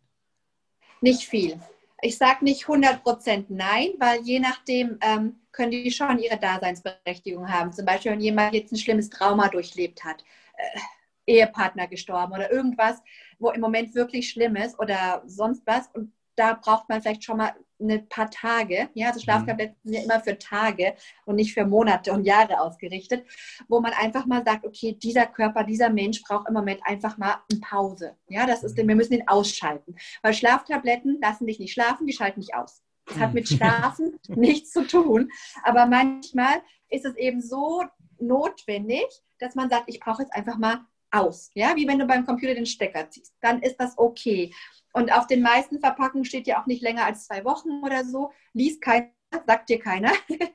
Nicht 1.00 1.22
viel. 1.22 1.60
Ich 2.00 2.16
sage 2.16 2.44
nicht 2.44 2.66
100% 2.66 3.46
nein, 3.48 3.88
weil 3.98 4.20
je 4.22 4.38
nachdem 4.38 4.98
ähm, 5.00 5.36
können 5.50 5.72
die 5.72 5.90
schon 5.90 6.18
ihre 6.18 6.38
Daseinsberechtigung 6.38 7.50
haben. 7.50 7.72
Zum 7.72 7.84
Beispiel, 7.84 8.12
wenn 8.12 8.20
jemand 8.20 8.54
jetzt 8.54 8.72
ein 8.72 8.78
schlimmes 8.78 9.10
Trauma 9.10 9.48
durchlebt 9.48 10.04
hat, 10.04 10.22
äh, 10.56 10.78
Ehepartner 11.26 11.88
gestorben 11.88 12.34
oder 12.34 12.52
irgendwas, 12.52 13.02
wo 13.38 13.50
im 13.50 13.60
Moment 13.60 13.94
wirklich 13.94 14.30
schlimm 14.30 14.54
ist 14.54 14.78
oder 14.78 15.22
sonst 15.26 15.66
was. 15.66 15.88
Und 15.92 16.12
da 16.36 16.54
braucht 16.54 16.88
man 16.88 17.00
vielleicht 17.00 17.24
schon 17.24 17.38
mal 17.38 17.54
ein 17.80 18.08
paar 18.08 18.30
Tage. 18.30 18.88
Ja, 18.94 19.08
also 19.08 19.20
Schlaftabletten 19.20 19.76
sind 19.84 19.94
ja 19.94 20.02
immer 20.02 20.20
für 20.20 20.38
Tage 20.38 20.94
und 21.24 21.36
nicht 21.36 21.52
für 21.52 21.66
Monate 21.66 22.12
und 22.12 22.24
Jahre 22.24 22.60
ausgerichtet, 22.60 23.26
wo 23.68 23.80
man 23.80 23.92
einfach 23.92 24.26
mal 24.26 24.44
sagt, 24.44 24.64
okay, 24.64 24.92
dieser 24.92 25.26
Körper, 25.26 25.64
dieser 25.64 25.90
Mensch 25.90 26.22
braucht 26.22 26.48
im 26.48 26.54
Moment 26.54 26.80
einfach 26.84 27.18
mal 27.18 27.36
eine 27.50 27.60
Pause. 27.60 28.16
Ja, 28.28 28.46
das 28.46 28.64
ist, 28.64 28.76
wir 28.76 28.84
müssen 28.84 29.14
ihn 29.14 29.28
ausschalten. 29.28 29.96
Weil 30.22 30.34
Schlaftabletten 30.34 31.18
lassen 31.20 31.46
dich 31.46 31.58
nicht 31.58 31.72
schlafen, 31.72 32.06
die 32.06 32.12
schalten 32.12 32.40
dich 32.40 32.54
aus. 32.54 32.82
Das 33.06 33.18
hat 33.18 33.34
mit 33.34 33.48
Schlafen 33.48 34.18
nichts 34.28 34.72
zu 34.72 34.86
tun. 34.86 35.30
Aber 35.62 35.86
manchmal 35.86 36.62
ist 36.88 37.04
es 37.04 37.14
eben 37.16 37.40
so 37.40 37.84
notwendig, 38.18 39.06
dass 39.38 39.54
man 39.54 39.68
sagt, 39.68 39.84
ich 39.86 40.00
brauche 40.00 40.22
jetzt 40.22 40.34
einfach 40.34 40.58
mal 40.58 40.80
aus. 41.10 41.50
Ja, 41.54 41.76
wie 41.76 41.86
wenn 41.86 41.98
du 41.98 42.06
beim 42.06 42.26
Computer 42.26 42.54
den 42.54 42.66
Stecker 42.66 43.08
ziehst. 43.10 43.34
Dann 43.40 43.62
ist 43.62 43.76
das 43.76 43.96
okay. 43.96 44.52
Und 44.92 45.12
auf 45.12 45.26
den 45.26 45.42
meisten 45.42 45.78
Verpackungen 45.78 46.24
steht 46.24 46.46
ja 46.46 46.60
auch 46.60 46.66
nicht 46.66 46.82
länger 46.82 47.04
als 47.04 47.26
zwei 47.26 47.44
Wochen 47.44 47.82
oder 47.84 48.04
so. 48.04 48.32
Liest 48.54 48.80
keiner, 48.80 49.10
sagt 49.46 49.68
dir 49.68 49.78
keiner. 49.78 50.12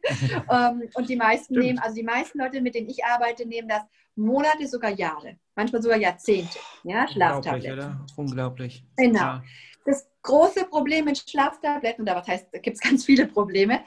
Ähm, 0.52 0.90
und 0.96 1.10
die 1.10 1.16
meisten 1.16 1.54
Stimmt. 1.54 1.66
nehmen, 1.66 1.80
also 1.80 1.96
die 1.96 2.04
meisten 2.04 2.40
Leute, 2.40 2.60
mit 2.60 2.76
denen 2.76 2.90
ich 2.90 3.06
arbeite, 3.06 3.48
nehmen 3.48 3.70
das 3.70 3.84
Monate, 4.16 4.68
sogar 4.68 4.92
Jahre, 4.92 5.38
manchmal 5.56 5.82
sogar 5.82 5.98
Jahrzehnte. 5.98 6.60
Ja, 6.84 7.08
Schlaftabletten. 7.08 8.06
Unglaublich, 8.18 8.18
Unglaublich. 8.18 8.86
Genau. 8.98 9.20
Ja. 9.20 9.44
Das 9.86 10.10
große 10.22 10.66
Problem 10.66 11.06
mit 11.06 11.18
Schlaftabletten, 11.18 12.04
oder 12.04 12.16
was 12.16 12.28
heißt, 12.28 12.48
da 12.52 12.60
gibt 12.60 12.76
es 12.76 12.82
ganz 12.82 13.06
viele 13.06 13.28
Probleme, 13.28 13.84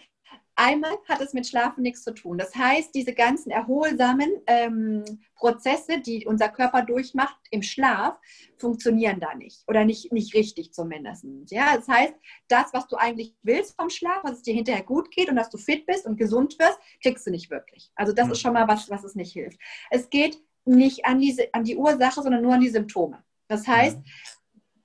Einmal 0.57 0.97
hat 1.09 1.21
es 1.21 1.33
mit 1.33 1.47
Schlafen 1.47 1.83
nichts 1.83 2.05
zu 2.05 2.14
tun. 2.14 2.38
Das 2.38 2.55
heißt, 2.55 2.95
diese 2.95 3.12
ganzen 3.12 3.51
erholsamen 3.51 4.31
ähm, 4.47 5.05
Prozesse, 5.35 6.01
die 6.01 6.27
unser 6.27 6.49
Körper 6.49 6.83
durchmacht 6.83 7.37
im 7.51 7.62
Schlaf, 7.62 8.17
funktionieren 8.59 9.19
da 9.19 9.35
nicht 9.35 9.64
oder 9.67 9.85
nicht, 9.85 10.12
nicht 10.12 10.35
richtig 10.35 10.73
zumindest. 10.73 11.25
Ja, 11.51 11.77
das 11.77 11.88
heißt, 11.88 12.14
das, 12.49 12.73
was 12.73 12.87
du 12.87 12.97
eigentlich 12.97 13.35
willst 13.43 13.75
vom 13.77 13.90
Schlaf, 13.90 14.23
dass 14.23 14.38
es 14.38 14.43
dir 14.43 14.55
hinterher 14.55 14.85
gut 14.85 15.11
geht 15.11 15.29
und 15.29 15.37
dass 15.37 15.51
du 15.51 15.59
fit 15.59 15.87
bist 15.87 16.07
und 16.07 16.17
gesund 16.17 16.57
wirst, 16.59 16.79
kriegst 17.03 17.27
du 17.27 17.31
nicht 17.31 17.51
wirklich. 17.51 17.90
Also 17.97 18.12
das 18.12 18.27
mhm. 18.27 18.33
ist 18.33 18.40
schon 18.40 18.53
mal 18.53 18.69
was, 18.69 18.88
was 18.90 19.03
es 19.03 19.17
nicht 19.17 19.33
hilft. 19.33 19.59
Es 19.90 20.09
geht 20.09 20.40
nicht 20.64 21.05
an, 21.05 21.19
diese, 21.19 21.53
an 21.53 21.64
die 21.64 21.77
Ursache, 21.77 22.23
sondern 22.23 22.43
nur 22.43 22.55
an 22.55 22.61
die 22.61 22.71
Symptome. 22.71 23.23
Das 23.49 23.67
heißt, 23.67 23.99
mhm. 23.99 24.05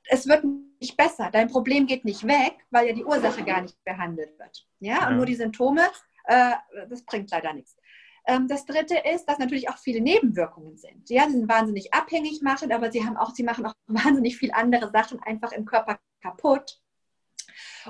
es 0.09 0.27
wird 0.27 0.43
nicht 0.79 0.97
besser. 0.97 1.29
Dein 1.31 1.49
Problem 1.49 1.85
geht 1.85 2.05
nicht 2.05 2.25
weg, 2.25 2.53
weil 2.69 2.87
ja 2.87 2.93
die 2.93 3.05
Ursache 3.05 3.43
gar 3.43 3.61
nicht 3.61 3.81
behandelt 3.83 4.37
wird. 4.39 4.67
Ja, 4.79 4.99
ja. 5.01 5.07
und 5.07 5.17
nur 5.17 5.25
die 5.25 5.35
Symptome, 5.35 5.81
äh, 6.25 6.53
das 6.89 7.03
bringt 7.03 7.31
leider 7.31 7.53
nichts. 7.53 7.75
Ähm, 8.25 8.47
das 8.47 8.65
dritte 8.65 8.97
ist, 9.13 9.25
dass 9.25 9.39
natürlich 9.39 9.69
auch 9.69 9.77
viele 9.77 10.01
Nebenwirkungen 10.01 10.77
sind. 10.77 11.09
Ja, 11.09 11.25
sie 11.27 11.37
sind 11.37 11.49
wahnsinnig 11.49 11.93
abhängig 11.93 12.41
machen, 12.41 12.71
aber 12.71 12.91
sie 12.91 13.05
haben 13.05 13.17
auch, 13.17 13.33
sie 13.33 13.43
machen 13.43 13.65
auch 13.65 13.73
wahnsinnig 13.87 14.37
viele 14.37 14.55
andere 14.55 14.91
Sachen 14.91 15.19
einfach 15.23 15.51
im 15.51 15.65
Körper 15.65 15.99
kaputt. 16.21 16.79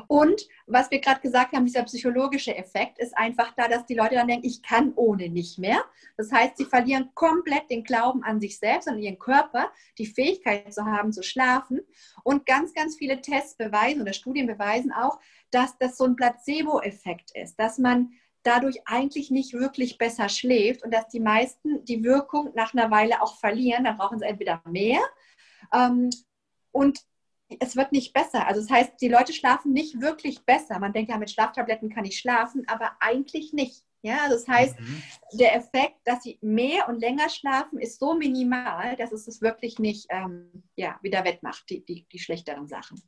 Und 0.07 0.47
was 0.67 0.91
wir 0.91 0.99
gerade 0.99 1.21
gesagt 1.21 1.53
haben, 1.53 1.65
dieser 1.65 1.83
psychologische 1.83 2.55
Effekt 2.55 2.99
ist 2.99 3.17
einfach 3.17 3.53
da, 3.55 3.67
dass 3.67 3.85
die 3.85 3.95
Leute 3.95 4.15
dann 4.15 4.27
denken, 4.27 4.45
ich 4.45 4.61
kann 4.61 4.93
ohne 4.95 5.29
nicht 5.29 5.57
mehr. 5.59 5.83
Das 6.17 6.31
heißt, 6.31 6.57
sie 6.57 6.65
verlieren 6.65 7.09
komplett 7.13 7.69
den 7.69 7.83
Glauben 7.83 8.23
an 8.23 8.39
sich 8.39 8.59
selbst 8.59 8.87
und 8.87 8.99
ihren 8.99 9.19
Körper, 9.19 9.71
die 9.97 10.05
Fähigkeit 10.05 10.73
zu 10.73 10.85
haben, 10.85 11.11
zu 11.11 11.23
schlafen. 11.23 11.81
Und 12.23 12.45
ganz, 12.45 12.73
ganz 12.73 12.97
viele 12.97 13.21
Tests 13.21 13.55
beweisen 13.55 14.01
oder 14.01 14.13
Studien 14.13 14.47
beweisen 14.47 14.91
auch, 14.91 15.19
dass 15.51 15.77
das 15.77 15.97
so 15.97 16.05
ein 16.05 16.15
Placebo-Effekt 16.15 17.31
ist, 17.35 17.59
dass 17.59 17.77
man 17.77 18.11
dadurch 18.43 18.81
eigentlich 18.85 19.31
nicht 19.31 19.53
wirklich 19.53 19.97
besser 19.97 20.29
schläft 20.29 20.83
und 20.83 20.93
dass 20.93 21.07
die 21.09 21.19
meisten 21.19 21.83
die 21.85 22.03
Wirkung 22.03 22.51
nach 22.55 22.73
einer 22.73 22.89
Weile 22.91 23.21
auch 23.21 23.37
verlieren. 23.39 23.83
Dann 23.83 23.97
brauchen 23.97 24.19
sie 24.19 24.25
entweder 24.25 24.61
mehr 24.65 24.99
ähm, 25.73 26.09
und 26.71 26.99
es 27.59 27.75
wird 27.75 27.91
nicht 27.91 28.13
besser. 28.13 28.47
Also 28.47 28.61
das 28.61 28.69
heißt, 28.69 28.93
die 29.01 29.07
Leute 29.07 29.33
schlafen 29.33 29.73
nicht 29.73 30.01
wirklich 30.01 30.45
besser. 30.45 30.79
Man 30.79 30.93
denkt 30.93 31.11
ja, 31.11 31.17
mit 31.17 31.31
Schlaftabletten 31.31 31.89
kann 31.89 32.05
ich 32.05 32.19
schlafen, 32.19 32.63
aber 32.67 32.91
eigentlich 32.99 33.53
nicht. 33.53 33.83
Ja, 34.01 34.29
das 34.29 34.47
heißt, 34.47 34.79
mhm. 34.79 35.01
der 35.33 35.55
Effekt, 35.55 35.95
dass 36.05 36.23
sie 36.23 36.37
mehr 36.41 36.87
und 36.87 36.99
länger 36.99 37.27
schlafen, 37.29 37.79
ist 37.79 37.99
so 37.99 38.13
minimal, 38.13 38.95
dass 38.95 39.11
es 39.11 39.27
es 39.27 39.41
wirklich 39.41 39.77
nicht 39.77 40.05
ähm, 40.09 40.63
ja, 40.75 40.97
wieder 41.01 41.25
wettmacht, 41.25 41.69
die, 41.69 41.83
die, 41.83 42.07
die 42.09 42.19
schlechteren 42.19 42.67
Sachen. 42.67 43.01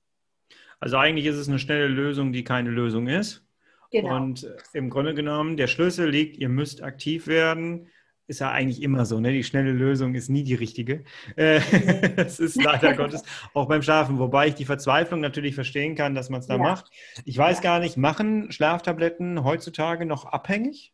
Also 0.81 0.97
eigentlich 0.97 1.27
ist 1.27 1.37
es 1.37 1.47
eine 1.47 1.59
schnelle 1.59 1.87
Lösung, 1.87 2.33
die 2.33 2.43
keine 2.43 2.71
Lösung 2.71 3.07
ist. 3.07 3.45
Genau. 3.91 4.15
Und 4.15 4.43
äh, 4.43 4.57
im 4.73 4.89
Grunde 4.89 5.13
genommen, 5.13 5.55
der 5.55 5.67
Schlüssel 5.67 6.09
liegt, 6.09 6.37
ihr 6.37 6.49
müsst 6.49 6.83
aktiv 6.83 7.27
werden 7.27 7.87
ist 8.31 8.39
ja 8.39 8.49
eigentlich 8.49 8.81
immer 8.81 9.05
so, 9.05 9.19
ne? 9.19 9.31
Die 9.31 9.43
schnelle 9.43 9.71
Lösung 9.71 10.15
ist 10.15 10.29
nie 10.29 10.43
die 10.43 10.55
richtige. 10.55 11.03
Äh, 11.35 11.59
das 12.15 12.39
ist 12.39 12.61
leider 12.61 12.95
Gottes 12.95 13.23
auch 13.53 13.67
beim 13.67 13.81
Schlafen, 13.81 14.17
wobei 14.17 14.47
ich 14.47 14.55
die 14.55 14.65
Verzweiflung 14.65 15.19
natürlich 15.19 15.53
verstehen 15.53 15.95
kann, 15.95 16.15
dass 16.15 16.29
man 16.29 16.39
es 16.39 16.47
da 16.47 16.55
ja. 16.55 16.59
macht. 16.59 16.89
Ich 17.25 17.37
weiß 17.37 17.57
ja. 17.57 17.63
gar 17.63 17.79
nicht, 17.79 17.97
machen 17.97 18.51
Schlaftabletten 18.51 19.43
heutzutage 19.43 20.05
noch 20.05 20.25
abhängig? 20.25 20.93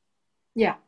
Ja. 0.56 0.80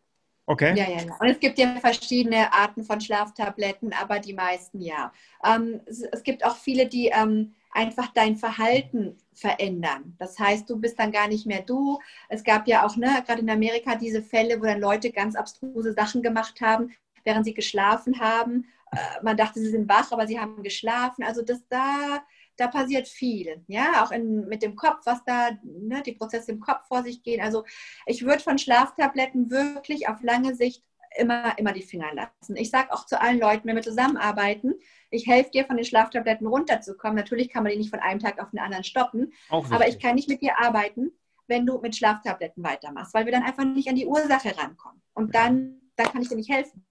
Okay. 0.48 0.76
Ja, 0.76 0.90
ja, 0.90 1.06
ja. 1.06 1.16
Und 1.20 1.28
es 1.28 1.40
gibt 1.40 1.60
ja 1.60 1.76
verschiedene 1.80 2.52
Arten 2.52 2.84
von 2.84 3.00
Schlaftabletten, 3.00 3.94
aber 3.94 4.18
die 4.18 4.34
meisten 4.34 4.82
ja. 4.82 5.14
Ähm, 5.46 5.82
es, 5.86 6.02
es, 6.02 6.24
gibt 6.24 6.44
auch 6.44 6.58
viele, 6.58 6.88
die 6.88 7.12
ähm, 7.14 7.54
einfach 7.72 8.08
dein 8.14 8.36
Verhalten 8.36 9.18
verändern. 9.34 10.16
Das 10.18 10.38
heißt, 10.40 10.70
du 10.70 10.80
bist 10.80 11.00
dann 11.00 11.12
gar 11.12 11.28
nicht 11.28 11.46
mehr 11.46 11.62
du. 11.62 12.00
Es 12.28 12.44
gab 12.44 12.68
ja 12.68 12.86
auch, 12.86 12.96
ne, 12.96 13.24
gerade 13.26 13.42
in 13.42 13.50
Amerika, 13.50 13.96
diese 13.96 14.22
Fälle, 14.22 14.60
wo 14.60 14.66
dann 14.66 14.80
Leute 14.80 15.12
ganz 15.12 15.36
abstruse 15.36 15.94
Sachen 15.94 16.22
gemacht 16.22 16.62
haben, 16.62 16.92
während 17.24 17.46
sie 17.46 17.54
geschlafen 17.54 18.20
haben. 18.20 18.66
Äh, 18.92 18.98
man 19.24 19.38
dachte, 19.38 19.60
sie 19.60 19.70
sind 19.70 19.88
wach, 19.88 20.12
aber 20.12 20.28
sie 20.28 20.40
haben 20.40 20.64
geschlafen. 20.64 21.24
Also 21.24 21.42
das 21.42 21.62
da, 21.70 22.24
da 22.58 22.68
passiert 22.68 23.08
viel. 23.08 23.64
Ja, 23.68 24.04
auch 24.04 24.12
in, 24.12 24.48
mit 24.48 24.64
dem 24.64 24.76
Kopf, 24.76 25.06
was 25.06 25.24
da, 25.26 25.52
ne, 25.64 26.02
die 26.04 26.14
Prozesse 26.14 26.52
im 26.52 26.60
Kopf 26.60 26.88
vor 26.88 27.04
sich 27.04 27.24
gehen. 27.24 27.42
Also 27.42 27.66
ich 28.06 28.26
würde 28.26 28.40
von 28.40 28.58
Schlaftabletten 28.58 29.52
wirklich 29.52 30.10
auf 30.10 30.22
lange 30.24 30.56
Sicht 30.56 30.84
immer, 31.18 31.58
immer 31.58 31.74
die 31.74 31.82
Finger 31.82 32.14
lassen. 32.14 32.56
Ich 32.56 32.70
sage 32.70 32.92
auch 32.92 33.06
zu 33.06 33.20
allen 33.20 33.40
Leuten, 33.40 33.68
wenn 33.68 33.76
wir 33.76 33.84
zusammenarbeiten, 33.84 34.76
ich 35.10 35.28
helfe 35.28 35.52
dir, 35.52 35.66
von 35.66 35.76
den 35.76 35.86
Schlaftabletten 35.86 36.48
runterzukommen. 36.48 37.16
Natürlich 37.16 37.50
kann 37.50 37.64
man 37.64 37.72
die 37.72 37.78
nicht 37.78 37.90
von 37.90 38.00
einem 38.00 38.20
Tag 38.20 38.42
auf 38.42 38.52
den 38.52 38.60
anderen 38.60 38.84
stoppen, 38.84 39.34
aber 39.50 39.88
ich 39.88 40.00
kann 40.00 40.16
nicht 40.16 40.30
mit 40.30 40.42
dir 40.42 40.60
arbeiten, 40.60 41.12
wenn 41.48 41.66
du 41.66 41.80
mit 41.80 41.96
Schlaftabletten 41.96 42.64
weitermachst, 42.64 43.14
weil 43.14 43.26
wir 43.26 43.32
dann 43.32 43.44
einfach 43.44 43.66
nicht 43.66 43.90
an 43.90 43.96
die 43.96 44.06
Ursache 44.06 44.56
rankommen. 44.58 45.02
Und 45.14 45.34
dann, 45.36 45.82
dann 45.96 46.08
kann 46.08 46.22
ich 46.22 46.30
dir 46.30 46.36
nicht 46.36 46.52
helfen. 46.52 46.86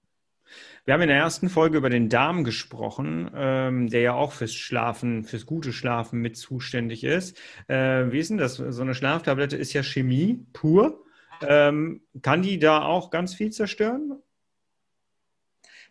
Wir 0.85 0.95
haben 0.95 1.03
in 1.03 1.09
der 1.09 1.19
ersten 1.19 1.49
Folge 1.49 1.77
über 1.77 1.91
den 1.91 2.09
Darm 2.09 2.43
gesprochen, 2.43 3.31
ähm, 3.35 3.89
der 3.89 4.01
ja 4.01 4.15
auch 4.15 4.33
fürs 4.33 4.55
Schlafen, 4.55 5.25
fürs 5.25 5.47
gute 5.47 5.73
Schlafen 5.73 6.21
mit 6.21 6.37
zuständig 6.37 7.05
ist. 7.05 7.39
Äh, 7.69 8.11
wie 8.11 8.19
ist 8.19 8.31
denn 8.31 8.39
das? 8.39 8.57
So 8.57 8.83
eine 8.83 8.95
Schlaftablette 8.95 9.57
ist 9.57 9.75
ja 9.75 9.83
Chemie 9.83 10.47
pur. 10.53 11.05
Ähm, 11.47 12.03
kann 12.23 12.43
die 12.43 12.59
da 12.59 12.83
auch 12.83 13.11
ganz 13.11 13.35
viel 13.35 13.51
zerstören? 13.51 14.19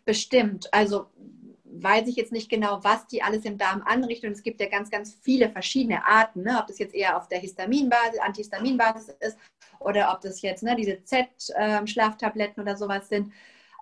Bestimmt. 0.04 0.72
Also 0.74 1.10
weiß 1.82 2.08
ich 2.08 2.16
jetzt 2.16 2.32
nicht 2.32 2.48
genau, 2.48 2.82
was 2.82 3.06
die 3.06 3.22
alles 3.22 3.44
im 3.44 3.58
Darm 3.58 3.82
anrichten. 3.84 4.28
Und 4.28 4.32
es 4.32 4.42
gibt 4.42 4.60
ja 4.60 4.68
ganz, 4.68 4.90
ganz 4.90 5.18
viele 5.22 5.50
verschiedene 5.50 6.04
Arten, 6.06 6.42
ne? 6.42 6.58
ob 6.60 6.66
das 6.66 6.78
jetzt 6.78 6.94
eher 6.94 7.16
auf 7.16 7.28
der 7.28 7.38
Histaminbasis, 7.38 8.20
Antihistaminbasis 8.20 9.08
ist 9.20 9.38
oder 9.80 10.12
ob 10.12 10.20
das 10.20 10.42
jetzt 10.42 10.62
ne, 10.62 10.76
diese 10.76 11.02
Z-Schlaftabletten 11.04 12.62
oder 12.62 12.76
sowas 12.76 13.08
sind. 13.08 13.32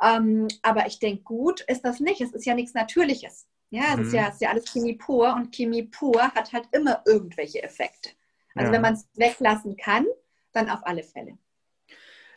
Ähm, 0.03 0.49
aber 0.63 0.87
ich 0.87 0.99
denke, 0.99 1.23
gut 1.23 1.63
ist 1.63 1.85
das 1.85 2.01
nicht. 2.01 2.21
Es 2.21 2.33
ist 2.33 2.45
ja 2.45 2.55
nichts 2.55 2.75
Natürliches. 2.75 3.47
Ja, 3.71 3.85
es 3.91 3.97
mhm. 3.97 4.03
ist, 4.03 4.13
ja, 4.13 4.29
ist 4.29 4.41
ja 4.41 4.51
alles 4.51 4.71
Chemie 4.71 4.95
pur 4.95 5.35
und 5.35 5.55
Chemie 5.55 5.85
pur 5.85 6.23
hat 6.23 6.53
halt 6.53 6.69
immer 6.73 7.03
irgendwelche 7.07 7.63
Effekte. 7.63 8.11
Also 8.55 8.69
ja. 8.69 8.73
wenn 8.73 8.83
man 8.83 8.95
es 8.95 9.07
weglassen 9.15 9.77
kann, 9.77 10.07
dann 10.53 10.71
auf 10.71 10.81
alle 10.87 11.03
Fälle. 11.03 11.39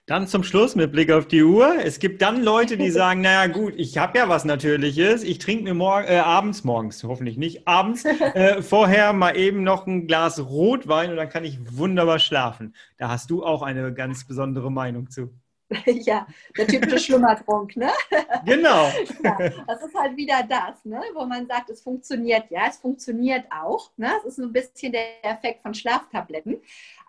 Dann 0.09 0.25
zum 0.25 0.41
Schluss 0.43 0.75
mit 0.75 0.91
Blick 0.91 1.11
auf 1.11 1.27
die 1.27 1.43
Uhr. 1.43 1.75
Es 1.83 1.99
gibt 1.99 2.23
dann 2.23 2.41
Leute, 2.41 2.77
die 2.77 2.89
sagen, 2.89 3.21
naja 3.21 3.45
gut, 3.45 3.75
ich 3.77 3.99
habe 3.99 4.17
ja 4.17 4.27
was 4.27 4.43
Natürliches. 4.43 5.21
Ich 5.21 5.37
trinke 5.37 5.65
mir 5.65 5.75
morgen, 5.75 6.07
äh, 6.07 6.17
abends, 6.17 6.63
morgens 6.63 7.03
hoffentlich 7.03 7.37
nicht, 7.37 7.67
abends 7.67 8.05
äh, 8.33 8.63
vorher 8.63 9.13
mal 9.13 9.37
eben 9.37 9.61
noch 9.61 9.85
ein 9.85 10.07
Glas 10.07 10.39
Rotwein 10.39 11.11
und 11.11 11.17
dann 11.17 11.29
kann 11.29 11.43
ich 11.43 11.59
wunderbar 11.77 12.17
schlafen. 12.17 12.73
Da 12.97 13.09
hast 13.09 13.29
du 13.29 13.45
auch 13.45 13.61
eine 13.61 13.93
ganz 13.93 14.25
besondere 14.25 14.71
Meinung 14.71 15.11
zu. 15.11 15.29
ja, 15.85 16.25
der 16.57 16.67
typische 16.67 16.97
Schlummertrunk, 16.97 17.75
ne? 17.75 17.91
Genau. 18.45 18.87
ja, 19.23 19.37
das 19.67 19.83
ist 19.83 19.93
halt 19.93 20.15
wieder 20.17 20.43
das, 20.43 20.83
ne? 20.83 21.01
wo 21.13 21.25
man 21.25 21.45
sagt, 21.47 21.69
es 21.69 21.81
funktioniert. 21.81 22.49
Ja, 22.49 22.67
es 22.67 22.77
funktioniert 22.77 23.45
auch. 23.51 23.91
Ne? 23.97 24.11
Es 24.19 24.25
ist 24.25 24.39
ein 24.39 24.51
bisschen 24.51 24.91
der 24.91 25.23
Effekt 25.23 25.61
von 25.61 25.73
Schlaftabletten. 25.73 26.61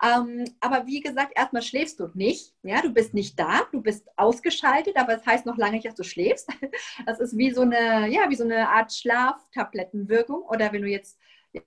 Ähm, 0.03 0.45
aber 0.59 0.85
wie 0.85 0.99
gesagt, 0.99 1.33
erstmal 1.35 1.61
schläfst 1.61 1.99
du 1.99 2.09
nicht. 2.13 2.53
Ja, 2.63 2.81
du 2.81 2.91
bist 2.91 3.13
nicht 3.13 3.39
da, 3.39 3.61
du 3.71 3.81
bist 3.81 4.07
ausgeschaltet, 4.17 4.95
aber 4.97 5.13
es 5.13 5.21
das 5.21 5.27
heißt 5.27 5.45
noch 5.45 5.57
lange 5.57 5.73
nicht, 5.73 5.85
dass 5.85 5.95
du 5.95 6.03
schläfst. 6.03 6.49
Das 7.05 7.19
ist 7.19 7.37
wie 7.37 7.51
so 7.51 7.61
eine, 7.61 8.07
ja, 8.09 8.29
wie 8.29 8.35
so 8.35 8.43
eine 8.43 8.69
Art 8.69 8.93
Schlaftablettenwirkung. 8.93 10.43
Oder 10.43 10.71
wenn 10.71 10.81
du 10.81 10.87
jetzt 10.87 11.17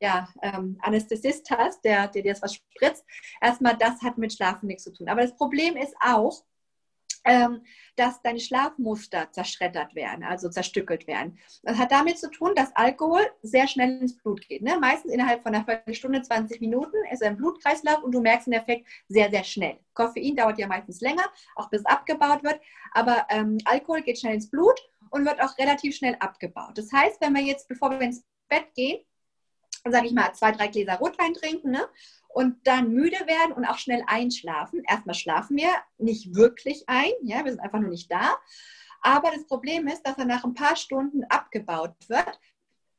ja, 0.00 0.28
ähm, 0.42 0.78
Anästhesist 0.80 1.50
hast, 1.50 1.84
der, 1.84 2.08
dir 2.08 2.22
das 2.22 2.42
was 2.42 2.54
spritzt, 2.54 3.04
erstmal 3.40 3.76
das 3.76 4.02
hat 4.02 4.18
mit 4.18 4.32
Schlafen 4.32 4.66
nichts 4.66 4.84
zu 4.84 4.92
tun. 4.92 5.08
Aber 5.08 5.22
das 5.22 5.36
Problem 5.36 5.76
ist 5.76 5.94
auch, 6.00 6.44
dass 7.96 8.20
deine 8.22 8.40
Schlafmuster 8.40 9.30
zerschreddert 9.32 9.94
werden, 9.94 10.24
also 10.24 10.50
zerstückelt 10.50 11.06
werden. 11.06 11.38
Das 11.62 11.78
hat 11.78 11.92
damit 11.92 12.18
zu 12.18 12.30
tun, 12.30 12.54
dass 12.54 12.74
Alkohol 12.76 13.22
sehr 13.42 13.66
schnell 13.66 14.00
ins 14.00 14.16
Blut 14.16 14.46
geht. 14.48 14.62
Ne? 14.62 14.78
Meistens 14.78 15.12
innerhalb 15.12 15.42
von 15.42 15.54
einer 15.54 15.64
Viertelstunde, 15.64 16.22
20 16.22 16.60
Minuten 16.60 16.96
ist 17.10 17.22
im 17.22 17.36
Blutkreislauf 17.36 18.02
und 18.02 18.12
du 18.12 18.20
merkst 18.20 18.46
den 18.46 18.54
Effekt 18.54 18.88
sehr, 19.08 19.30
sehr 19.30 19.44
schnell. 19.44 19.78
Koffein 19.94 20.36
dauert 20.36 20.58
ja 20.58 20.66
meistens 20.66 21.00
länger, 21.00 21.24
auch 21.56 21.70
bis 21.70 21.84
abgebaut 21.86 22.42
wird, 22.42 22.60
aber 22.92 23.26
ähm, 23.30 23.58
Alkohol 23.64 24.02
geht 24.02 24.18
schnell 24.18 24.34
ins 24.34 24.50
Blut 24.50 24.78
und 25.10 25.24
wird 25.24 25.40
auch 25.40 25.56
relativ 25.58 25.96
schnell 25.96 26.16
abgebaut. 26.18 26.76
Das 26.76 26.92
heißt, 26.92 27.20
wenn 27.20 27.34
wir 27.34 27.42
jetzt, 27.42 27.68
bevor 27.68 27.90
wir 27.90 28.00
ins 28.00 28.24
Bett 28.48 28.74
gehen, 28.74 29.00
sage 29.92 30.06
ich 30.06 30.12
mal, 30.12 30.32
zwei, 30.32 30.52
drei 30.52 30.68
Gläser 30.68 30.96
Rotwein 30.96 31.34
trinken 31.34 31.70
ne? 31.70 31.86
und 32.28 32.66
dann 32.66 32.92
müde 32.92 33.26
werden 33.26 33.52
und 33.52 33.64
auch 33.64 33.78
schnell 33.78 34.02
einschlafen. 34.06 34.82
Erstmal 34.88 35.14
schlafen 35.14 35.56
wir 35.56 35.70
nicht 35.98 36.34
wirklich 36.34 36.84
ein, 36.86 37.12
ja, 37.22 37.44
wir 37.44 37.52
sind 37.52 37.60
einfach 37.60 37.80
nur 37.80 37.90
nicht 37.90 38.10
da. 38.10 38.36
Aber 39.02 39.30
das 39.30 39.46
Problem 39.46 39.86
ist, 39.86 40.02
dass 40.02 40.16
er 40.16 40.24
nach 40.24 40.44
ein 40.44 40.54
paar 40.54 40.76
Stunden 40.76 41.24
abgebaut 41.24 41.94
wird, 42.08 42.40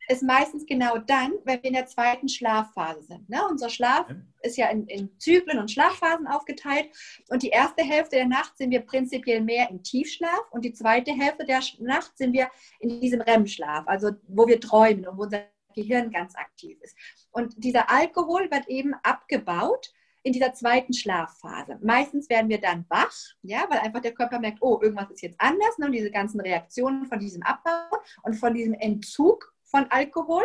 ist 0.08 0.24
meistens 0.24 0.66
genau 0.66 0.98
dann, 0.98 1.34
wenn 1.46 1.64
wir 1.64 1.66
in 1.66 1.74
der 1.74 1.88
zweiten 1.88 2.30
Schlafphase 2.30 3.02
sind. 3.02 3.28
Ne? 3.28 3.42
Unser 3.50 3.70
Schlaf 3.70 4.06
ist 4.44 4.58
ja 4.58 4.70
in, 4.70 4.86
in, 4.88 5.10
Zyklen 5.20 5.58
und 5.58 5.72
Schlafphasen 5.72 6.28
aufgeteilt. 6.28 6.90
Und 7.30 7.42
die 7.42 7.50
erste 7.50 7.84
Hälfte 7.84 8.18
der 8.18 8.28
Nacht 8.28 8.56
sind 8.58 8.70
wir 8.72 8.82
prinzipiell 8.82 9.42
mehr 9.42 9.70
im 9.70 9.82
Tiefschlaf 9.82 10.52
und 10.52 10.64
die 10.64 10.74
zweite 10.74 11.12
Hälfte 11.12 11.46
der 11.46 11.62
Nacht 11.80 12.18
sind 12.18 12.34
wir 12.34 12.50
in 12.80 13.02
diesem 13.02 13.22
REM-Schlaf, 13.22 13.88
also 13.88 14.12
wo 14.28 14.48
wir 14.48 14.60
träumen 14.60 15.08
und 15.08 15.18
wo 15.18 15.24
unser 15.24 15.46
Gehirn 15.76 16.12
ganz 16.12 16.36
aktiv 16.36 16.78
ist. 16.82 16.96
Und 17.32 17.54
dieser 17.64 17.90
Alkohol 17.90 18.50
wird 18.50 18.68
eben 18.68 18.94
abgebaut 19.04 19.94
in 20.24 20.34
dieser 20.34 20.54
zweiten 20.54 20.94
Schlafphase. 20.94 21.78
Meistens 21.84 22.30
werden 22.30 22.50
wir 22.50 22.60
dann 22.60 22.86
wach, 22.90 23.16
ja, 23.44 23.66
weil 23.70 23.80
einfach 23.80 24.02
der 24.02 24.14
Körper 24.14 24.40
merkt, 24.40 24.58
oh, 24.62 24.80
irgendwas 24.82 25.12
ist 25.12 25.22
jetzt 25.22 25.40
anders. 25.40 25.78
Ne? 25.78 25.86
Und 25.86 25.92
diese 25.92 26.10
ganzen 26.10 26.42
Reaktionen 26.42 27.06
von 27.06 27.20
diesem 27.20 27.44
Abbau 27.44 27.98
und 28.24 28.34
von 28.34 28.54
diesem 28.56 28.74
Entzug 28.74 29.54
von 29.64 29.86
Alkohol. 29.92 30.44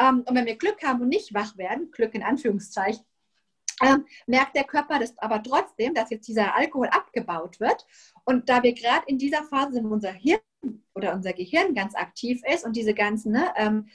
Ähm, 0.00 0.24
und 0.26 0.34
wenn 0.34 0.46
wir 0.46 0.56
Glück 0.56 0.82
haben 0.82 1.00
und 1.00 1.10
nicht 1.10 1.32
wach 1.32 1.56
werden, 1.56 1.92
Glück 1.92 2.14
in 2.14 2.24
Anführungszeichen, 2.24 3.04
ähm, 3.82 4.04
merkt 4.26 4.56
der 4.56 4.64
Körper 4.64 4.98
das 4.98 5.16
aber 5.18 5.42
trotzdem, 5.42 5.94
dass 5.94 6.10
jetzt 6.10 6.26
dieser 6.26 6.54
Alkohol 6.54 6.88
abgebaut 6.88 7.60
wird. 7.60 7.86
Und 8.24 8.48
da 8.48 8.62
wir 8.62 8.72
gerade 8.72 9.04
in 9.06 9.18
dieser 9.18 9.44
Phase 9.44 9.74
sind, 9.74 9.88
wo 9.88 9.92
unser 9.92 10.12
Hirn 10.12 10.40
oder 10.94 11.14
unser 11.14 11.32
Gehirn 11.32 11.74
ganz 11.74 11.94
aktiv 11.94 12.42
ist 12.52 12.64
und 12.64 12.74
diese 12.74 12.94
ganzen 12.94 13.32
ne, 13.32 13.52
ähm, 13.56 13.88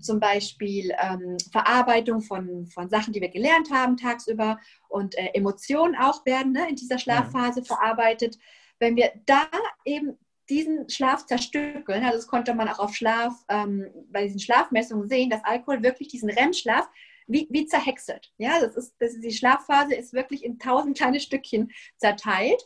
zum 0.00 0.20
Beispiel 0.20 0.92
ähm, 1.00 1.36
Verarbeitung 1.52 2.20
von, 2.20 2.66
von 2.66 2.88
Sachen, 2.88 3.12
die 3.12 3.20
wir 3.20 3.28
gelernt 3.28 3.70
haben 3.70 3.96
tagsüber 3.96 4.58
und 4.88 5.16
äh, 5.16 5.30
Emotionen 5.34 5.96
auch 5.96 6.24
werden 6.26 6.52
ne, 6.52 6.68
in 6.68 6.76
dieser 6.76 6.98
Schlafphase 6.98 7.60
ja. 7.60 7.64
verarbeitet. 7.64 8.38
Wenn 8.78 8.96
wir 8.96 9.12
da 9.24 9.48
eben 9.84 10.18
diesen 10.48 10.88
Schlaf 10.88 11.26
zerstückeln. 11.26 12.04
Also 12.04 12.18
das 12.18 12.26
konnte 12.26 12.54
man 12.54 12.68
auch 12.68 12.78
auf 12.78 12.94
Schlaf, 12.94 13.34
ähm, 13.48 13.86
bei 14.10 14.24
diesen 14.24 14.40
Schlafmessungen 14.40 15.08
sehen, 15.08 15.30
dass 15.30 15.44
Alkohol 15.44 15.82
wirklich 15.82 16.08
diesen 16.08 16.30
REM-Schlaf 16.30 16.88
wie, 17.26 17.48
wie 17.50 17.66
zerhäckselt. 17.66 18.32
Ja, 18.38 18.60
das 18.60 18.76
ist, 18.76 18.94
das 19.00 19.14
ist, 19.14 19.24
die 19.24 19.32
Schlafphase 19.32 19.94
ist 19.94 20.12
wirklich 20.12 20.44
in 20.44 20.58
tausend 20.58 20.96
kleine 20.96 21.20
Stückchen 21.20 21.72
zerteilt. 21.96 22.62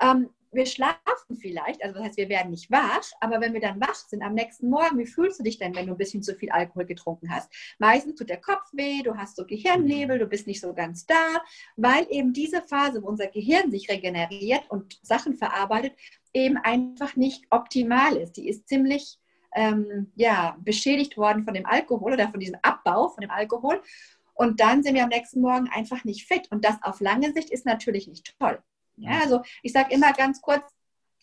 Ähm, 0.00 0.30
wir 0.54 0.66
schlafen 0.66 1.36
vielleicht, 1.40 1.82
also 1.82 1.94
das 1.94 2.04
heißt, 2.04 2.16
wir 2.16 2.28
werden 2.28 2.50
nicht 2.50 2.70
wach, 2.70 3.10
aber 3.20 3.40
wenn 3.40 3.52
wir 3.52 3.60
dann 3.60 3.80
wach 3.80 3.94
sind 3.94 4.22
am 4.22 4.34
nächsten 4.34 4.68
Morgen, 4.68 4.98
wie 4.98 5.06
fühlst 5.06 5.40
du 5.40 5.44
dich 5.44 5.58
denn, 5.58 5.74
wenn 5.74 5.86
du 5.86 5.92
ein 5.92 5.98
bisschen 5.98 6.22
zu 6.22 6.34
viel 6.34 6.50
Alkohol 6.50 6.84
getrunken 6.84 7.30
hast? 7.30 7.52
Meistens 7.78 8.14
tut 8.16 8.30
der 8.30 8.40
Kopf 8.40 8.68
weh, 8.72 9.02
du 9.02 9.16
hast 9.16 9.36
so 9.36 9.44
Gehirnnebel, 9.44 10.18
du 10.18 10.26
bist 10.26 10.46
nicht 10.46 10.60
so 10.60 10.74
ganz 10.74 11.06
da, 11.06 11.42
weil 11.76 12.06
eben 12.10 12.32
diese 12.32 12.62
Phase, 12.62 13.02
wo 13.02 13.08
unser 13.08 13.26
Gehirn 13.28 13.70
sich 13.70 13.88
regeneriert 13.88 14.70
und 14.70 14.98
Sachen 15.02 15.34
verarbeitet, 15.34 15.92
eben 16.32 16.56
einfach 16.56 17.16
nicht 17.16 17.44
optimal 17.50 18.16
ist. 18.16 18.36
Die 18.36 18.48
ist 18.48 18.68
ziemlich 18.68 19.18
ähm, 19.54 20.10
ja, 20.16 20.56
beschädigt 20.60 21.16
worden 21.16 21.44
von 21.44 21.54
dem 21.54 21.66
Alkohol 21.66 22.12
oder 22.12 22.28
von 22.28 22.40
diesem 22.40 22.58
Abbau 22.62 23.08
von 23.08 23.22
dem 23.22 23.30
Alkohol. 23.30 23.80
Und 24.34 24.60
dann 24.60 24.82
sind 24.82 24.94
wir 24.94 25.04
am 25.04 25.10
nächsten 25.10 25.40
Morgen 25.40 25.68
einfach 25.72 26.04
nicht 26.04 26.26
fit. 26.26 26.50
Und 26.50 26.64
das 26.64 26.76
auf 26.82 27.00
lange 27.00 27.32
Sicht 27.32 27.50
ist 27.50 27.64
natürlich 27.64 28.08
nicht 28.08 28.36
toll. 28.38 28.60
Ja, 28.96 29.20
also 29.22 29.42
ich 29.62 29.72
sage 29.72 29.92
immer 29.92 30.12
ganz 30.12 30.40
kurz 30.40 30.64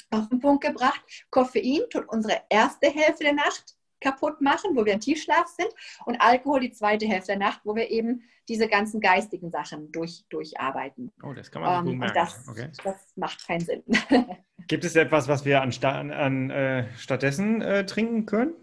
auf 0.09 0.27
den 0.29 0.39
Punkt 0.39 0.63
gebracht, 0.63 1.01
Koffein 1.29 1.81
tut 1.89 2.07
unsere 2.09 2.41
erste 2.49 2.89
Hälfte 2.89 3.23
der 3.23 3.33
Nacht 3.33 3.75
kaputt 4.01 4.41
machen, 4.41 4.75
wo 4.75 4.83
wir 4.83 4.93
im 4.93 4.99
Tiefschlaf 4.99 5.47
sind, 5.47 5.69
und 6.05 6.19
Alkohol 6.19 6.59
die 6.59 6.71
zweite 6.71 7.05
Hälfte 7.05 7.33
der 7.33 7.37
Nacht, 7.37 7.61
wo 7.63 7.75
wir 7.75 7.89
eben 7.89 8.23
diese 8.49 8.67
ganzen 8.67 8.99
geistigen 8.99 9.51
Sachen 9.51 9.91
durch, 9.91 10.25
durcharbeiten. 10.29 11.11
Oh, 11.23 11.33
das 11.33 11.51
kann 11.51 11.61
man 11.61 11.79
um, 11.79 11.85
gut 11.85 11.99
merken. 11.99 12.15
Das, 12.15 12.47
okay. 12.49 12.69
das, 12.83 13.13
macht 13.15 13.47
keinen 13.47 13.61
Sinn. 13.61 13.83
Gibt 14.67 14.83
es 14.83 14.95
etwas, 14.95 15.27
was 15.27 15.45
wir 15.45 15.61
an, 15.61 15.71
an 16.11 16.49
äh, 16.49 16.87
stattdessen 16.97 17.61
äh, 17.61 17.85
trinken 17.85 18.25
können? 18.25 18.53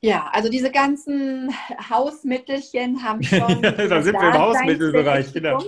Ja, 0.00 0.28
also 0.32 0.48
diese 0.48 0.70
ganzen 0.70 1.50
Hausmittelchen 1.90 3.02
haben 3.02 3.22
schon. 3.22 3.62
da 3.62 4.02
sind 4.02 4.14
wir 4.14 4.28
im 4.28 4.38
Hausmittelbereich, 4.38 5.32
genau. 5.32 5.62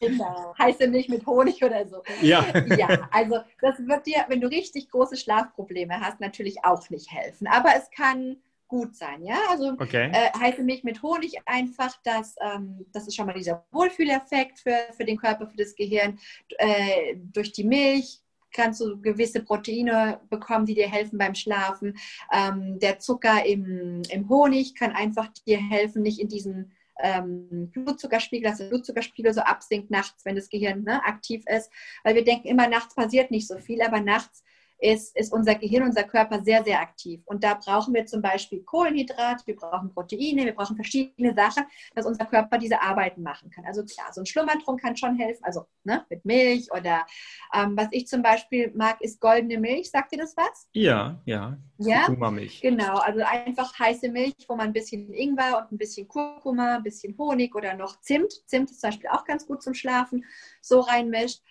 Genau. 0.00 0.54
Heiße 0.58 0.88
Milch 0.88 1.08
mit 1.08 1.26
Honig 1.26 1.62
oder 1.62 1.86
so. 1.86 2.02
Ja. 2.22 2.46
Ja, 2.76 3.08
also 3.10 3.40
das 3.60 3.78
wird 3.86 4.06
dir, 4.06 4.24
wenn 4.28 4.40
du 4.40 4.48
richtig 4.48 4.90
große 4.90 5.16
Schlafprobleme 5.16 6.00
hast, 6.00 6.20
natürlich 6.20 6.64
auch 6.64 6.88
nicht 6.90 7.12
helfen. 7.12 7.46
Aber 7.46 7.70
es 7.76 7.90
kann 7.90 8.36
gut 8.70 8.96
sein, 8.96 9.22
ja. 9.24 9.36
Also 9.50 9.72
okay. 9.78 10.10
äh, 10.12 10.30
heiße 10.38 10.62
Milch 10.62 10.84
mit 10.84 11.02
Honig 11.02 11.36
einfach, 11.44 11.94
das, 12.04 12.36
ähm, 12.40 12.86
das 12.92 13.06
ist 13.06 13.16
schon 13.16 13.26
mal 13.26 13.34
dieser 13.34 13.64
Wohlfühleffekt 13.72 14.60
für, 14.60 14.78
für 14.96 15.04
den 15.04 15.18
Körper, 15.18 15.46
für 15.46 15.56
das 15.56 15.74
Gehirn. 15.74 16.18
Äh, 16.58 17.16
durch 17.16 17.52
die 17.52 17.64
Milch 17.64 18.20
kannst 18.52 18.80
du 18.80 19.00
gewisse 19.00 19.42
Proteine 19.42 20.20
bekommen, 20.30 20.66
die 20.66 20.74
dir 20.74 20.88
helfen 20.88 21.18
beim 21.18 21.34
Schlafen. 21.34 21.98
Ähm, 22.32 22.78
der 22.78 22.98
Zucker 22.98 23.44
im, 23.44 24.02
im 24.08 24.28
Honig 24.28 24.74
kann 24.74 24.92
einfach 24.92 25.28
dir 25.46 25.58
helfen, 25.58 26.02
nicht 26.02 26.20
in 26.20 26.28
diesen 26.28 26.72
ähm, 27.02 27.70
Blutzuckerspiegel, 27.72 28.48
dass 28.48 28.58
der 28.58 28.66
Blutzuckerspiegel 28.66 29.32
so 29.32 29.40
absinkt 29.40 29.90
nachts, 29.90 30.24
wenn 30.24 30.36
das 30.36 30.48
Gehirn 30.48 30.82
ne, 30.82 31.04
aktiv 31.04 31.44
ist. 31.46 31.70
Weil 32.04 32.14
wir 32.14 32.24
denken 32.24 32.48
immer, 32.48 32.68
nachts 32.68 32.94
passiert 32.94 33.30
nicht 33.30 33.46
so 33.46 33.58
viel, 33.58 33.82
aber 33.82 34.00
nachts 34.00 34.42
ist, 34.80 35.16
ist 35.16 35.32
unser 35.32 35.54
Gehirn, 35.54 35.84
unser 35.84 36.04
Körper 36.04 36.42
sehr, 36.42 36.64
sehr 36.64 36.80
aktiv. 36.80 37.20
Und 37.26 37.44
da 37.44 37.54
brauchen 37.54 37.92
wir 37.94 38.06
zum 38.06 38.22
Beispiel 38.22 38.62
Kohlenhydrate, 38.62 39.46
wir 39.46 39.56
brauchen 39.56 39.92
Proteine, 39.92 40.44
wir 40.44 40.54
brauchen 40.54 40.76
verschiedene 40.76 41.34
Sachen, 41.34 41.64
dass 41.94 42.06
unser 42.06 42.24
Körper 42.24 42.58
diese 42.58 42.80
Arbeiten 42.80 43.22
machen 43.22 43.50
kann. 43.50 43.64
Also 43.66 43.84
klar, 43.84 44.12
so 44.12 44.22
ein 44.22 44.26
Schlummertrunk 44.26 44.80
kann 44.80 44.96
schon 44.96 45.16
helfen, 45.16 45.44
also 45.44 45.66
ne, 45.84 46.04
mit 46.08 46.24
Milch 46.24 46.72
oder 46.72 47.06
ähm, 47.54 47.76
was 47.76 47.88
ich 47.90 48.06
zum 48.06 48.22
Beispiel 48.22 48.72
mag, 48.74 49.00
ist 49.00 49.20
goldene 49.20 49.58
Milch. 49.58 49.90
Sagt 49.90 50.12
ihr 50.12 50.18
das 50.18 50.36
was? 50.36 50.68
Ja, 50.72 51.20
ja. 51.26 51.58
Ja, 51.78 52.08
Milch. 52.30 52.60
genau. 52.60 52.98
Also 52.98 53.20
einfach 53.22 53.78
heiße 53.78 54.10
Milch, 54.10 54.34
wo 54.48 54.56
man 54.56 54.68
ein 54.68 54.72
bisschen 54.72 55.12
Ingwer 55.12 55.58
und 55.58 55.72
ein 55.72 55.78
bisschen 55.78 56.06
Kurkuma, 56.08 56.76
ein 56.76 56.82
bisschen 56.82 57.16
Honig 57.16 57.54
oder 57.54 57.74
noch 57.74 58.00
Zimt, 58.00 58.32
Zimt 58.46 58.70
ist 58.70 58.80
zum 58.80 58.90
Beispiel 58.90 59.10
auch 59.10 59.24
ganz 59.24 59.46
gut 59.46 59.62
zum 59.62 59.74
Schlafen, 59.74 60.24
so 60.60 60.80
reinmischt 60.80 61.42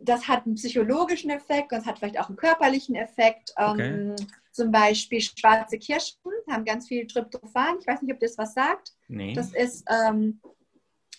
das 0.00 0.28
hat 0.28 0.46
einen 0.46 0.54
psychologischen 0.54 1.30
Effekt, 1.30 1.72
das 1.72 1.86
hat 1.86 1.98
vielleicht 1.98 2.18
auch 2.18 2.28
einen 2.28 2.36
körperlichen 2.36 2.94
Effekt. 2.94 3.52
Okay. 3.56 3.82
Ähm, 3.82 4.16
zum 4.52 4.72
Beispiel 4.72 5.20
schwarze 5.20 5.78
Kirschen 5.78 6.18
haben 6.50 6.64
ganz 6.64 6.88
viel 6.88 7.06
Tryptophan. 7.06 7.78
Ich 7.80 7.86
weiß 7.86 8.02
nicht, 8.02 8.12
ob 8.12 8.20
das 8.20 8.38
was 8.38 8.54
sagt. 8.54 8.92
Nee. 9.06 9.32
Das 9.32 9.52
ist, 9.52 9.84
ähm, 9.88 10.40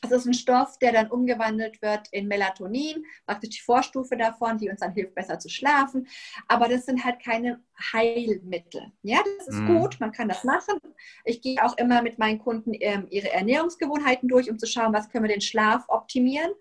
das 0.01 0.11
ist 0.11 0.25
ein 0.25 0.33
Stoff, 0.33 0.77
der 0.79 0.91
dann 0.93 1.11
umgewandelt 1.11 1.81
wird 1.81 2.07
in 2.11 2.27
Melatonin, 2.27 3.05
praktisch 3.25 3.57
die 3.57 3.61
Vorstufe 3.61 4.17
davon, 4.17 4.57
die 4.57 4.69
uns 4.69 4.79
dann 4.79 4.93
hilft, 4.93 5.15
besser 5.15 5.39
zu 5.39 5.49
schlafen. 5.49 6.07
Aber 6.47 6.67
das 6.67 6.85
sind 6.85 7.03
halt 7.03 7.21
keine 7.23 7.61
Heilmittel. 7.93 8.91
Ja, 9.03 9.19
das 9.37 9.47
ist 9.47 9.61
mm. 9.61 9.67
gut, 9.67 9.99
man 9.99 10.11
kann 10.11 10.29
das 10.29 10.43
machen. 10.43 10.79
Ich 11.25 11.41
gehe 11.41 11.63
auch 11.63 11.77
immer 11.77 12.01
mit 12.01 12.17
meinen 12.17 12.39
Kunden 12.39 12.71
ähm, 12.79 13.07
ihre 13.09 13.31
Ernährungsgewohnheiten 13.31 14.29
durch, 14.29 14.49
um 14.49 14.57
zu 14.57 14.67
schauen, 14.67 14.93
was 14.93 15.09
können 15.09 15.25
wir 15.25 15.33
den 15.33 15.41
Schlaf 15.41 15.85
optimieren 15.87 16.51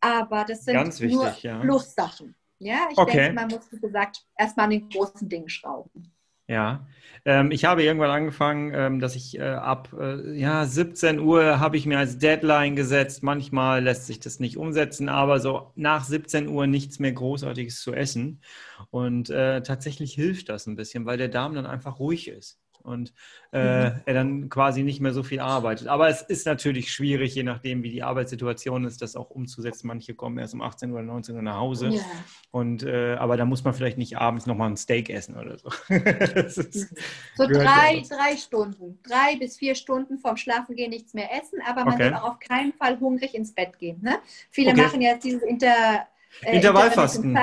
aber 0.00 0.44
das 0.44 0.64
sind 0.64 0.74
Ganz 0.74 1.00
wichtig, 1.00 1.16
nur 1.16 1.34
ja. 1.40 1.58
Plussachen. 1.60 2.34
Ja, 2.58 2.88
ich 2.90 2.98
okay. 2.98 3.16
denke, 3.16 3.34
man 3.34 3.48
muss, 3.48 3.70
wie 3.72 3.80
gesagt, 3.80 4.24
erstmal 4.38 4.64
an 4.64 4.70
den 4.70 4.88
großen 4.88 5.28
Dingen 5.28 5.48
schrauben. 5.48 6.12
Ja, 6.46 6.86
ähm, 7.24 7.50
ich 7.50 7.64
habe 7.64 7.82
irgendwann 7.82 8.10
angefangen, 8.10 8.72
ähm, 8.74 9.00
dass 9.00 9.16
ich 9.16 9.38
äh, 9.38 9.42
ab 9.42 9.94
äh, 9.98 10.38
ja, 10.38 10.66
17 10.66 11.18
Uhr 11.18 11.58
habe 11.58 11.78
ich 11.78 11.86
mir 11.86 11.98
als 11.98 12.18
Deadline 12.18 12.76
gesetzt. 12.76 13.22
Manchmal 13.22 13.82
lässt 13.82 14.06
sich 14.06 14.20
das 14.20 14.40
nicht 14.40 14.58
umsetzen, 14.58 15.08
aber 15.08 15.40
so 15.40 15.72
nach 15.74 16.04
17 16.04 16.48
Uhr 16.48 16.66
nichts 16.66 16.98
mehr 16.98 17.12
Großartiges 17.12 17.80
zu 17.80 17.94
essen. 17.94 18.42
Und 18.90 19.30
äh, 19.30 19.62
tatsächlich 19.62 20.12
hilft 20.12 20.50
das 20.50 20.66
ein 20.66 20.76
bisschen, 20.76 21.06
weil 21.06 21.16
der 21.16 21.28
Darm 21.28 21.54
dann 21.54 21.66
einfach 21.66 21.98
ruhig 21.98 22.28
ist 22.28 22.60
und 22.84 23.12
äh, 23.52 23.88
mhm. 23.88 24.00
er 24.04 24.14
dann 24.14 24.48
quasi 24.48 24.82
nicht 24.82 25.00
mehr 25.00 25.12
so 25.12 25.22
viel 25.22 25.40
arbeitet. 25.40 25.88
Aber 25.88 26.08
es 26.08 26.22
ist 26.22 26.46
natürlich 26.46 26.92
schwierig, 26.92 27.34
je 27.34 27.42
nachdem, 27.42 27.82
wie 27.82 27.90
die 27.90 28.02
Arbeitssituation 28.02 28.84
ist, 28.84 29.00
das 29.00 29.16
auch 29.16 29.30
umzusetzen. 29.30 29.86
Manche 29.86 30.14
kommen 30.14 30.38
erst 30.38 30.54
um 30.54 30.60
18 30.60 30.90
Uhr 30.90 30.98
oder 30.98 31.06
19 31.06 31.34
Uhr 31.36 31.42
nach 31.42 31.56
Hause. 31.56 31.88
Ja. 31.88 32.02
Und, 32.50 32.82
äh, 32.82 33.14
aber 33.14 33.36
da 33.36 33.46
muss 33.46 33.64
man 33.64 33.74
vielleicht 33.74 33.96
nicht 33.96 34.18
abends 34.18 34.46
nochmal 34.46 34.70
ein 34.70 34.76
Steak 34.76 35.08
essen 35.08 35.36
oder 35.36 35.58
so. 35.58 35.70
ist, 35.88 36.94
so 37.36 37.46
drei, 37.46 38.02
drei 38.08 38.36
Stunden, 38.36 38.98
drei 39.02 39.36
bis 39.38 39.56
vier 39.56 39.74
Stunden 39.74 40.18
vorm 40.18 40.36
Schlafengehen 40.36 40.90
nichts 40.90 41.14
mehr 41.14 41.30
essen, 41.34 41.60
aber 41.66 41.84
man 41.84 41.94
okay. 41.94 42.04
soll 42.04 42.14
auch 42.14 42.34
auf 42.34 42.38
keinen 42.38 42.74
Fall 42.74 43.00
hungrig 43.00 43.34
ins 43.34 43.54
Bett 43.54 43.78
gehen. 43.78 44.00
Ne? 44.02 44.18
Viele 44.50 44.72
okay. 44.72 44.82
machen 44.82 45.00
jetzt 45.00 45.24
dieses 45.24 45.42
Inter, 45.42 46.06
äh, 46.42 46.56
Intervallfasten. 46.56 47.36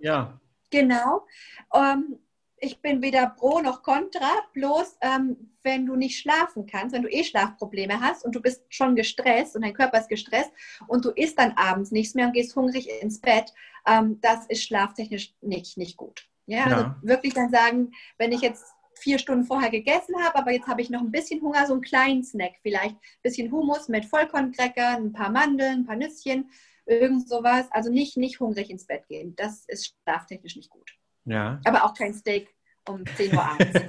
Ja. 0.00 0.38
Genau. 0.70 1.26
Um, 1.70 1.80
ähm, 1.80 2.18
ich 2.64 2.80
bin 2.80 3.02
weder 3.02 3.28
pro 3.28 3.60
noch 3.60 3.82
contra, 3.82 4.30
bloß 4.54 4.96
ähm, 5.02 5.50
wenn 5.62 5.86
du 5.86 5.96
nicht 5.96 6.18
schlafen 6.18 6.66
kannst, 6.66 6.94
wenn 6.94 7.02
du 7.02 7.10
eh 7.10 7.24
Schlafprobleme 7.24 8.00
hast 8.00 8.24
und 8.24 8.34
du 8.34 8.40
bist 8.40 8.64
schon 8.68 8.96
gestresst 8.96 9.54
und 9.54 9.62
dein 9.62 9.74
Körper 9.74 9.98
ist 9.98 10.08
gestresst 10.08 10.50
und 10.86 11.04
du 11.04 11.10
isst 11.10 11.38
dann 11.38 11.52
abends 11.52 11.90
nichts 11.90 12.14
mehr 12.14 12.26
und 12.26 12.32
gehst 12.32 12.56
hungrig 12.56 12.88
ins 13.02 13.20
Bett, 13.20 13.52
ähm, 13.86 14.18
das 14.20 14.46
ist 14.46 14.62
schlaftechnisch 14.64 15.34
nicht, 15.40 15.76
nicht 15.76 15.96
gut. 15.96 16.26
Ja, 16.46 16.68
ja, 16.68 16.76
also 16.76 16.90
wirklich 17.02 17.34
dann 17.34 17.50
sagen, 17.50 17.92
wenn 18.18 18.32
ich 18.32 18.40
jetzt 18.40 18.64
vier 18.98 19.18
Stunden 19.18 19.44
vorher 19.44 19.70
gegessen 19.70 20.14
habe, 20.22 20.36
aber 20.36 20.52
jetzt 20.52 20.66
habe 20.66 20.80
ich 20.80 20.90
noch 20.90 21.00
ein 21.00 21.10
bisschen 21.10 21.40
Hunger, 21.42 21.66
so 21.66 21.72
einen 21.72 21.82
kleinen 21.82 22.24
Snack, 22.24 22.52
vielleicht 22.62 22.94
ein 22.94 23.22
bisschen 23.22 23.50
Hummus 23.50 23.88
mit 23.88 24.04
Vollkorncrackern, 24.06 25.06
ein 25.06 25.12
paar 25.12 25.30
Mandeln, 25.30 25.80
ein 25.80 25.86
paar 25.86 25.96
Nüsschen, 25.96 26.50
irgend 26.86 27.28
sowas. 27.28 27.66
Also 27.70 27.90
nicht, 27.90 28.16
nicht 28.16 28.40
hungrig 28.40 28.70
ins 28.70 28.86
Bett 28.86 29.06
gehen. 29.08 29.34
Das 29.36 29.64
ist 29.66 29.94
schlaftechnisch 30.04 30.56
nicht 30.56 30.70
gut. 30.70 30.94
Ja. 31.24 31.60
Aber 31.64 31.84
auch 31.84 31.94
kein 31.94 32.14
Steak 32.14 32.48
um 32.88 33.04
10 33.16 33.34
Uhr 33.34 33.42
abends. 33.42 33.80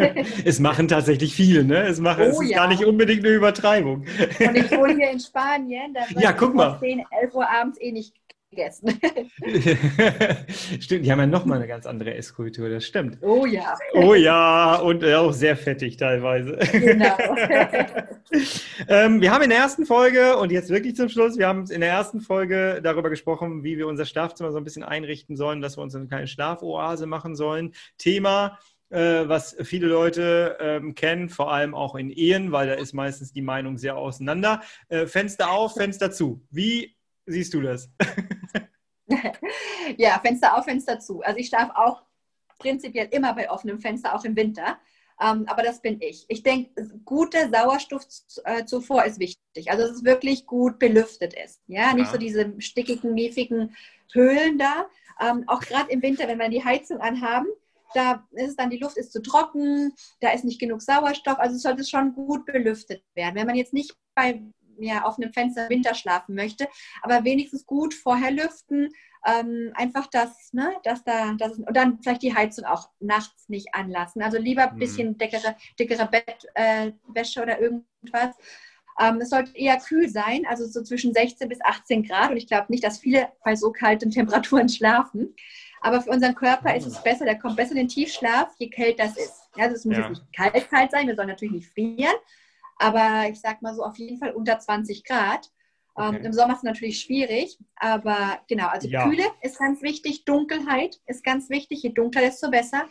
es 0.45 0.59
machen 0.59 0.88
tatsächlich 0.88 1.36
viele, 1.36 1.63
ne? 1.63 1.79
Es, 1.83 1.99
machen, 1.99 2.23
oh, 2.27 2.29
es 2.29 2.41
ist 2.41 2.49
ja. 2.49 2.59
gar 2.59 2.67
nicht 2.67 2.86
unbedingt 2.86 3.25
eine 3.25 3.36
Übertreibung. 3.36 4.05
Und 4.39 4.55
ich 4.55 4.71
wohne 4.71 4.95
hier 4.95 5.11
in 5.11 5.19
Spanien, 5.19 5.93
da 5.93 6.01
wird 6.09 6.21
ja, 6.21 6.31
guck 6.31 6.55
mal. 6.55 6.79
10, 6.79 7.03
11 7.21 7.33
Uhr 7.33 7.49
abends 7.49 7.79
eh 7.81 7.91
nicht 7.91 8.13
gegessen. 8.55 8.99
stimmt, 10.79 11.05
die 11.05 11.11
haben 11.11 11.19
ja 11.19 11.27
nochmal 11.27 11.57
eine 11.57 11.67
ganz 11.67 11.85
andere 11.85 12.15
Esskultur, 12.15 12.69
das 12.69 12.85
stimmt. 12.85 13.17
Oh 13.21 13.45
ja. 13.45 13.77
Oh 13.93 14.13
ja, 14.13 14.75
und 14.75 15.03
auch 15.05 15.33
sehr 15.33 15.57
fettig 15.57 15.97
teilweise. 15.97 16.57
Genau. 16.71 17.17
ähm, 18.87 19.21
wir 19.21 19.31
haben 19.31 19.43
in 19.43 19.49
der 19.49 19.59
ersten 19.59 19.85
Folge, 19.85 20.37
und 20.37 20.51
jetzt 20.51 20.69
wirklich 20.69 20.95
zum 20.95 21.09
Schluss, 21.09 21.37
wir 21.37 21.47
haben 21.47 21.65
in 21.69 21.81
der 21.81 21.89
ersten 21.89 22.21
Folge 22.21 22.79
darüber 22.81 23.09
gesprochen, 23.09 23.63
wie 23.63 23.77
wir 23.77 23.87
unser 23.87 24.05
Schlafzimmer 24.05 24.51
so 24.51 24.57
ein 24.57 24.63
bisschen 24.63 24.83
einrichten 24.83 25.35
sollen, 25.35 25.61
dass 25.61 25.77
wir 25.77 25.83
uns 25.83 25.95
eine 25.95 26.07
kleine 26.07 26.27
Schlafoase 26.27 27.05
machen 27.05 27.35
sollen. 27.35 27.73
Thema 27.97 28.57
äh, 28.89 29.27
was 29.27 29.55
viele 29.63 29.87
Leute 29.87 30.57
ähm, 30.59 30.95
kennen, 30.95 31.29
vor 31.29 31.51
allem 31.51 31.73
auch 31.73 31.95
in 31.95 32.09
Ehen, 32.09 32.51
weil 32.51 32.67
da 32.67 32.73
ist 32.73 32.93
meistens 32.93 33.33
die 33.33 33.41
Meinung 33.41 33.77
sehr 33.77 33.97
auseinander. 33.97 34.61
Äh, 34.89 35.07
Fenster 35.07 35.51
auf, 35.51 35.73
Fenster 35.73 36.11
zu. 36.11 36.45
Wie 36.49 36.94
siehst 37.26 37.53
du 37.53 37.61
das? 37.61 37.89
ja, 39.97 40.19
Fenster 40.19 40.57
auf, 40.57 40.65
Fenster 40.65 40.99
zu. 40.99 41.21
Also 41.21 41.39
ich 41.39 41.47
schlafe 41.47 41.76
auch 41.76 42.03
prinzipiell 42.59 43.07
immer 43.11 43.34
bei 43.34 43.49
offenem 43.49 43.80
Fenster, 43.80 44.15
auch 44.15 44.23
im 44.23 44.36
Winter. 44.36 44.78
Ähm, 45.21 45.45
aber 45.47 45.63
das 45.63 45.82
bin 45.82 46.01
ich. 46.01 46.26
Ich 46.28 46.43
denke, 46.43 46.71
gute 47.05 47.49
Sauerstoffzufuhr 47.49 49.05
ist 49.05 49.19
wichtig. 49.19 49.71
Also, 49.71 49.84
dass 49.84 49.97
es 49.97 50.03
wirklich 50.03 50.45
gut 50.45 50.78
belüftet 50.78 51.34
ist. 51.34 51.61
Ja, 51.67 51.93
nicht 51.93 52.07
ja. 52.07 52.11
so 52.11 52.17
diese 52.17 52.53
stickigen, 52.59 53.13
miefigen 53.13 53.76
Höhlen 54.13 54.57
da. 54.57 54.88
Ähm, 55.21 55.45
auch 55.47 55.61
gerade 55.61 55.91
im 55.91 56.01
Winter, 56.01 56.28
wenn 56.28 56.39
wir 56.39 56.49
die 56.49 56.65
Heizung 56.65 56.99
anhaben, 56.99 57.47
da 57.93 58.28
ist 58.32 58.49
es 58.49 58.55
dann, 58.57 58.69
die 58.69 58.78
Luft 58.78 58.97
ist 58.97 59.13
zu 59.13 59.21
trocken, 59.21 59.93
da 60.19 60.32
ist 60.32 60.43
nicht 60.43 60.59
genug 60.59 60.82
Sauerstoff. 60.82 61.39
Also, 61.39 61.55
es 61.55 61.61
sollte 61.61 61.86
schon 61.86 62.13
gut 62.13 62.45
belüftet 62.45 63.01
werden. 63.13 63.36
Wenn 63.36 63.47
man 63.47 63.55
jetzt 63.55 63.73
nicht 63.73 63.95
bei 64.15 64.41
ja, 64.80 65.03
auf 65.03 65.17
einem 65.17 65.34
Fenster 65.34 65.63
im 65.63 65.69
Winter 65.69 65.95
schlafen 65.95 66.36
möchte, 66.36 66.67
aber 67.01 67.23
wenigstens 67.23 67.65
gut 67.65 67.93
vorher 67.93 68.32
lüften, 68.32 68.89
ähm, 69.26 69.71
einfach 69.73 70.07
das, 70.07 70.53
ne, 70.53 70.73
dass 70.84 71.03
da, 71.03 71.34
das, 71.34 71.57
und 71.57 71.76
dann 71.76 71.99
vielleicht 72.01 72.21
die 72.21 72.36
Heizung 72.36 72.65
auch 72.65 72.89
nachts 72.99 73.49
nicht 73.49 73.73
anlassen. 73.73 74.21
Also 74.21 74.38
lieber 74.38 74.69
ein 74.69 74.76
mhm. 74.76 74.80
bisschen 74.80 75.17
dickere, 75.17 75.55
dickere 75.80 76.07
Bettwäsche 76.07 77.39
äh, 77.39 77.43
oder 77.43 77.59
irgendwas. 77.59 78.36
Ähm, 78.99 79.19
es 79.19 79.30
sollte 79.30 79.57
eher 79.57 79.78
kühl 79.78 80.07
sein, 80.09 80.45
also 80.47 80.65
so 80.65 80.82
zwischen 80.84 81.13
16 81.13 81.49
bis 81.49 81.59
18 81.63 82.03
Grad. 82.03 82.32
Und 82.32 82.38
ich 82.38 82.47
glaube 82.47 82.67
nicht, 82.69 82.84
dass 82.84 82.99
viele 82.99 83.28
bei 83.43 83.55
so 83.55 83.71
kalten 83.71 84.11
Temperaturen 84.11 84.69
schlafen. 84.69 85.36
Aber 85.82 86.01
für 86.01 86.11
unseren 86.11 86.36
Körper 86.36 86.76
ist 86.76 86.86
es 86.86 87.01
besser, 87.03 87.26
der 87.26 87.38
kommt 87.38 87.57
besser 87.57 87.71
in 87.71 87.78
den 87.78 87.88
Tiefschlaf, 87.88 88.53
je 88.57 88.69
kälter 88.69 89.05
es 89.05 89.17
ist. 89.17 89.49
Also 89.55 89.76
es 89.76 89.86
muss 89.86 89.97
ja. 89.97 90.01
jetzt 90.01 90.09
nicht 90.09 90.34
kalt, 90.34 90.69
kalt 90.69 90.91
sein, 90.91 91.07
wir 91.07 91.15
sollen 91.15 91.28
natürlich 91.28 91.53
nicht 91.53 91.71
frieren, 91.71 92.15
aber 92.78 93.30
ich 93.30 93.39
sag 93.39 93.61
mal 93.61 93.73
so 93.73 93.84
auf 93.84 93.97
jeden 93.97 94.17
Fall 94.17 94.32
unter 94.32 94.59
20 94.59 95.03
Grad. 95.03 95.51
Ähm, 95.97 96.07
okay. 96.07 96.17
Ähm, 96.17 96.26
Im 96.26 96.34
Sommer 96.34 96.53
ist 96.53 96.59
es 96.59 96.63
natürlich 96.63 97.01
schwierig, 97.01 97.57
aber 97.76 98.39
genau, 98.47 98.67
also 98.67 98.88
ja. 98.88 99.03
Kühle 99.03 99.26
ist 99.41 99.59
ganz 99.59 99.82
wichtig, 99.82 100.26
Dunkelheit 100.26 100.99
ist 101.05 101.23
ganz 101.23 101.49
wichtig, 101.49 101.84
je 101.84 101.89
dunkler, 101.89 102.21
desto 102.21 102.49
besser. 102.49 102.86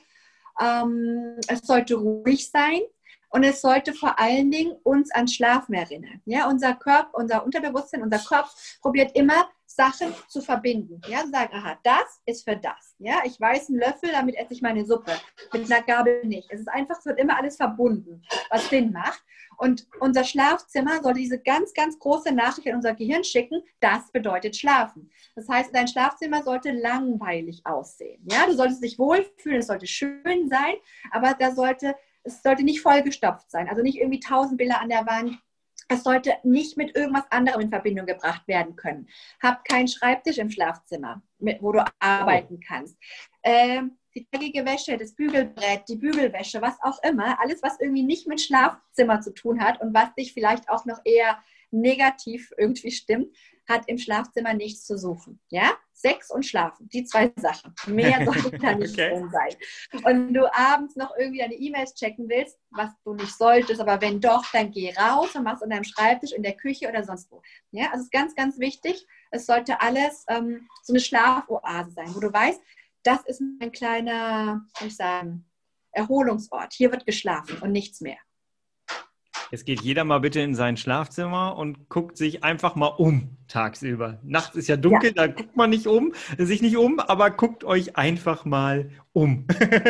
Ähm, 0.61 1.37
es 1.49 1.61
sollte 1.61 1.97
ruhig 1.97 2.51
sein 2.51 2.81
und 3.31 3.43
es 3.43 3.61
sollte 3.61 3.93
vor 3.93 4.19
allen 4.19 4.51
Dingen 4.51 4.77
uns 4.85 5.11
an 5.11 5.27
Schlafen 5.27 5.75
erinnern. 5.75 6.23
Ja, 6.25 6.49
unser 6.49 6.75
Körper, 6.75 7.19
unser 7.19 7.45
Unterbewusstsein, 7.45 8.03
unser 8.03 8.21
Kopf 8.21 8.79
probiert 8.81 9.17
immer 9.17 9.49
Sachen 9.75 10.15
zu 10.29 10.41
verbinden. 10.41 11.01
Ja, 11.09 11.23
zu 11.25 11.31
sagen, 11.31 11.53
aha, 11.53 11.79
das 11.83 12.21
ist 12.27 12.49
für 12.49 12.57
das. 12.57 12.95
Ja, 12.99 13.23
ich 13.25 13.41
weiß 13.41 13.69
einen 13.69 13.81
Löffel, 13.81 14.11
damit 14.13 14.37
esse 14.37 14.53
ich 14.53 14.63
meine 14.63 14.85
Suppe. 14.85 15.13
Mit 15.53 15.71
einer 15.71 15.83
Gabel 15.83 16.25
nicht. 16.25 16.49
Es 16.51 16.61
ist 16.61 16.69
einfach, 16.69 16.99
es 16.99 17.07
wird 17.07 17.19
immer 17.19 17.37
alles 17.37 17.57
verbunden, 17.57 18.23
was 18.51 18.69
Sinn 18.69 18.93
macht. 18.93 19.23
Und 19.57 19.87
unser 20.01 20.25
Schlafzimmer 20.25 21.03
soll 21.03 21.15
diese 21.15 21.39
ganz, 21.39 21.73
ganz 21.75 21.99
große 21.99 22.33
Nachricht 22.33 22.67
in 22.67 22.77
unser 22.77 22.95
Gehirn 22.95 23.25
schicken. 23.25 23.63
Das 23.81 24.11
bedeutet 24.13 24.57
Schlafen. 24.57 25.11
Das 25.35 25.49
heißt, 25.49 25.75
dein 25.75 25.89
Schlafzimmer 25.89 26.43
sollte 26.43 26.71
langweilig 26.71 27.63
aussehen. 27.65 28.23
Ja, 28.31 28.47
du 28.47 28.55
solltest 28.55 28.83
dich 28.83 28.99
wohlfühlen, 28.99 29.61
es 29.61 29.67
sollte 29.67 29.87
schön 29.87 30.49
sein, 30.49 30.75
aber 31.11 31.35
da 31.35 31.53
sollte, 31.53 31.95
es 32.23 32.43
sollte 32.43 32.65
nicht 32.65 32.81
vollgestopft 32.81 33.51
sein. 33.51 33.69
Also 33.69 33.83
nicht 33.83 33.99
irgendwie 33.99 34.21
tausend 34.21 34.59
Bilder 34.59 34.81
an 34.81 34.89
der 34.89 35.07
Wand. 35.07 35.39
Es 35.89 36.03
sollte 36.03 36.35
nicht 36.43 36.77
mit 36.77 36.97
irgendwas 36.97 37.31
anderem 37.31 37.63
in 37.63 37.71
Verbindung 37.71 38.07
gebracht 38.07 38.47
werden 38.49 38.77
können. 38.77 39.09
Hab 39.43 39.65
keinen 39.65 39.89
Schreibtisch 39.89 40.39
im 40.39 40.51
Schlafzimmer, 40.51 41.23
wo 41.39 41.73
du 41.73 41.85
arbeiten 41.99 42.61
kannst. 42.61 42.97
Ähm, 43.43 43.99
die 44.15 44.27
dreckige 44.31 44.65
Wäsche, 44.65 44.97
das 44.97 45.15
Bügelbrett, 45.15 45.89
die 45.89 45.97
Bügelwäsche, 45.97 46.63
was 46.63 46.77
auch 46.83 47.03
immer, 47.03 47.41
alles, 47.41 47.63
was 47.63 47.81
irgendwie 47.81 48.05
nicht 48.05 48.27
mit 48.27 48.41
Schlafzimmer 48.41 49.21
zu 49.21 49.35
tun 49.35 49.61
hat 49.61 49.81
und 49.81 49.93
was 49.93 50.15
dich 50.15 50.33
vielleicht 50.33 50.69
auch 50.69 50.85
noch 50.85 51.01
eher 51.05 51.43
negativ 51.71 52.53
irgendwie 52.57 52.93
stimmt, 52.93 53.37
hat 53.69 53.89
im 53.89 53.99
Schlafzimmer 53.99 54.55
nichts 54.55 54.85
zu 54.85 54.97
suchen. 54.97 55.41
Ja? 55.51 55.73
Sex 55.95 56.31
und 56.31 56.45
Schlafen, 56.45 56.89
die 56.89 57.05
zwei 57.05 57.33
Sachen. 57.37 57.73
Mehr 57.87 58.25
sollte 58.25 58.51
da 58.59 58.75
nicht 58.75 58.95
okay. 58.95 59.11
drin 59.11 59.31
sein. 59.31 60.03
Und 60.05 60.35
du 60.35 60.53
abends 60.53 60.97
noch 60.97 61.13
irgendwie 61.19 61.39
deine 61.39 61.55
E-Mails 61.55 61.95
checken 61.95 62.29
willst, 62.29 62.59
was 62.71 62.91
du 63.05 63.15
nicht 63.15 63.33
solltest, 63.37 63.81
aber 63.81 64.01
wenn 64.01 64.21
doch, 64.21 64.45
dann 64.53 64.71
geh 64.71 64.93
raus 64.95 65.35
und 65.35 65.45
mach's 65.45 65.63
an 65.63 65.71
deinem 65.71 65.85
Schreibtisch, 65.85 66.33
in 66.33 66.43
der 66.43 66.57
Küche 66.57 66.89
oder 66.89 67.05
sonst 67.05 67.31
wo. 67.31 67.41
Ja, 67.71 67.87
also 67.87 67.99
es 67.99 68.05
ist 68.05 68.13
ganz, 68.13 68.35
ganz 68.35 68.59
wichtig. 68.59 69.07
Es 69.31 69.47
sollte 69.47 69.81
alles 69.81 70.25
ähm, 70.29 70.69
so 70.83 70.93
eine 70.93 71.01
Schlafoase 71.01 71.93
sein, 71.93 72.15
wo 72.15 72.21
du 72.21 72.33
weißt, 72.33 72.61
das 73.05 73.25
ist 73.27 73.41
ein 73.41 73.73
kleiner, 73.73 74.67
soll 74.79 74.89
ich 74.89 74.97
sagen, 74.97 75.47
Erholungsort. 75.93 76.73
Hier 76.73 76.91
wird 76.91 77.07
geschlafen 77.07 77.59
und 77.63 77.73
nichts 77.73 78.01
mehr. 78.01 78.19
Jetzt 79.51 79.67
geht 79.67 79.81
jeder 79.83 80.05
mal 80.05 80.19
bitte 80.19 80.41
in 80.41 80.55
sein 80.55 80.77
Schlafzimmer 80.77 81.57
und 81.57 81.89
guckt 81.89 82.17
sich 82.17 82.45
einfach 82.45 82.75
mal 82.75 82.89
um 82.89 83.37
tagsüber. 83.49 84.19
Nachts 84.23 84.57
ist 84.57 84.69
ja 84.69 84.77
dunkel, 84.77 85.11
ja. 85.11 85.27
da 85.27 85.27
guckt 85.27 85.57
man 85.57 85.71
nicht 85.71 85.87
um, 85.87 86.13
sich 86.39 86.63
nicht 86.63 86.77
um, 86.77 86.99
aber 86.99 87.31
guckt 87.31 87.65
euch 87.65 87.97
einfach 87.97 88.45
mal 88.45 88.91
um. 89.13 89.47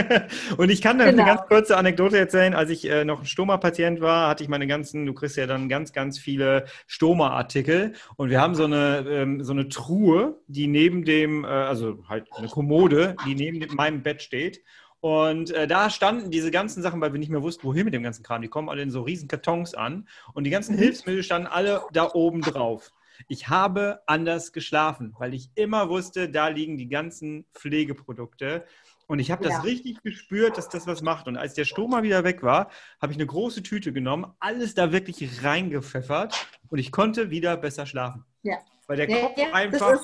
und 0.58 0.70
ich 0.70 0.82
kann 0.82 0.98
da 0.98 1.06
genau. 1.06 1.22
eine 1.22 1.34
ganz 1.34 1.48
kurze 1.48 1.76
Anekdote 1.76 2.18
erzählen. 2.18 2.54
Als 2.54 2.70
ich 2.70 2.88
äh, 2.88 3.04
noch 3.04 3.20
ein 3.20 3.26
Stoma-Patient 3.26 4.00
war, 4.00 4.28
hatte 4.28 4.42
ich 4.42 4.50
meine 4.50 4.66
ganzen, 4.66 5.06
du 5.06 5.14
kriegst 5.14 5.36
ja 5.36 5.46
dann 5.46 5.68
ganz, 5.68 5.92
ganz 5.92 6.18
viele 6.18 6.66
Stoma-Artikel 6.86 7.94
und 8.16 8.30
wir 8.30 8.40
haben 8.40 8.54
so 8.54 8.64
eine, 8.64 9.04
ähm, 9.08 9.42
so 9.42 9.52
eine 9.52 9.68
Truhe, 9.68 10.38
die 10.46 10.66
neben 10.66 11.04
dem, 11.04 11.44
äh, 11.44 11.48
also 11.48 12.04
halt 12.08 12.26
eine 12.36 12.48
Kommode, 12.48 13.16
die 13.26 13.34
neben 13.34 13.74
meinem 13.74 14.02
Bett 14.02 14.20
steht. 14.20 14.62
Und 15.04 15.50
äh, 15.50 15.66
da 15.66 15.90
standen 15.90 16.30
diese 16.30 16.50
ganzen 16.50 16.82
Sachen, 16.82 16.98
weil 17.02 17.12
wir 17.12 17.20
nicht 17.20 17.28
mehr 17.28 17.42
wussten, 17.42 17.64
wohin 17.64 17.84
mit 17.84 17.92
dem 17.92 18.02
ganzen 18.02 18.22
Kram. 18.22 18.40
Die 18.40 18.48
kommen 18.48 18.70
alle 18.70 18.80
in 18.80 18.90
so 18.90 19.02
riesen 19.02 19.28
Kartons 19.28 19.74
an. 19.74 20.08
Und 20.32 20.44
die 20.44 20.50
ganzen 20.50 20.76
mhm. 20.76 20.78
Hilfsmittel 20.78 21.22
standen 21.22 21.46
alle 21.46 21.82
da 21.92 22.10
oben 22.14 22.40
drauf. 22.40 22.90
Ich 23.28 23.50
habe 23.50 24.00
anders 24.06 24.54
geschlafen, 24.54 25.14
weil 25.18 25.34
ich 25.34 25.50
immer 25.56 25.90
wusste, 25.90 26.30
da 26.30 26.48
liegen 26.48 26.78
die 26.78 26.88
ganzen 26.88 27.44
Pflegeprodukte. 27.52 28.64
Und 29.06 29.18
ich 29.18 29.30
habe 29.30 29.44
das 29.44 29.52
ja. 29.52 29.60
richtig 29.60 30.02
gespürt, 30.02 30.56
dass 30.56 30.70
das 30.70 30.86
was 30.86 31.02
macht. 31.02 31.28
Und 31.28 31.36
als 31.36 31.52
der 31.52 31.66
Strom 31.66 31.90
mal 31.90 32.02
wieder 32.02 32.24
weg 32.24 32.42
war, 32.42 32.70
habe 32.98 33.12
ich 33.12 33.18
eine 33.18 33.26
große 33.26 33.62
Tüte 33.62 33.92
genommen, 33.92 34.32
alles 34.40 34.72
da 34.72 34.90
wirklich 34.90 35.44
reingepfeffert 35.44 36.46
und 36.70 36.78
ich 36.78 36.90
konnte 36.92 37.28
wieder 37.28 37.58
besser 37.58 37.84
schlafen. 37.84 38.24
Ja. 38.42 38.56
Weil 38.86 38.96
der 38.96 39.08
Kopf 39.08 39.36
ja, 39.36 39.52
einfach 39.52 40.00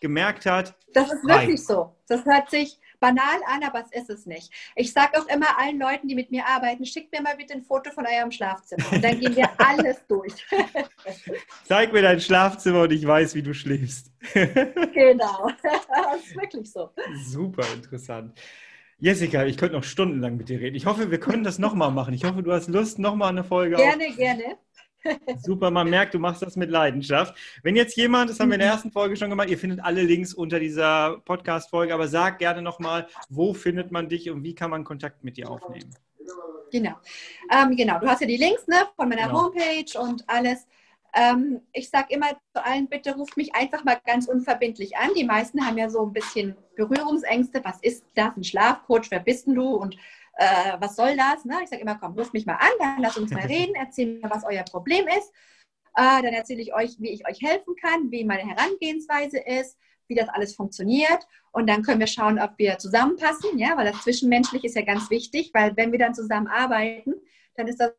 gemerkt 0.00 0.46
hat. 0.46 0.76
Das 0.92 1.12
ist 1.12 1.24
wirklich 1.24 1.64
so. 1.64 1.96
Das 2.06 2.24
hört 2.24 2.50
sich 2.50 2.78
banal 3.04 3.40
an, 3.46 3.62
aber 3.62 3.84
es 3.84 3.92
ist 3.92 4.10
es 4.10 4.26
nicht. 4.26 4.50
Ich 4.76 4.92
sage 4.92 5.18
auch 5.18 5.26
immer 5.28 5.58
allen 5.58 5.78
Leuten, 5.78 6.08
die 6.08 6.14
mit 6.14 6.30
mir 6.30 6.46
arbeiten, 6.46 6.86
schickt 6.86 7.12
mir 7.12 7.20
mal 7.20 7.36
bitte 7.36 7.52
ein 7.52 7.62
Foto 7.62 7.90
von 7.90 8.06
eurem 8.06 8.30
Schlafzimmer 8.30 8.84
und 8.92 9.04
dann 9.04 9.20
gehen 9.20 9.36
wir 9.36 9.48
alles 9.58 10.06
durch. 10.08 10.32
Zeig 11.64 11.92
mir 11.92 12.02
dein 12.02 12.20
Schlafzimmer 12.20 12.82
und 12.82 12.92
ich 12.92 13.06
weiß, 13.06 13.34
wie 13.34 13.42
du 13.42 13.52
schläfst. 13.52 14.10
genau, 14.32 15.50
das 15.62 16.22
ist 16.22 16.36
wirklich 16.36 16.70
so. 16.72 16.90
Super 17.26 17.66
interessant. 17.74 18.38
Jessica, 18.98 19.44
ich 19.44 19.58
könnte 19.58 19.74
noch 19.74 19.84
stundenlang 19.84 20.36
mit 20.36 20.48
dir 20.48 20.60
reden. 20.60 20.76
Ich 20.76 20.86
hoffe, 20.86 21.10
wir 21.10 21.20
können 21.20 21.44
das 21.44 21.58
nochmal 21.58 21.90
machen. 21.90 22.14
Ich 22.14 22.24
hoffe, 22.24 22.42
du 22.42 22.52
hast 22.52 22.68
Lust, 22.68 22.98
nochmal 22.98 23.30
eine 23.30 23.44
Folge 23.44 23.76
Gerne, 23.76 24.06
auf. 24.08 24.16
gerne. 24.16 24.56
Super, 25.38 25.70
man 25.70 25.90
merkt, 25.90 26.14
du 26.14 26.18
machst 26.18 26.42
das 26.42 26.56
mit 26.56 26.70
Leidenschaft. 26.70 27.36
Wenn 27.62 27.76
jetzt 27.76 27.96
jemand, 27.96 28.30
das 28.30 28.40
haben 28.40 28.48
wir 28.48 28.54
in 28.54 28.60
der 28.60 28.68
mhm. 28.68 28.74
ersten 28.74 28.92
Folge 28.92 29.16
schon 29.16 29.30
gemacht, 29.30 29.50
ihr 29.50 29.58
findet 29.58 29.80
alle 29.80 30.02
Links 30.02 30.34
unter 30.34 30.58
dieser 30.58 31.18
Podcast-Folge, 31.24 31.92
aber 31.92 32.08
sag 32.08 32.38
gerne 32.38 32.62
nochmal, 32.62 33.06
wo 33.28 33.54
findet 33.54 33.90
man 33.90 34.08
dich 34.08 34.30
und 34.30 34.42
wie 34.42 34.54
kann 34.54 34.70
man 34.70 34.84
Kontakt 34.84 35.24
mit 35.24 35.36
dir 35.36 35.50
aufnehmen? 35.50 35.94
Genau. 36.70 36.94
Ähm, 37.52 37.76
genau, 37.76 38.00
du 38.00 38.06
hast 38.08 38.20
ja 38.20 38.26
die 38.26 38.36
Links 38.36 38.66
ne, 38.66 38.76
von 38.96 39.08
meiner 39.08 39.28
genau. 39.28 39.44
Homepage 39.44 39.98
und 39.98 40.24
alles. 40.26 40.66
Ähm, 41.14 41.60
ich 41.72 41.88
sage 41.88 42.12
immer 42.12 42.30
zu 42.52 42.64
allen, 42.64 42.88
bitte 42.88 43.14
ruft 43.14 43.36
mich 43.36 43.54
einfach 43.54 43.84
mal 43.84 44.00
ganz 44.04 44.26
unverbindlich 44.26 44.96
an. 44.96 45.10
Die 45.16 45.22
meisten 45.22 45.64
haben 45.64 45.78
ja 45.78 45.88
so 45.88 46.04
ein 46.04 46.12
bisschen 46.12 46.56
Berührungsängste. 46.74 47.60
Was 47.64 47.80
ist 47.82 48.04
das, 48.16 48.36
ein 48.36 48.42
Schlafcoach? 48.42 49.10
Wer 49.10 49.20
bist 49.20 49.46
denn 49.46 49.54
du? 49.54 49.68
Und 49.68 49.96
äh, 50.36 50.76
was 50.78 50.96
soll 50.96 51.16
das? 51.16 51.44
Ne? 51.44 51.60
Ich 51.62 51.70
sage 51.70 51.82
immer, 51.82 51.96
komm, 51.96 52.14
ruft 52.14 52.32
mich 52.32 52.46
mal 52.46 52.54
an, 52.54 52.70
dann 52.78 53.00
lass 53.00 53.16
uns 53.16 53.30
mal 53.30 53.46
reden, 53.46 53.74
erzähl 53.74 54.20
mir, 54.20 54.30
was 54.30 54.44
euer 54.44 54.64
Problem 54.64 55.06
ist. 55.08 55.32
Äh, 55.96 56.22
dann 56.22 56.32
erzähle 56.32 56.62
ich 56.62 56.74
euch, 56.74 56.96
wie 56.98 57.10
ich 57.10 57.26
euch 57.28 57.40
helfen 57.40 57.76
kann, 57.76 58.10
wie 58.10 58.24
meine 58.24 58.42
Herangehensweise 58.42 59.38
ist, 59.38 59.78
wie 60.08 60.14
das 60.14 60.28
alles 60.28 60.54
funktioniert. 60.54 61.26
Und 61.52 61.68
dann 61.68 61.82
können 61.82 62.00
wir 62.00 62.06
schauen, 62.06 62.38
ob 62.40 62.58
wir 62.58 62.78
zusammenpassen, 62.78 63.58
ja, 63.58 63.76
weil 63.76 63.90
das 63.90 64.02
Zwischenmenschlich 64.02 64.64
ist 64.64 64.76
ja 64.76 64.82
ganz 64.82 65.08
wichtig, 65.10 65.50
weil 65.54 65.76
wenn 65.76 65.92
wir 65.92 65.98
dann 65.98 66.14
zusammen 66.14 66.48
arbeiten, 66.48 67.14
dann 67.56 67.68
ist 67.68 67.80
das 67.80 67.92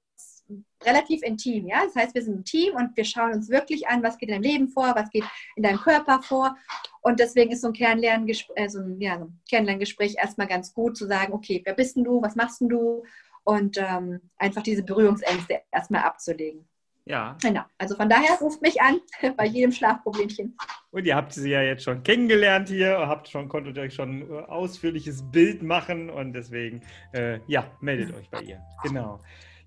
relativ 0.83 1.23
intim, 1.23 1.67
ja. 1.67 1.83
Das 1.85 1.95
heißt, 1.95 2.15
wir 2.15 2.21
sind 2.21 2.39
ein 2.39 2.45
Team 2.45 2.75
und 2.75 2.95
wir 2.95 3.05
schauen 3.05 3.33
uns 3.33 3.49
wirklich 3.49 3.87
an, 3.87 4.03
was 4.03 4.17
geht 4.17 4.29
in 4.29 4.35
deinem 4.35 4.43
Leben 4.43 4.69
vor, 4.69 4.93
was 4.95 5.09
geht 5.09 5.23
in 5.55 5.63
deinem 5.63 5.79
Körper 5.79 6.21
vor. 6.21 6.55
Und 7.01 7.19
deswegen 7.19 7.51
ist 7.51 7.61
so 7.61 7.67
ein, 7.67 7.73
Kennenlerngespräch, 7.73 8.55
äh, 8.57 8.69
so 8.69 8.79
ein, 8.79 8.99
ja, 8.99 9.17
so 9.17 9.25
ein 9.25 9.39
Kennenlerngespräch 9.49 10.15
erstmal 10.17 10.47
ganz 10.47 10.73
gut 10.73 10.97
zu 10.97 11.07
sagen, 11.07 11.33
okay, 11.33 11.61
wer 11.65 11.73
bist 11.73 11.95
denn 11.95 12.03
du, 12.03 12.21
was 12.21 12.35
machst 12.35 12.61
denn 12.61 12.69
du? 12.69 13.03
Und 13.43 13.77
ähm, 13.77 14.21
einfach 14.37 14.63
diese 14.63 14.83
Berührungsängste 14.83 15.61
erstmal 15.71 16.03
abzulegen. 16.03 16.67
Ja. 17.07 17.37
Genau. 17.41 17.61
Also 17.77 17.95
von 17.95 18.09
daher 18.09 18.37
ruft 18.41 18.61
mich 18.61 18.81
an 18.81 18.99
bei 19.37 19.45
jedem 19.45 19.71
Schlafproblemchen. 19.71 20.57
Und 20.89 21.05
ihr 21.05 21.15
habt 21.15 21.33
sie 21.33 21.51
ja 21.51 21.61
jetzt 21.61 21.83
schon 21.83 22.01
kennengelernt 22.01 22.69
hier, 22.69 22.97
habt 22.97 23.29
schon, 23.29 23.47
konntet 23.47 23.77
euch 23.77 23.93
schon 23.93 24.21
ein 24.21 24.45
ausführliches 24.45 25.23
Bild 25.31 25.61
machen 25.61 26.09
und 26.09 26.33
deswegen, 26.33 26.81
äh, 27.13 27.39
ja, 27.47 27.71
meldet 27.81 28.15
euch 28.15 28.29
bei 28.29 28.41
ihr. 28.41 28.61
Genau. 28.83 29.19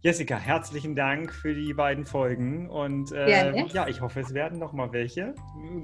Jessica, 0.09 0.39
herzlichen 0.39 0.95
Dank 0.95 1.35
für 1.35 1.53
die 1.53 1.75
beiden 1.75 2.07
Folgen 2.07 2.71
und 2.71 3.13
äh, 3.13 3.53
ja, 3.75 3.89
ich 3.89 4.01
hoffe, 4.01 4.21
es 4.21 4.33
werden 4.33 4.59
noch 4.59 4.73
mal 4.73 4.91
welche. 4.91 5.35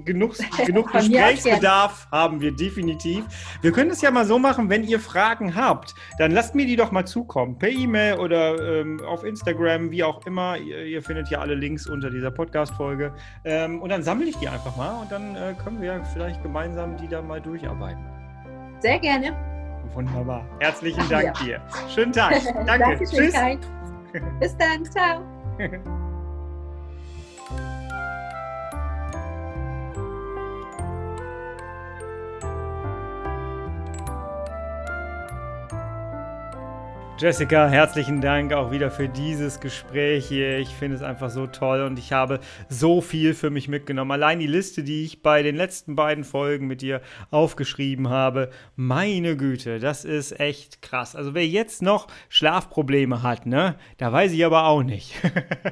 Genug, 0.03 0.33
genug 0.65 0.91
Gesprächsbedarf 0.91 2.07
haben 2.11 2.41
wir 2.41 2.51
definitiv. 2.51 3.23
Wir 3.61 3.71
können 3.71 3.91
es 3.91 4.01
ja 4.01 4.09
mal 4.09 4.25
so 4.25 4.39
machen, 4.39 4.67
wenn 4.67 4.83
ihr 4.83 4.99
Fragen 4.99 5.53
habt, 5.53 5.93
dann 6.17 6.31
lasst 6.31 6.55
mir 6.55 6.65
die 6.65 6.75
doch 6.75 6.91
mal 6.91 7.05
zukommen, 7.05 7.59
per 7.59 7.69
E-Mail 7.69 8.17
oder 8.17 8.79
ähm, 8.79 8.99
auf 9.05 9.23
Instagram, 9.23 9.91
wie 9.91 10.03
auch 10.03 10.25
immer. 10.25 10.57
Ihr, 10.57 10.85
ihr, 10.85 11.03
findet 11.03 11.29
ja 11.29 11.37
alle 11.37 11.53
Links 11.53 11.85
unter 11.85 12.09
dieser 12.09 12.31
Podcast-Folge 12.31 13.13
ähm, 13.43 13.79
und 13.79 13.89
dann 13.89 14.01
sammle 14.01 14.25
ich 14.25 14.37
die 14.37 14.47
einfach 14.47 14.75
mal 14.75 15.01
und 15.01 15.11
dann 15.11 15.35
äh, 15.35 15.53
können 15.63 15.79
wir 15.83 16.03
vielleicht 16.13 16.41
gemeinsam 16.41 16.97
die 16.97 17.07
da 17.07 17.21
mal 17.21 17.39
durcharbeiten. 17.39 18.03
Sehr 18.79 18.97
gerne. 18.97 19.35
Wunderbar. 19.93 20.43
Herzlichen 20.61 21.07
Dank 21.09 21.25
ja. 21.25 21.45
dir. 21.45 21.61
Schönen 21.93 22.11
Tag. 22.11 22.41
Danke. 22.65 23.05
Tschüss. 23.05 23.35
Bis 24.39 24.55
dann. 24.57 24.85
Ciao. 24.85 25.23
Jessica, 37.17 37.69
herzlichen 37.69 38.19
Dank 38.19 38.51
auch 38.51 38.71
wieder 38.71 38.91
für 38.91 39.07
dieses 39.07 39.61
Gespräch 39.61 40.27
hier. 40.27 40.59
Ich 40.59 40.67
finde 40.67 40.97
es 40.97 41.01
einfach 41.01 41.29
so 41.29 41.47
toll 41.47 41.83
und 41.83 41.97
ich 41.97 42.11
habe 42.11 42.41
so 42.67 42.99
viel 42.99 43.33
für 43.33 43.49
mich 43.49 43.69
mitgenommen. 43.69 44.11
Allein 44.11 44.39
die 44.39 44.47
Liste, 44.47 44.83
die 44.83 45.05
ich 45.05 45.21
bei 45.21 45.41
den 45.41 45.55
letzten 45.55 45.95
beiden 45.95 46.25
Folgen 46.25 46.67
mit 46.67 46.81
dir 46.81 46.99
aufgeschrieben 47.31 48.09
habe, 48.09 48.49
meine 48.75 49.37
Güte, 49.37 49.79
das 49.79 50.03
ist 50.03 50.37
echt 50.41 50.81
krass. 50.81 51.15
Also 51.15 51.33
wer 51.33 51.47
jetzt 51.47 51.81
noch 51.81 52.07
Schlafprobleme 52.27 53.23
hat, 53.23 53.45
ne, 53.45 53.75
da 53.95 54.11
weiß 54.11 54.33
ich 54.33 54.43
aber 54.45 54.65
auch 54.65 54.83
nicht. 54.83 55.13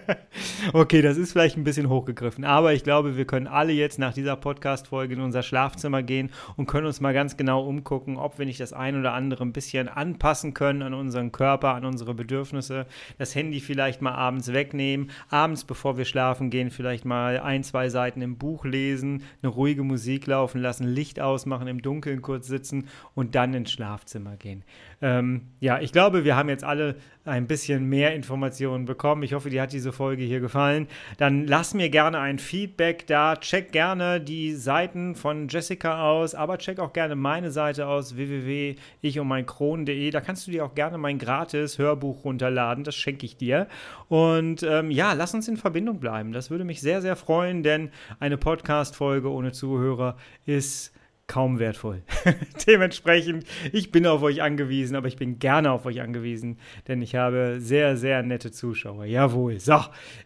okay, 0.72 1.02
das 1.02 1.18
ist 1.18 1.34
vielleicht 1.34 1.58
ein 1.58 1.66
bisschen 1.66 1.90
hochgegriffen, 1.90 2.46
aber 2.46 2.72
ich 2.72 2.86
glaube, 2.86 3.18
wir 3.18 3.26
können 3.26 3.48
alle 3.48 3.74
jetzt 3.74 4.00
nach 4.00 4.14
dieser 4.14 4.38
Podcast-Folge 4.38 5.16
in 5.16 5.20
unser 5.20 5.44
Schlafzimmer 5.44 6.04
gehen 6.04 6.32
und 6.56 6.68
können 6.68 6.88
uns 6.88 7.02
mal 7.02 7.14
ganz 7.14 7.36
genau 7.36 7.68
umgucken, 7.68 8.16
ob 8.16 8.40
wir 8.40 8.46
nicht 8.46 8.62
das 8.62 8.72
ein 8.72 8.98
oder 8.98 9.12
andere 9.12 9.44
ein 9.44 9.52
bisschen 9.52 9.90
anpassen 9.90 10.54
können 10.54 10.82
an 10.82 10.94
unseren 10.94 11.33
Körper, 11.34 11.74
an 11.74 11.84
unsere 11.84 12.14
Bedürfnisse. 12.14 12.86
Das 13.18 13.36
Handy 13.36 13.60
vielleicht 13.60 14.02
mal 14.02 14.14
abends 14.14 14.54
wegnehmen, 14.54 15.12
abends, 15.30 15.66
bevor 15.66 15.98
wir 15.98 16.06
schlafen 16.06 16.50
gehen, 16.50 16.72
vielleicht 16.72 17.04
mal 17.04 17.42
ein, 17.42 17.64
zwei 17.64 17.90
Seiten 17.90 18.22
im 18.22 18.38
Buch 18.38 18.64
lesen, 18.64 19.24
eine 19.42 19.52
ruhige 19.52 19.84
Musik 19.84 20.28
laufen 20.28 20.62
lassen, 20.62 20.88
Licht 20.88 21.20
ausmachen, 21.20 21.68
im 21.68 21.82
Dunkeln 21.82 22.22
kurz 22.22 22.48
sitzen 22.48 22.88
und 23.14 23.36
dann 23.36 23.54
ins 23.54 23.72
Schlafzimmer 23.72 24.38
gehen. 24.38 24.64
Ähm, 25.02 25.50
ja, 25.60 25.82
ich 25.82 25.92
glaube, 25.92 26.24
wir 26.24 26.38
haben 26.38 26.48
jetzt 26.48 26.64
alle 26.64 26.96
ein 27.26 27.48
bisschen 27.48 27.86
mehr 27.86 28.14
Informationen 28.14 28.86
bekommen. 28.86 29.24
Ich 29.24 29.34
hoffe, 29.34 29.50
dir 29.50 29.62
hat 29.62 29.72
diese 29.72 29.94
Folge 29.94 30.24
hier 30.24 30.42
gefallen. 30.42 30.88
Dann 31.18 31.48
lass 31.48 31.74
mir 31.74 31.90
gerne 31.90 32.20
ein 32.20 32.38
Feedback 32.38 33.08
da. 33.08 33.38
Check 33.38 33.72
gerne 33.72 34.20
die 34.20 34.54
Seiten 34.54 35.16
von 35.16 35.48
Jessica 35.48 36.04
aus, 36.04 36.36
aber 36.36 36.58
check 36.58 36.80
auch 36.80 36.92
gerne 36.92 37.16
meine 37.16 37.52
Seite 37.52 37.88
aus, 37.88 38.18
www.ichundmeinkron.de. 38.18 40.10
Da 40.10 40.20
kannst 40.20 40.48
du 40.48 40.52
dir 40.52 40.66
auch 40.66 40.76
gerne 40.76 40.98
mein 40.98 41.18
gratis 41.18 41.78
Hörbuch 41.78 42.26
runterladen. 42.26 42.84
Das 42.84 42.96
schenke 42.96 43.26
ich 43.26 43.38
dir. 43.38 43.68
Und 44.10 44.64
ähm, 44.64 44.92
ja, 44.92 45.14
lass 45.14 45.34
uns 45.34 45.48
in 45.48 45.56
Verbindung 45.56 46.02
bleiben. 46.02 46.34
Das 46.34 46.50
würde 46.50 46.66
mich 46.66 46.82
sehr, 46.82 47.02
sehr 47.02 47.16
freuen, 47.16 47.64
denn 47.64 47.92
eine 48.20 48.38
Podcast-Folge 48.38 49.32
ohne 49.32 49.54
Zuhörer 49.54 50.18
ist 50.46 50.94
kaum 51.28 51.60
wertvoll. 51.60 52.04
Dementsprechend, 52.68 53.46
ich 53.72 53.92
bin 53.92 54.06
auf 54.06 54.22
euch 54.22 54.42
angewiesen, 54.42 54.96
aber 54.96 55.08
ich 55.08 55.16
bin 55.16 55.40
gerne 55.40 55.72
auf 55.72 55.86
euch 55.86 56.02
angewiesen, 56.02 56.60
denn 56.88 57.02
ich 57.02 57.16
habe 57.16 57.58
sehr, 57.60 57.98
sehr 57.98 58.24
nette 58.24 58.52
Zuschauer. 58.52 59.06
Jawohl. 59.06 59.60
So, 59.60 59.80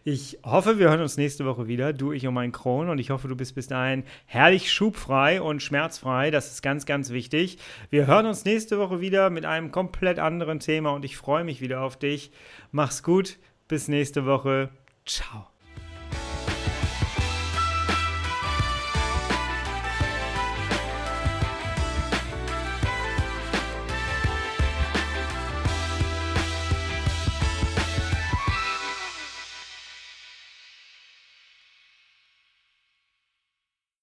ich 0.04 0.38
hoffe, 0.44 0.78
wir 0.78 0.88
hören 0.88 1.00
uns 1.00 1.16
nächste 1.16 1.46
Woche 1.46 1.68
wieder, 1.68 1.92
du, 1.92 2.12
ich 2.12 2.26
und 2.26 2.34
mein 2.34 2.52
Kron, 2.52 2.88
und 2.88 2.98
ich 2.98 3.10
hoffe, 3.10 3.28
du 3.28 3.36
bist 3.36 3.54
bis 3.54 3.68
dahin 3.68 4.04
herrlich 4.26 4.72
schubfrei 4.72 5.40
und 5.40 5.62
schmerzfrei. 5.62 6.30
Das 6.30 6.50
ist 6.50 6.62
ganz, 6.62 6.84
ganz 6.84 7.10
wichtig. 7.10 7.58
Wir 7.90 8.06
hören 8.06 8.26
uns 8.26 8.44
nächste 8.44 8.78
Woche 8.78 9.00
wieder 9.00 9.30
mit 9.30 9.44
einem 9.44 9.70
komplett 9.70 10.18
anderen 10.18 10.60
Thema 10.60 10.90
und 10.90 11.04
ich 11.04 11.16
freue 11.16 11.44
mich 11.44 11.60
wieder 11.60 11.82
auf 11.82 11.96
dich. 11.96 12.32
Mach's 12.70 13.02
gut. 13.02 13.38
Bis 13.68 13.86
nächste 13.86 14.24
Woche. 14.24 14.70
Ciao. 15.04 15.57